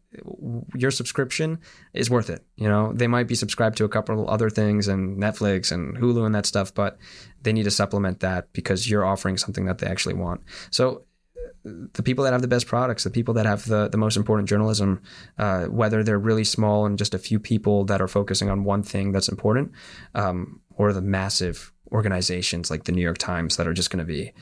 your 0.76 0.91
subscription 0.91 1.60
is 1.93 2.10
worth 2.10 2.30
it. 2.30 2.45
You 2.56 2.70
know, 2.70 2.93
they 2.93 3.08
might 3.08 3.28
be 3.28 3.36
subscribed 3.36 3.78
to 3.78 3.84
a 3.86 3.89
couple 3.89 4.30
other 4.30 4.49
things 4.49 4.88
and 4.88 5.22
Netflix 5.22 5.72
and 5.72 5.97
Hulu 5.97 6.26
and 6.26 6.36
that 6.36 6.45
stuff, 6.45 6.74
but 6.74 6.97
they 7.41 7.51
need 7.51 7.64
to 7.64 7.72
supplement 7.72 8.22
that 8.22 8.54
because 8.54 8.89
you're 8.89 9.06
offering 9.06 9.38
something 9.38 9.66
that 9.66 9.80
they 9.80 9.88
actually 9.88 10.16
want. 10.16 10.41
So 10.72 11.04
the 11.64 12.03
people 12.03 12.24
that 12.24 12.34
have 12.34 12.41
the 12.41 12.47
best 12.47 12.68
products, 12.68 13.03
the 13.03 13.09
people 13.09 13.34
that 13.36 13.45
have 13.45 13.66
the, 13.66 13.88
the 13.88 13.97
most 13.97 14.18
important 14.18 14.49
journalism, 14.49 15.01
uh, 15.38 15.66
whether 15.66 16.03
they're 16.03 16.20
really 16.20 16.43
small 16.43 16.86
and 16.86 16.97
just 16.97 17.14
a 17.14 17.20
few 17.20 17.39
people 17.39 17.86
that 17.86 18.01
are 18.01 18.07
focusing 18.07 18.49
on 18.49 18.64
one 18.64 18.84
thing 18.84 19.11
that's 19.11 19.30
important, 19.30 19.72
um, 20.16 20.59
or 20.76 20.91
the 20.91 21.01
massive 21.01 21.72
organizations 21.91 22.70
like 22.70 22.84
the 22.84 22.91
New 22.91 23.01
York 23.01 23.18
Times 23.18 23.57
that 23.57 23.68
are 23.68 23.74
just 23.74 23.89
going 23.89 24.05
to 24.05 24.05
be. 24.05 24.34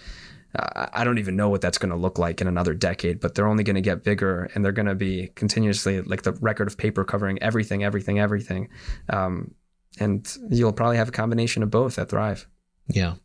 Uh, 0.58 0.88
I 0.92 1.04
don't 1.04 1.20
even 1.20 1.36
know 1.36 1.48
what 1.48 1.62
that's 1.62 1.78
going 1.78 1.92
to 1.92 1.96
look 1.96 2.18
like 2.18 2.42
in 2.42 2.48
another 2.48 2.74
decade, 2.74 3.20
but 3.20 3.36
they're 3.36 3.48
only 3.48 3.64
going 3.64 3.76
to 3.76 3.82
get 3.82 4.04
bigger 4.04 4.50
and 4.54 4.66
they're 4.66 4.72
going 4.72 4.88
to 4.88 4.96
be 4.96 5.28
continuously 5.36 6.02
like 6.02 6.24
the 6.24 6.34
record 6.34 6.68
of 6.68 6.78
paper 6.78 7.06
covering 7.06 7.42
everything, 7.42 7.84
everything, 7.84 8.20
everything. 8.20 8.68
Um, 9.10 9.54
and 10.00 10.38
you'll 10.50 10.74
probably 10.74 10.98
have 10.98 11.10
a 11.10 11.14
combination 11.14 11.64
of 11.64 11.70
both 11.70 11.96
that 11.96 12.10
thrive. 12.10 12.48
Yeah. 12.94 13.16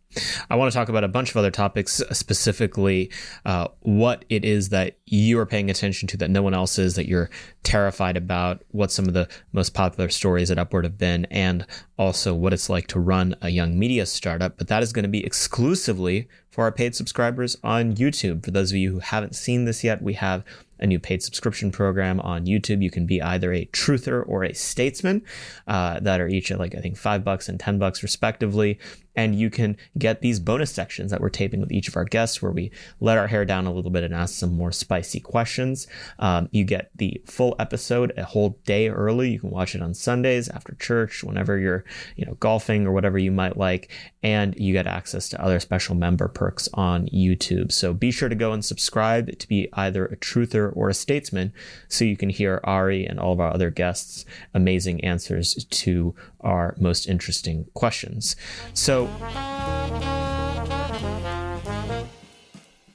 I 0.49 0.57
want 0.57 0.73
to 0.73 0.77
talk 0.77 0.89
about 0.89 1.05
a 1.05 1.09
bunch 1.09 1.31
of 1.31 1.37
other 1.37 1.51
topics, 1.51 2.03
specifically 2.13 3.11
uh, 3.45 3.69
what 3.81 4.25
it 4.31 4.45
is 4.45 4.71
that 4.71 4.97
you 5.05 5.39
are 5.39 5.47
paying 5.47 5.69
attention 5.69 6.09
to 6.09 6.17
that 6.19 6.31
no 6.31 6.43
one 6.43 6.55
else 6.55 6.79
is, 6.79 6.95
that 6.95 7.07
you're 7.07 7.29
terrified 7.65 8.17
about, 8.17 8.63
what 8.71 8.91
some 8.91 9.07
of 9.07 9.15
the 9.15 9.29
most 9.53 9.75
popular 9.75 10.09
stories 10.09 10.51
at 10.51 10.59
Upward 10.59 10.85
have 10.85 10.97
been, 10.97 11.27
and 11.27 11.67
also 11.99 12.35
what 12.35 12.55
it's 12.55 12.71
like 12.71 12.87
to 12.89 13.01
run 13.01 13.35
a 13.43 13.51
young 13.51 13.79
media 13.79 14.07
startup. 14.07 14.57
But 14.57 14.69
that 14.69 14.83
is 14.83 14.93
going 14.93 15.03
to 15.03 15.09
be 15.09 15.25
exclusively 15.25 16.29
for 16.51 16.65
our 16.65 16.73
paid 16.73 16.95
subscribers 16.95 17.57
on 17.63 17.95
YouTube. 17.95 18.45
For 18.45 18.51
those 18.51 18.71
of 18.71 18.79
you 18.79 18.93
who 18.93 19.01
haven't 19.01 19.37
seen 19.37 19.67
this 19.67 19.85
yet, 19.85 20.01
we 20.01 20.15
have 20.15 20.45
a 20.79 20.87
new 20.87 20.99
paid 20.99 21.23
subscription 21.23 21.71
program 21.71 22.21
on 22.21 22.47
YouTube. 22.47 22.83
You 22.83 22.91
can 22.91 23.07
be 23.07 23.21
either 23.21 23.53
a 23.53 23.67
truther 23.67 24.27
or 24.27 24.45
a 24.45 24.55
statesman 24.55 25.23
uh, 25.67 26.01
that 26.01 26.21
are 26.21 26.29
each 26.29 26.51
at 26.51 26.59
like, 26.59 26.75
I 26.75 26.81
think, 26.81 26.97
five 26.97 27.25
bucks 27.25 27.49
and 27.49 27.59
10 27.59 27.79
bucks 27.79 28.03
respectively. 28.03 28.79
And 29.17 29.35
you 29.35 29.51
can 29.51 29.77
get 29.99 30.21
these 30.21 30.39
bonus 30.39 30.71
sections 30.71 31.11
that 31.11 31.21
we're 31.21 31.31
taping 31.31 31.61
with 31.61 31.73
each 31.73 31.89
of 31.89 31.97
our 31.97 32.05
guests 32.05 32.43
where 32.43 32.53
we 32.53 32.71
let 33.01 33.19
our 33.19 33.27
hair 33.27 33.45
down 33.45 33.67
a 33.67 33.73
little 33.73 33.91
bit 33.91 34.05
and 34.05 34.15
ask 34.15 34.35
some 34.35 34.53
more 34.53 34.73
spicy 34.73 35.21
questions. 35.21 35.87
Um, 36.19 36.49
you 36.53 36.65
get 36.65 36.91
the 36.95 37.21
full 37.27 37.57
episode 37.59 38.13
a 38.17 38.25
whole 38.25 38.59
day 38.65 38.89
early. 38.89 39.31
You 39.31 39.41
can 39.41 39.51
watch 39.51 39.75
it 39.75 39.83
on 39.83 39.95
Sundays 39.95 40.49
after 40.49 40.75
church, 40.75 41.25
whenever 41.25 41.59
you're, 41.59 41.85
you 42.17 42.27
know, 42.27 42.35
golfing 42.35 42.87
or 42.87 42.93
whatever 42.93 43.19
you 43.19 43.33
might 43.33 43.57
like. 43.57 43.91
And 44.23 44.55
you 44.59 44.73
get 44.73 44.87
access 44.87 45.29
to 45.31 45.43
other 45.43 45.61
special 45.61 45.95
member 45.95 46.29
perks 46.29 46.69
on 46.75 47.07
YouTube. 47.07 47.73
So 47.73 47.95
be 47.95 48.11
sure 48.11 48.29
to 48.29 48.35
go 48.35 48.53
and 48.53 48.65
subscribe 48.65 49.39
to 49.39 49.49
be 49.49 49.69
either 49.73 50.07
a 50.07 50.17
truther 50.17 50.75
or 50.75 50.89
a 50.89 50.95
statesman 50.95 51.53
so 51.89 52.05
you 52.05 52.17
can 52.17 52.31
hear 52.31 52.61
Ari 52.65 53.07
and 53.07 53.19
all 53.19 53.33
of 53.33 53.41
our 53.41 53.53
other 53.53 53.71
guests' 53.71 54.25
amazing 54.53 55.03
answers 55.05 55.65
to 55.65 56.15
our 56.41 56.75
most 56.79 57.07
interesting 57.07 57.67
questions. 57.75 58.37
So, 58.75 59.06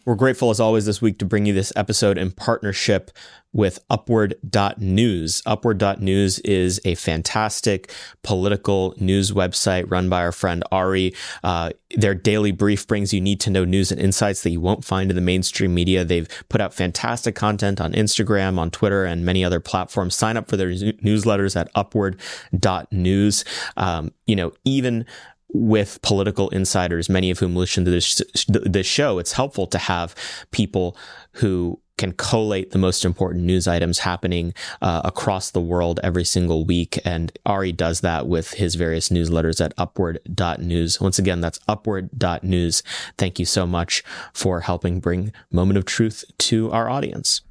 we're 0.05 0.15
grateful 0.15 0.49
as 0.49 0.59
always 0.59 0.85
this 0.85 1.01
week 1.01 1.19
to 1.19 1.25
bring 1.25 1.45
you 1.45 1.53
this 1.53 1.71
episode 1.75 2.17
in 2.17 2.31
partnership 2.31 3.11
with 3.53 3.79
Upward.news. 3.89 5.41
Upward.news 5.45 6.39
is 6.39 6.81
a 6.85 6.95
fantastic 6.95 7.91
political 8.23 8.93
news 8.97 9.31
website 9.31 9.89
run 9.91 10.09
by 10.09 10.21
our 10.21 10.31
friend 10.31 10.63
Ari. 10.71 11.13
Uh, 11.43 11.71
their 11.95 12.15
daily 12.15 12.51
brief 12.51 12.87
brings 12.87 13.13
you 13.13 13.21
need 13.21 13.39
to 13.41 13.49
know 13.49 13.65
news 13.65 13.91
and 13.91 13.99
insights 13.99 14.43
that 14.43 14.51
you 14.51 14.61
won't 14.61 14.85
find 14.85 15.09
in 15.09 15.15
the 15.15 15.21
mainstream 15.21 15.73
media. 15.73 16.05
They've 16.05 16.27
put 16.47 16.61
out 16.61 16.73
fantastic 16.73 17.35
content 17.35 17.81
on 17.81 17.91
Instagram, 17.93 18.57
on 18.57 18.71
Twitter, 18.71 19.03
and 19.03 19.25
many 19.25 19.43
other 19.43 19.59
platforms. 19.59 20.15
Sign 20.15 20.37
up 20.37 20.47
for 20.49 20.55
their 20.55 20.69
newsletters 20.69 21.59
at 21.59 21.69
Upward.news. 21.75 23.45
Um, 23.75 24.13
you 24.25 24.35
know, 24.35 24.53
even 24.63 25.05
with 25.53 26.01
political 26.01 26.49
insiders, 26.49 27.09
many 27.09 27.29
of 27.29 27.39
whom 27.39 27.55
listen 27.55 27.85
to 27.85 27.91
this, 27.91 28.21
this 28.47 28.87
show, 28.87 29.19
it's 29.19 29.33
helpful 29.33 29.67
to 29.67 29.77
have 29.77 30.15
people 30.51 30.95
who 31.33 31.79
can 31.97 32.13
collate 32.13 32.71
the 32.71 32.79
most 32.79 33.05
important 33.05 33.43
news 33.43 33.67
items 33.67 33.99
happening 33.99 34.55
uh, 34.81 35.01
across 35.03 35.51
the 35.51 35.61
world 35.61 35.99
every 36.01 36.23
single 36.23 36.65
week. 36.65 36.99
And 37.05 37.31
Ari 37.45 37.73
does 37.73 38.01
that 38.01 38.27
with 38.27 38.53
his 38.53 38.73
various 38.73 39.09
newsletters 39.09 39.63
at 39.63 39.73
upward.news. 39.77 40.99
Once 40.99 41.19
again, 41.19 41.41
that's 41.41 41.59
upward.news. 41.67 42.81
Thank 43.19 43.37
you 43.37 43.45
so 43.45 43.67
much 43.67 44.03
for 44.33 44.61
helping 44.61 44.99
bring 44.99 45.31
Moment 45.51 45.77
of 45.77 45.85
Truth 45.85 46.23
to 46.39 46.71
our 46.71 46.89
audience. 46.89 47.41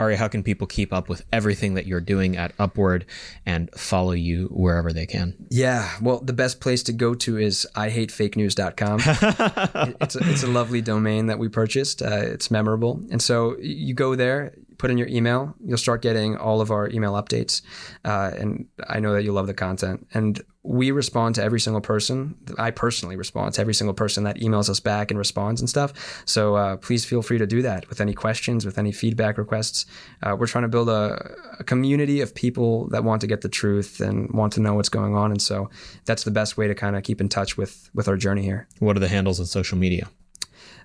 Ari, 0.00 0.16
how 0.16 0.28
can 0.28 0.42
people 0.42 0.66
keep 0.66 0.92
up 0.92 1.08
with 1.10 1.22
everything 1.30 1.74
that 1.74 1.86
you're 1.86 2.00
doing 2.00 2.36
at 2.36 2.52
Upward 2.58 3.04
and 3.44 3.70
follow 3.72 4.12
you 4.12 4.46
wherever 4.46 4.92
they 4.92 5.04
can? 5.04 5.36
Yeah, 5.50 5.90
well, 6.00 6.20
the 6.20 6.32
best 6.32 6.60
place 6.60 6.82
to 6.84 6.92
go 6.92 7.14
to 7.16 7.38
is 7.38 7.66
ihatefakenews.com. 7.76 9.00
it's, 10.00 10.16
a, 10.16 10.30
it's 10.30 10.42
a 10.42 10.48
lovely 10.48 10.80
domain 10.80 11.26
that 11.26 11.38
we 11.38 11.48
purchased. 11.48 12.00
Uh, 12.00 12.22
it's 12.22 12.50
memorable. 12.50 13.02
And 13.10 13.20
so 13.20 13.58
you 13.58 13.92
go 13.92 14.14
there, 14.14 14.54
put 14.80 14.90
in 14.90 14.98
your 14.98 15.08
email, 15.08 15.54
you'll 15.62 15.78
start 15.78 16.00
getting 16.00 16.36
all 16.36 16.60
of 16.60 16.70
our 16.70 16.88
email 16.88 17.12
updates. 17.12 17.60
Uh, 18.04 18.30
and 18.36 18.66
I 18.88 18.98
know 18.98 19.12
that 19.12 19.22
you 19.22 19.32
love 19.32 19.46
the 19.46 19.54
content. 19.54 20.06
And 20.14 20.40
we 20.62 20.90
respond 20.90 21.34
to 21.34 21.42
every 21.42 21.60
single 21.60 21.80
person. 21.80 22.34
I 22.58 22.70
personally 22.70 23.16
respond 23.16 23.54
to 23.54 23.60
every 23.60 23.74
single 23.74 23.94
person 23.94 24.24
that 24.24 24.36
emails 24.36 24.68
us 24.68 24.80
back 24.80 25.10
and 25.10 25.18
responds 25.18 25.60
and 25.60 25.68
stuff. 25.68 26.22
So 26.24 26.54
uh, 26.54 26.76
please 26.76 27.04
feel 27.04 27.22
free 27.22 27.38
to 27.38 27.46
do 27.46 27.62
that 27.62 27.88
with 27.88 28.00
any 28.00 28.12
questions, 28.12 28.66
with 28.66 28.78
any 28.78 28.92
feedback 28.92 29.38
requests. 29.38 29.86
Uh, 30.22 30.36
we're 30.38 30.46
trying 30.46 30.62
to 30.62 30.68
build 30.68 30.88
a, 30.88 31.34
a, 31.58 31.64
community 31.64 32.20
of 32.20 32.34
people 32.34 32.88
that 32.88 33.04
want 33.04 33.20
to 33.20 33.26
get 33.26 33.40
the 33.40 33.48
truth 33.48 34.00
and 34.00 34.30
want 34.32 34.52
to 34.54 34.60
know 34.60 34.74
what's 34.74 34.90
going 34.90 35.14
on. 35.14 35.30
And 35.30 35.40
so 35.40 35.70
that's 36.04 36.24
the 36.24 36.30
best 36.30 36.56
way 36.56 36.68
to 36.68 36.74
kind 36.74 36.96
of 36.96 37.02
keep 37.04 37.20
in 37.20 37.28
touch 37.28 37.56
with 37.56 37.90
with 37.94 38.08
our 38.08 38.16
journey 38.16 38.42
here. 38.42 38.68
What 38.80 38.96
are 38.96 39.00
the 39.00 39.08
handles 39.08 39.40
on 39.40 39.46
social 39.46 39.78
media? 39.78 40.08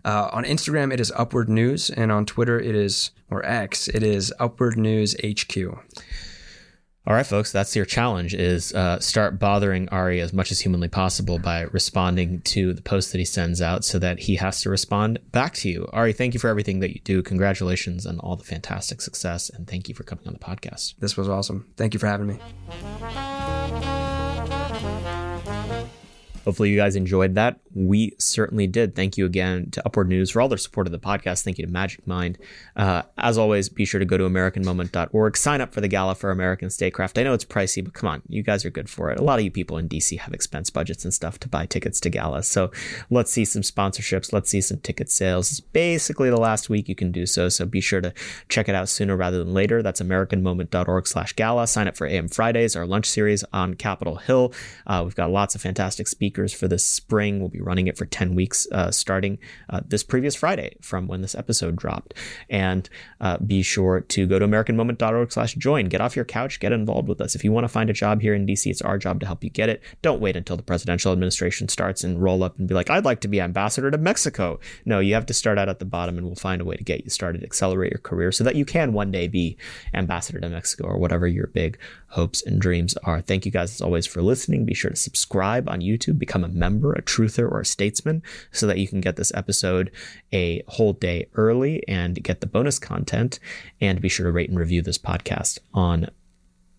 Uh, 0.05 0.29
on 0.31 0.43
Instagram, 0.43 0.93
it 0.93 0.99
is 0.99 1.11
Upward 1.15 1.49
News, 1.49 1.89
and 1.89 2.11
on 2.11 2.27
Twitter, 2.27 2.59
it 2.59 2.75
is 2.75 3.09
or 3.31 3.43
X, 3.43 3.87
it 3.87 4.03
is 4.03 4.31
Upward 4.39 4.77
News 4.77 5.15
HQ. 5.25 5.57
All 7.07 7.13
right, 7.13 7.25
folks, 7.25 7.51
that's 7.51 7.75
your 7.75 7.85
challenge: 7.85 8.35
is 8.35 8.71
uh, 8.73 8.99
start 8.99 9.39
bothering 9.39 9.89
Ari 9.89 10.21
as 10.21 10.31
much 10.31 10.51
as 10.51 10.59
humanly 10.59 10.87
possible 10.87 11.39
by 11.39 11.61
responding 11.61 12.41
to 12.41 12.73
the 12.73 12.83
post 12.83 13.11
that 13.11 13.17
he 13.17 13.25
sends 13.25 13.63
out, 13.63 13.83
so 13.83 13.97
that 13.97 14.19
he 14.19 14.35
has 14.35 14.61
to 14.61 14.69
respond 14.69 15.19
back 15.31 15.55
to 15.55 15.69
you. 15.69 15.89
Ari, 15.91 16.13
thank 16.13 16.35
you 16.35 16.39
for 16.39 16.49
everything 16.49 16.81
that 16.81 16.93
you 16.93 17.01
do. 17.01 17.23
Congratulations 17.23 18.05
on 18.05 18.19
all 18.19 18.35
the 18.35 18.43
fantastic 18.43 19.01
success, 19.01 19.49
and 19.49 19.67
thank 19.67 19.89
you 19.89 19.95
for 19.95 20.03
coming 20.03 20.27
on 20.27 20.33
the 20.33 20.39
podcast. 20.39 20.95
This 20.99 21.17
was 21.17 21.27
awesome. 21.27 21.67
Thank 21.77 21.95
you 21.95 21.99
for 21.99 22.07
having 22.07 22.27
me. 22.27 22.39
Hopefully, 26.45 26.69
you 26.69 26.77
guys 26.77 26.95
enjoyed 26.95 27.35
that. 27.35 27.59
We 27.73 28.13
certainly 28.19 28.67
did. 28.67 28.95
Thank 28.95 29.17
you 29.17 29.25
again 29.25 29.71
to 29.71 29.85
Upward 29.85 30.07
News 30.07 30.29
for 30.29 30.41
all 30.41 30.47
their 30.47 30.57
support 30.59 30.87
of 30.87 30.91
the 30.91 30.99
podcast. 30.99 31.43
Thank 31.43 31.57
you 31.57 31.65
to 31.65 31.71
Magic 31.71 32.05
Mind. 32.07 32.37
Uh, 32.75 33.01
as 33.17 33.37
always, 33.37 33.67
be 33.67 33.83
sure 33.83 33.99
to 33.99 34.05
go 34.05 34.15
to 34.17 34.23
AmericanMoment.org. 34.23 35.35
Sign 35.35 35.59
up 35.59 35.73
for 35.73 35.81
the 35.81 35.87
gala 35.87 36.13
for 36.13 36.29
American 36.29 36.69
Statecraft. 36.69 37.17
I 37.17 37.23
know 37.23 37.33
it's 37.33 37.43
pricey, 37.43 37.83
but 37.83 37.93
come 37.93 38.07
on, 38.07 38.21
you 38.29 38.43
guys 38.43 38.63
are 38.63 38.69
good 38.69 38.89
for 38.89 39.09
it. 39.09 39.19
A 39.19 39.23
lot 39.23 39.39
of 39.39 39.45
you 39.45 39.51
people 39.51 39.77
in 39.77 39.89
DC 39.89 40.19
have 40.19 40.33
expense 40.33 40.69
budgets 40.69 41.03
and 41.03 41.13
stuff 41.13 41.39
to 41.39 41.49
buy 41.49 41.65
tickets 41.65 41.99
to 42.01 42.11
galas. 42.11 42.47
So 42.47 42.71
let's 43.09 43.31
see 43.31 43.43
some 43.43 43.63
sponsorships. 43.63 44.31
Let's 44.31 44.51
see 44.51 44.61
some 44.61 44.77
ticket 44.77 45.09
sales. 45.09 45.49
It's 45.49 45.59
basically 45.59 46.29
the 46.29 46.37
last 46.37 46.69
week 46.69 46.87
you 46.87 46.95
can 46.95 47.11
do 47.11 47.25
so. 47.25 47.49
So 47.49 47.65
be 47.65 47.81
sure 47.81 48.01
to 48.01 48.13
check 48.49 48.69
it 48.69 48.75
out 48.75 48.87
sooner 48.87 49.17
rather 49.17 49.39
than 49.39 49.53
later. 49.53 49.81
That's 49.81 49.99
AmericanMoment.org 49.99 51.07
slash 51.07 51.33
gala. 51.33 51.65
Sign 51.65 51.87
up 51.87 51.97
for 51.97 52.05
AM 52.05 52.27
Fridays, 52.27 52.75
our 52.75 52.85
lunch 52.85 53.07
series 53.07 53.43
on 53.51 53.73
Capitol 53.73 54.17
Hill. 54.17 54.53
Uh, 54.85 55.01
we've 55.03 55.15
got 55.15 55.31
lots 55.31 55.55
of 55.55 55.61
fantastic 55.61 56.07
speakers 56.07 56.34
speakers 56.35 56.53
for 56.53 56.67
this 56.67 56.85
spring. 56.85 57.39
We'll 57.39 57.47
be 57.47 57.61
running 57.61 57.87
it 57.87 57.97
for 57.97 58.05
10 58.05 58.35
weeks 58.35 58.67
uh, 58.73 58.91
starting 58.91 59.37
uh, 59.69 59.79
this 59.87 60.03
previous 60.03 60.35
Friday 60.35 60.75
from 60.81 61.07
when 61.07 61.21
this 61.21 61.33
episode 61.33 61.77
dropped. 61.77 62.13
And 62.49 62.89
uh, 63.21 63.37
be 63.37 63.61
sure 63.61 64.01
to 64.01 64.27
go 64.27 64.37
to 64.37 64.45
AmericanMoment.org 64.45 65.31
slash 65.31 65.53
join. 65.53 65.85
Get 65.85 66.01
off 66.01 66.15
your 66.15 66.25
couch, 66.25 66.59
get 66.59 66.73
involved 66.73 67.07
with 67.07 67.21
us. 67.21 67.35
If 67.35 67.45
you 67.45 67.53
want 67.53 67.63
to 67.63 67.69
find 67.69 67.89
a 67.89 67.93
job 67.93 68.21
here 68.21 68.33
in 68.33 68.45
DC, 68.45 68.69
it's 68.69 68.81
our 68.81 68.97
job 68.97 69.21
to 69.21 69.25
help 69.25 69.45
you 69.45 69.49
get 69.49 69.69
it. 69.69 69.81
Don't 70.01 70.19
wait 70.19 70.35
until 70.35 70.57
the 70.57 70.63
presidential 70.63 71.13
administration 71.13 71.69
starts 71.69 72.03
and 72.03 72.21
roll 72.21 72.43
up 72.43 72.59
and 72.59 72.67
be 72.67 72.75
like, 72.75 72.89
I'd 72.89 73.05
like 73.05 73.21
to 73.21 73.29
be 73.29 73.39
ambassador 73.39 73.89
to 73.89 73.97
Mexico. 73.97 74.59
No, 74.83 74.99
you 74.99 75.13
have 75.13 75.25
to 75.27 75.33
start 75.33 75.57
out 75.57 75.69
at 75.69 75.79
the 75.79 75.85
bottom 75.85 76.17
and 76.17 76.27
we'll 76.27 76.35
find 76.35 76.61
a 76.61 76.65
way 76.65 76.75
to 76.75 76.83
get 76.83 77.05
you 77.05 77.09
started, 77.09 77.43
accelerate 77.43 77.93
your 77.93 77.99
career 77.99 78.33
so 78.33 78.43
that 78.43 78.55
you 78.55 78.65
can 78.65 78.91
one 78.91 79.11
day 79.11 79.29
be 79.29 79.55
ambassador 79.93 80.41
to 80.41 80.49
Mexico 80.49 80.85
or 80.85 80.97
whatever 80.97 81.27
your 81.27 81.47
big 81.47 81.77
hopes 82.09 82.43
and 82.43 82.59
dreams 82.59 82.97
are. 83.03 83.21
Thank 83.21 83.45
you 83.45 83.51
guys 83.51 83.73
as 83.73 83.81
always 83.81 84.05
for 84.05 84.21
listening. 84.21 84.65
Be 84.65 84.73
sure 84.73 84.91
to 84.91 84.97
subscribe 84.97 85.69
on 85.69 85.79
YouTube 85.79 86.17
become 86.25 86.43
a 86.43 86.49
member, 86.49 86.93
a 86.93 87.01
truther, 87.01 87.49
or 87.49 87.61
a 87.61 87.65
statesman 87.65 88.23
so 88.51 88.65
that 88.67 88.77
you 88.77 88.87
can 88.87 89.01
get 89.01 89.15
this 89.15 89.31
episode 89.35 89.91
a 90.33 90.63
whole 90.67 90.93
day 90.93 91.27
early 91.35 91.83
and 91.87 92.23
get 92.23 92.41
the 92.41 92.47
bonus 92.47 92.79
content. 92.79 93.39
And 93.79 94.01
be 94.01 94.09
sure 94.09 94.25
to 94.25 94.31
rate 94.31 94.49
and 94.49 94.57
review 94.59 94.81
this 94.81 94.97
podcast 94.97 95.59
on 95.73 96.09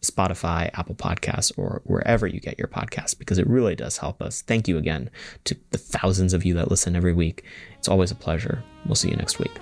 Spotify, 0.02 0.70
Apple 0.74 0.94
Podcasts, 0.94 1.52
or 1.56 1.82
wherever 1.84 2.26
you 2.26 2.40
get 2.40 2.58
your 2.58 2.68
podcasts 2.68 3.18
because 3.18 3.38
it 3.38 3.46
really 3.46 3.74
does 3.74 3.98
help 3.98 4.22
us. 4.22 4.42
Thank 4.42 4.68
you 4.68 4.78
again 4.78 5.10
to 5.44 5.56
the 5.70 5.78
thousands 5.78 6.32
of 6.32 6.44
you 6.44 6.54
that 6.54 6.70
listen 6.70 6.96
every 6.96 7.14
week. 7.14 7.44
It's 7.78 7.88
always 7.88 8.10
a 8.10 8.16
pleasure. 8.16 8.62
We'll 8.84 8.94
see 8.94 9.10
you 9.10 9.16
next 9.16 9.38
week. 9.38 9.52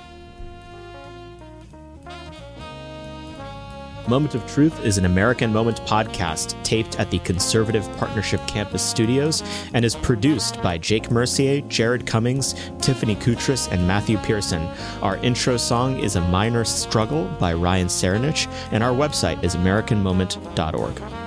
Moment 4.09 4.35
of 4.35 4.47
Truth 4.47 4.85
is 4.85 4.99
an 4.99 5.05
American 5.05 5.53
Moment 5.53 5.81
podcast 5.83 6.63
taped 6.63 6.99
at 6.99 7.11
the 7.11 7.19
Conservative 7.21 7.85
Partnership 7.97 8.47
Campus 8.47 8.83
Studios 8.83 9.43
and 9.73 9.85
is 9.85 9.97
produced 9.97 10.61
by 10.63 10.79
Jake 10.79 11.11
Mercier, 11.11 11.63
Jared 11.63 12.07
Cummings, 12.07 12.55
Tiffany 12.81 13.17
Kutris, 13.17 13.71
and 13.71 13.87
Matthew 13.87 14.19
Pearson. 14.19 14.63
Our 15.03 15.17
intro 15.19 15.57
song 15.57 15.99
is 15.99 16.17
A 16.17 16.21
Minor 16.29 16.65
Struggle 16.65 17.27
by 17.39 17.55
Ryan 17.55 17.89
Serenich, 17.89 18.47
and 18.73 18.83
our 18.83 18.93
website 18.93 19.43
is 19.43 19.57
AmericanMoment.org. 19.57 21.24